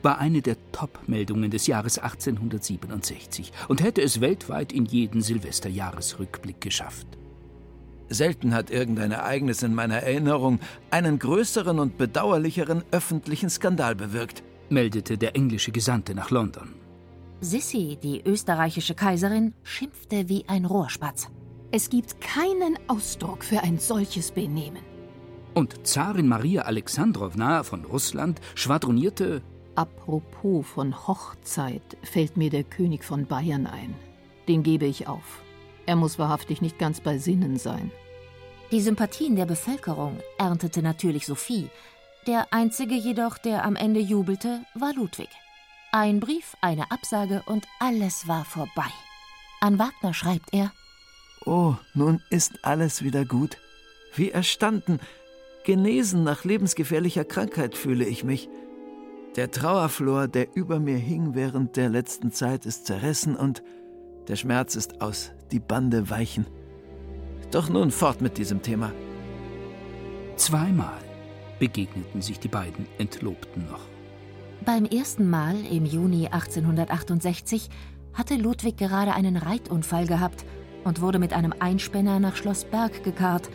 war 0.02 0.18
eine 0.18 0.42
der 0.42 0.58
Top-Meldungen 0.72 1.50
des 1.50 1.66
Jahres 1.66 1.98
1867 1.98 3.50
und 3.68 3.82
hätte 3.82 4.02
es 4.02 4.20
weltweit 4.20 4.74
in 4.74 4.84
jeden 4.84 5.22
Silvesterjahresrückblick 5.22 6.60
geschafft. 6.60 7.06
Selten 8.10 8.52
hat 8.52 8.70
irgendein 8.70 9.10
Ereignis 9.10 9.62
in 9.62 9.74
meiner 9.74 10.02
Erinnerung 10.02 10.60
einen 10.90 11.18
größeren 11.18 11.78
und 11.78 11.96
bedauerlicheren 11.96 12.84
öffentlichen 12.90 13.48
Skandal 13.48 13.94
bewirkt, 13.94 14.42
meldete 14.68 15.16
der 15.16 15.34
englische 15.34 15.72
Gesandte 15.72 16.14
nach 16.14 16.30
London. 16.30 16.74
Sissi, 17.40 17.96
die 18.02 18.20
österreichische 18.22 18.94
Kaiserin, 18.94 19.54
schimpfte 19.62 20.28
wie 20.28 20.44
ein 20.46 20.66
Rohrspatz. 20.66 21.28
Es 21.70 21.88
gibt 21.88 22.20
keinen 22.20 22.78
Ausdruck 22.86 23.44
für 23.44 23.60
ein 23.60 23.78
solches 23.78 24.30
Benehmen. 24.30 24.91
Und 25.54 25.86
Zarin 25.86 26.28
Maria 26.28 26.62
Alexandrowna 26.62 27.62
von 27.62 27.84
Russland 27.84 28.40
schwadronierte 28.54 29.42
Apropos 29.74 30.66
von 30.66 31.06
Hochzeit 31.06 31.96
fällt 32.02 32.36
mir 32.36 32.50
der 32.50 32.64
König 32.64 33.04
von 33.04 33.26
Bayern 33.26 33.66
ein. 33.66 33.94
Den 34.48 34.62
gebe 34.62 34.84
ich 34.84 35.08
auf. 35.08 35.42
Er 35.86 35.96
muss 35.96 36.18
wahrhaftig 36.18 36.60
nicht 36.60 36.78
ganz 36.78 37.00
bei 37.00 37.18
Sinnen 37.18 37.58
sein. 37.58 37.90
Die 38.70 38.80
Sympathien 38.80 39.36
der 39.36 39.46
Bevölkerung 39.46 40.18
erntete 40.38 40.82
natürlich 40.82 41.26
Sophie. 41.26 41.68
Der 42.26 42.52
einzige 42.52 42.94
jedoch, 42.94 43.38
der 43.38 43.64
am 43.64 43.76
Ende 43.76 44.00
jubelte, 44.00 44.60
war 44.74 44.94
Ludwig. 44.94 45.28
Ein 45.90 46.20
Brief, 46.20 46.56
eine 46.60 46.90
Absage 46.90 47.42
und 47.46 47.66
alles 47.80 48.28
war 48.28 48.44
vorbei. 48.44 48.90
An 49.60 49.78
Wagner 49.78 50.14
schreibt 50.14 50.52
er: 50.52 50.72
Oh, 51.44 51.74
nun 51.94 52.22
ist 52.30 52.64
alles 52.64 53.02
wieder 53.02 53.24
gut. 53.24 53.58
Wie 54.14 54.30
erstanden, 54.30 55.00
genesen 55.64 56.24
nach 56.24 56.44
lebensgefährlicher 56.44 57.24
Krankheit 57.24 57.76
fühle 57.76 58.04
ich 58.04 58.24
mich. 58.24 58.48
Der 59.36 59.50
Trauerflor, 59.50 60.28
der 60.28 60.54
über 60.54 60.78
mir 60.78 60.96
hing 60.96 61.34
während 61.34 61.76
der 61.76 61.88
letzten 61.88 62.32
Zeit, 62.32 62.66
ist 62.66 62.86
zerrissen 62.86 63.34
und 63.36 63.62
der 64.28 64.36
Schmerz 64.36 64.76
ist 64.76 65.00
aus, 65.00 65.32
die 65.50 65.60
Bande 65.60 66.10
weichen. 66.10 66.46
Doch 67.50 67.68
nun 67.68 67.90
fort 67.90 68.20
mit 68.20 68.38
diesem 68.38 68.62
Thema. 68.62 68.92
Zweimal 70.36 70.98
begegneten 71.58 72.22
sich 72.22 72.40
die 72.40 72.48
beiden 72.48 72.86
Entlobten 72.98 73.66
noch. 73.70 73.86
Beim 74.64 74.84
ersten 74.84 75.28
Mal 75.28 75.56
im 75.70 75.84
Juni 75.84 76.26
1868 76.26 77.68
hatte 78.12 78.36
Ludwig 78.36 78.76
gerade 78.76 79.14
einen 79.14 79.36
Reitunfall 79.36 80.06
gehabt 80.06 80.44
und 80.84 81.00
wurde 81.00 81.18
mit 81.18 81.32
einem 81.32 81.54
Einspänner 81.58 82.20
nach 82.20 82.36
Schloss 82.36 82.64
Berg 82.64 83.02
gekarrt, 83.04 83.48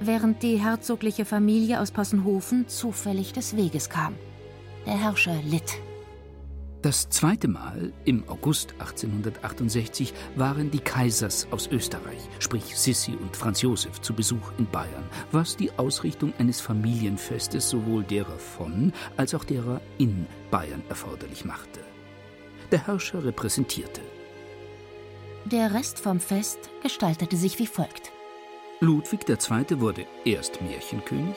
während 0.00 0.42
die 0.42 0.56
herzogliche 0.56 1.24
Familie 1.24 1.80
aus 1.80 1.90
Possenhofen 1.90 2.68
zufällig 2.68 3.32
des 3.32 3.56
Weges 3.56 3.88
kam. 3.88 4.14
Der 4.86 4.98
Herrscher 4.98 5.36
litt. 5.44 5.78
Das 6.84 7.08
zweite 7.08 7.48
Mal, 7.48 7.94
im 8.04 8.28
August 8.28 8.72
1868, 8.72 10.12
waren 10.36 10.70
die 10.70 10.80
Kaisers 10.80 11.48
aus 11.50 11.66
Österreich, 11.68 12.20
sprich 12.40 12.76
Sissi 12.76 13.12
und 13.12 13.34
Franz 13.34 13.62
Josef, 13.62 14.02
zu 14.02 14.12
Besuch 14.12 14.52
in 14.58 14.66
Bayern, 14.66 15.04
was 15.32 15.56
die 15.56 15.72
Ausrichtung 15.78 16.34
eines 16.38 16.60
Familienfestes 16.60 17.70
sowohl 17.70 18.04
derer 18.04 18.38
von 18.38 18.92
als 19.16 19.34
auch 19.34 19.44
derer 19.44 19.80
in 19.96 20.26
Bayern 20.50 20.82
erforderlich 20.90 21.46
machte. 21.46 21.80
Der 22.70 22.86
Herrscher 22.86 23.24
repräsentierte. 23.24 24.02
Der 25.46 25.72
Rest 25.72 26.00
vom 26.00 26.20
Fest 26.20 26.58
gestaltete 26.82 27.38
sich 27.38 27.58
wie 27.58 27.66
folgt. 27.66 28.13
Ludwig 28.80 29.28
II. 29.28 29.80
wurde 29.80 30.06
erst 30.24 30.60
Märchenkönig, 30.60 31.36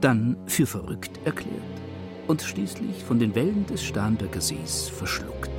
dann 0.00 0.36
für 0.46 0.66
verrückt 0.66 1.18
erklärt 1.24 1.62
und 2.26 2.42
schließlich 2.42 3.04
von 3.04 3.18
den 3.18 3.34
Wellen 3.34 3.64
des 3.66 3.84
Starnberger 3.84 4.40
Sees 4.40 4.88
verschluckt. 4.88 5.50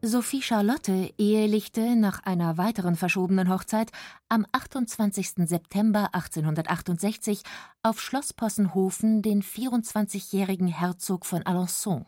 Sophie 0.00 0.42
Charlotte 0.42 1.12
ehelichte 1.18 1.94
nach 1.94 2.24
einer 2.24 2.56
weiteren 2.56 2.96
verschobenen 2.96 3.48
Hochzeit 3.48 3.90
am 4.28 4.46
28. 4.52 5.46
September 5.46 6.14
1868 6.14 7.42
auf 7.82 8.00
Schloss 8.00 8.32
Possenhofen 8.32 9.22
den 9.22 9.42
24-jährigen 9.42 10.68
Herzog 10.68 11.26
von 11.26 11.42
Alençon, 11.42 12.06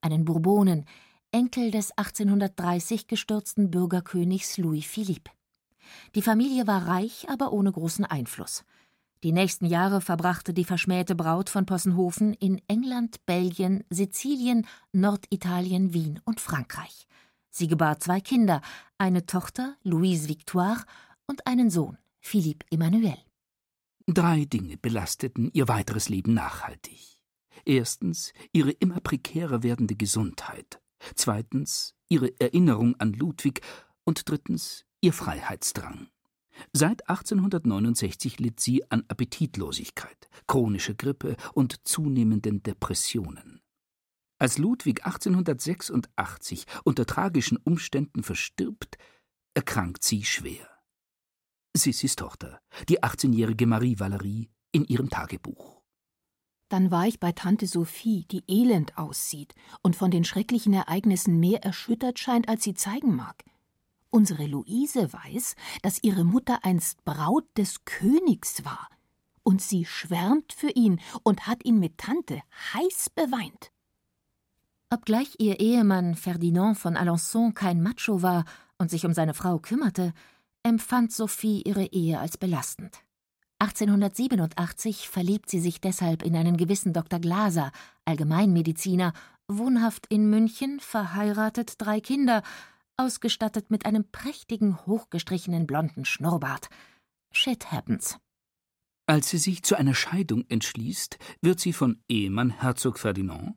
einen 0.00 0.24
Bourbonen, 0.24 0.86
Enkel 1.34 1.70
des 1.70 1.92
1830 1.96 3.06
gestürzten 3.06 3.70
Bürgerkönigs 3.70 4.58
Louis 4.58 4.84
Philippe. 4.84 5.30
Die 6.14 6.20
Familie 6.20 6.66
war 6.66 6.86
reich, 6.86 7.26
aber 7.30 7.52
ohne 7.52 7.72
großen 7.72 8.04
Einfluss. 8.04 8.64
Die 9.22 9.32
nächsten 9.32 9.64
Jahre 9.64 10.02
verbrachte 10.02 10.52
die 10.52 10.66
verschmähte 10.66 11.14
Braut 11.14 11.48
von 11.48 11.64
Possenhofen 11.64 12.34
in 12.34 12.60
England, 12.68 13.24
Belgien, 13.24 13.82
Sizilien, 13.88 14.66
Norditalien, 14.92 15.94
Wien 15.94 16.20
und 16.26 16.38
Frankreich. 16.38 17.06
Sie 17.48 17.66
gebar 17.66 17.98
zwei 17.98 18.20
Kinder, 18.20 18.60
eine 18.98 19.24
Tochter, 19.24 19.76
Louise 19.84 20.28
Victoire, 20.28 20.84
und 21.26 21.46
einen 21.46 21.70
Sohn, 21.70 21.96
Philippe 22.20 22.66
Emmanuel. 22.70 23.16
Drei 24.06 24.44
Dinge 24.44 24.76
belasteten 24.76 25.50
ihr 25.54 25.66
weiteres 25.68 26.10
Leben 26.10 26.34
nachhaltig. 26.34 27.20
Erstens 27.64 28.34
ihre 28.52 28.72
immer 28.72 29.00
prekärer 29.00 29.62
werdende 29.62 29.94
Gesundheit, 29.94 30.81
zweitens 31.14 31.94
ihre 32.08 32.38
Erinnerung 32.40 32.96
an 32.96 33.12
Ludwig 33.12 33.60
und 34.04 34.28
drittens 34.28 34.84
ihr 35.00 35.12
Freiheitsdrang. 35.12 36.08
Seit 36.72 37.08
1869 37.08 38.38
litt 38.38 38.60
sie 38.60 38.88
an 38.90 39.04
Appetitlosigkeit, 39.08 40.28
chronischer 40.46 40.94
Grippe 40.94 41.36
und 41.54 41.86
zunehmenden 41.86 42.62
Depressionen. 42.62 43.62
Als 44.38 44.58
Ludwig 44.58 45.04
1886 45.04 46.66
unter 46.84 47.06
tragischen 47.06 47.58
Umständen 47.58 48.22
verstirbt, 48.22 48.98
erkrankt 49.54 50.02
sie 50.02 50.24
schwer. 50.24 50.68
Sissis 51.74 52.16
Tochter, 52.16 52.60
die 52.88 53.02
18-jährige 53.02 53.66
Marie 53.66 53.98
Valerie, 53.98 54.50
in 54.72 54.84
ihrem 54.84 55.10
Tagebuch. 55.10 55.81
Dann 56.72 56.90
war 56.90 57.06
ich 57.06 57.20
bei 57.20 57.32
Tante 57.32 57.66
Sophie, 57.66 58.24
die 58.30 58.44
elend 58.48 58.96
aussieht 58.96 59.54
und 59.82 59.94
von 59.94 60.10
den 60.10 60.24
schrecklichen 60.24 60.72
Ereignissen 60.72 61.38
mehr 61.38 61.62
erschüttert 61.62 62.18
scheint, 62.18 62.48
als 62.48 62.64
sie 62.64 62.72
zeigen 62.72 63.14
mag. 63.14 63.44
Unsere 64.08 64.46
Luise 64.46 65.12
weiß, 65.12 65.54
dass 65.82 66.02
ihre 66.02 66.24
Mutter 66.24 66.60
einst 66.64 67.04
Braut 67.04 67.44
des 67.58 67.84
Königs 67.84 68.64
war. 68.64 68.88
und 69.42 69.60
sie 69.60 69.84
schwärmt 69.84 70.54
für 70.54 70.70
ihn 70.70 70.98
und 71.24 71.46
hat 71.46 71.62
ihn 71.66 71.78
mit 71.78 71.98
Tante 71.98 72.40
heiß 72.72 73.10
beweint. 73.10 73.70
Obgleich 74.88 75.34
ihr 75.40 75.60
Ehemann 75.60 76.14
Ferdinand 76.14 76.78
von 76.78 76.96
Alençon 76.96 77.52
kein 77.52 77.82
Macho 77.82 78.22
war 78.22 78.46
und 78.78 78.90
sich 78.90 79.04
um 79.04 79.12
seine 79.12 79.34
Frau 79.34 79.58
kümmerte, 79.58 80.14
empfand 80.62 81.12
Sophie 81.12 81.62
ihre 81.66 81.84
Ehe 81.84 82.18
als 82.18 82.38
belastend. 82.38 83.04
1887 83.62 85.08
verliebt 85.08 85.48
sie 85.48 85.60
sich 85.60 85.80
deshalb 85.80 86.24
in 86.24 86.34
einen 86.34 86.56
gewissen 86.56 86.92
Dr. 86.92 87.20
Glaser, 87.20 87.70
Allgemeinmediziner, 88.04 89.12
wohnhaft 89.46 90.08
in 90.08 90.28
München, 90.28 90.80
verheiratet, 90.80 91.74
drei 91.78 92.00
Kinder, 92.00 92.42
ausgestattet 92.96 93.70
mit 93.70 93.86
einem 93.86 94.10
prächtigen, 94.10 94.84
hochgestrichenen 94.84 95.68
blonden 95.68 96.04
Schnurrbart. 96.04 96.70
Shit 97.32 97.70
happens. 97.70 98.18
Als 99.06 99.30
sie 99.30 99.38
sich 99.38 99.62
zu 99.62 99.76
einer 99.76 99.94
Scheidung 99.94 100.44
entschließt, 100.48 101.18
wird 101.40 101.60
sie 101.60 101.72
von 101.72 102.02
Ehemann 102.08 102.50
Herzog 102.50 102.98
Ferdinand, 102.98 103.54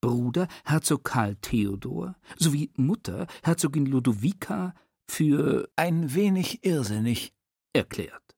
Bruder 0.00 0.48
Herzog 0.64 1.04
Karl 1.04 1.36
Theodor 1.36 2.16
sowie 2.38 2.70
Mutter 2.76 3.26
Herzogin 3.42 3.84
Ludovica 3.84 4.74
für 5.10 5.68
ein 5.76 6.14
wenig 6.14 6.64
irrsinnig 6.64 7.34
erklärt. 7.74 8.31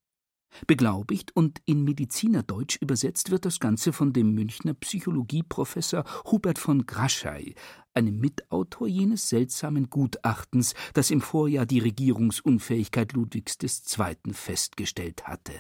Beglaubigt 0.67 1.35
und 1.37 1.61
in 1.65 1.85
Medizinerdeutsch 1.85 2.77
übersetzt 2.81 3.31
wird 3.31 3.45
das 3.45 3.61
Ganze 3.61 3.93
von 3.93 4.13
dem 4.13 4.35
Münchner 4.35 4.75
Psychologieprofessor 4.75 6.05
Hubert 6.31 6.59
von 6.59 6.87
Graschey, 6.87 7.55
einem 7.93 8.19
Mitautor 8.19 8.89
jenes 8.89 9.29
seltsamen 9.29 9.91
Gutachtens, 9.91 10.75
das 10.93 11.11
im 11.11 11.21
Vorjahr 11.21 11.67
die 11.67 11.81
Regierungsunfähigkeit 11.81 13.13
Ludwigs 13.13 13.59
II. 13.63 14.33
festgestellt 14.33 15.27
hatte. 15.27 15.53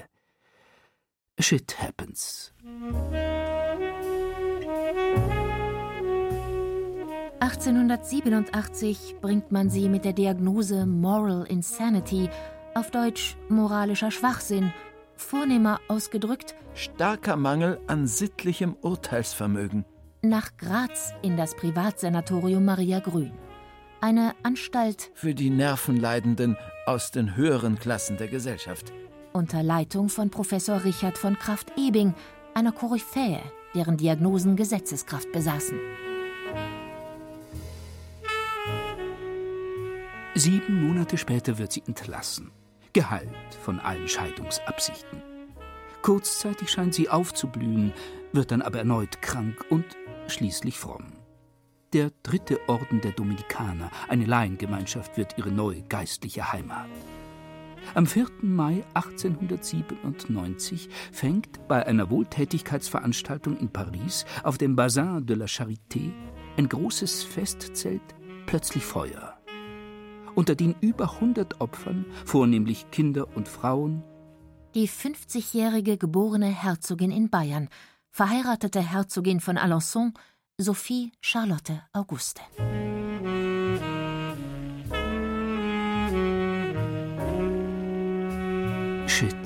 Shit 1.39 1.81
happens. 1.81 2.53
1887 7.41 9.17
bringt 9.21 9.53
man 9.53 9.69
sie 9.69 9.91
mit 9.91 10.05
der 10.05 10.15
Diagnose 10.15 10.87
Moral 10.87 11.45
Insanity, 11.47 12.31
auf 12.75 12.91
Deutsch 12.91 13.37
moralischer 13.49 14.11
Schwachsinn, 14.11 14.72
vornehmer 15.16 15.81
ausgedrückt 15.89 16.55
starker 16.75 17.37
Mangel 17.37 17.79
an 17.87 18.07
sittlichem 18.07 18.77
Urteilsvermögen, 18.81 19.85
nach 20.22 20.57
Graz 20.57 21.12
in 21.22 21.37
das 21.37 21.55
Privatsanatorium 21.55 22.64
Maria 22.64 23.01
Grün. 23.01 23.33
Eine 24.01 24.35
Anstalt 24.43 25.11
für 25.14 25.35
die 25.35 25.51
Nervenleidenden 25.51 26.57
aus 26.87 27.11
den 27.11 27.37
höheren 27.37 27.79
Klassen 27.79 28.16
der 28.16 28.29
Gesellschaft. 28.29 28.93
Unter 29.33 29.62
Leitung 29.62 30.09
von 30.09 30.31
Professor 30.31 30.85
Richard 30.85 31.16
von 31.16 31.39
Kraft-Ebing, 31.39 32.14
einer 32.55 32.72
Koryphäe, 32.72 33.41
deren 33.75 33.97
Diagnosen 33.97 34.57
Gesetzeskraft 34.57 35.33
besaßen. 35.33 35.79
Sieben 40.35 40.87
Monate 40.87 41.16
später 41.16 41.59
wird 41.59 41.72
sie 41.72 41.83
entlassen, 41.87 42.51
geheilt 42.95 43.29
von 43.63 43.79
allen 43.81 44.09
Scheidungsabsichten. 44.09 45.23
Kurzzeitig 46.01 46.71
scheint 46.71 46.95
sie 46.95 47.09
aufzublühen, 47.09 47.93
wird 48.33 48.51
dann 48.51 48.63
aber 48.63 48.79
erneut 48.79 49.21
krank 49.21 49.65
und 49.69 49.85
schließlich 50.29 50.79
fromm. 50.79 51.13
Der 51.93 52.11
dritte 52.23 52.59
Orden 52.69 53.01
der 53.03 53.13
Dominikaner, 53.13 53.91
eine 54.09 54.25
Laiengemeinschaft, 54.25 55.17
wird 55.17 55.39
ihre 55.39 55.51
neue 55.51 55.83
geistliche 55.83 56.53
Heimat. 56.53 56.89
Am 57.95 58.07
4. 58.07 58.27
Mai 58.41 58.85
1897 58.95 60.89
fängt 61.13 61.69
bei 61.69 61.87
einer 61.87 62.11
Wohltätigkeitsveranstaltung 62.11 63.57
in 63.59 63.69
Paris 63.69 64.25
auf 64.43 64.59
dem 64.59 64.75
Bassin 64.75 65.25
de 65.27 65.37
la 65.37 65.45
Charité 65.45 66.11
ein 66.57 66.69
großes 66.69 67.23
Festzelt 67.23 68.03
plötzlich 68.47 68.85
Feuer. 68.85 69.34
Unter 70.35 70.55
den 70.55 70.74
über 70.80 71.14
100 71.14 71.61
Opfern, 71.61 72.07
vornehmlich 72.24 72.91
Kinder 72.91 73.28
und 73.37 73.49
Frauen, 73.49 74.03
die 74.74 74.89
50-jährige 74.89 75.97
geborene 75.97 76.49
Herzogin 76.49 77.12
in 77.12 77.30
Bayern, 77.30 77.68
verheiratete 78.11 78.80
Herzogin 78.80 79.39
von 79.39 79.57
Alençon, 79.57 80.12
Sophie 80.59 81.12
Charlotte 81.20 81.82
Auguste. 81.93 82.43
Shit 89.07 89.37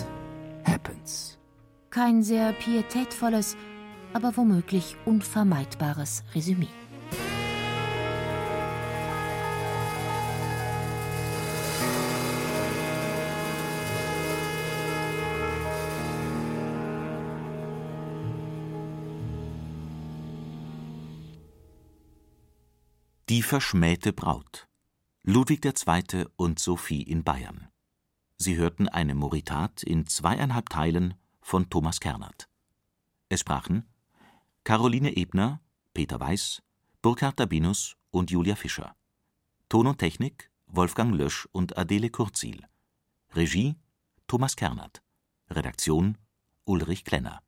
happens. 0.64 1.39
Kein 1.91 2.22
sehr 2.22 2.55
pietätvolles, 2.55 3.57
aber 4.14 4.34
womöglich 4.39 4.97
unvermeidbares 5.05 6.24
Resümee. 6.34 6.68
Die 23.29 23.43
verschmähte 23.43 24.14
Braut. 24.14 24.68
Ludwig 25.22 25.62
II. 25.62 26.24
und 26.37 26.59
Sophie 26.59 27.03
in 27.03 27.24
Bayern. 27.24 27.68
Sie 28.39 28.57
hörten 28.57 28.89
eine 28.89 29.14
Moritat 29.14 29.83
in 29.83 30.07
zweieinhalb 30.07 30.70
Teilen 30.70 31.12
von 31.43 31.68
Thomas 31.68 32.01
Kernert. 32.01 32.49
Es 33.29 33.41
sprachen 33.41 33.87
Caroline 34.64 35.14
Ebner, 35.14 35.61
Peter 35.93 36.18
Weiß, 36.18 36.62
Burkhard 37.03 37.39
Dabinus 37.39 37.99
und 38.11 38.31
Julia 38.31 38.57
Fischer. 38.57 38.97
Ton 39.68 39.89
und 39.89 39.99
Technik 39.99 40.51
Wolfgang 40.66 41.14
Lösch 41.14 41.47
und 41.53 41.76
Adele 41.76 42.09
Kurzil. 42.09 42.66
Regie 43.35 43.76
Thomas 44.26 44.57
Kernert. 44.57 45.03
Redaktion 45.51 46.16
Ulrich 46.64 47.05
Klenner. 47.05 47.43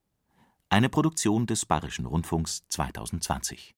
Eine 0.69 0.91
Produktion 0.91 1.47
des 1.47 1.65
Bayerischen 1.65 2.05
Rundfunks 2.05 2.65
2020 2.69 3.69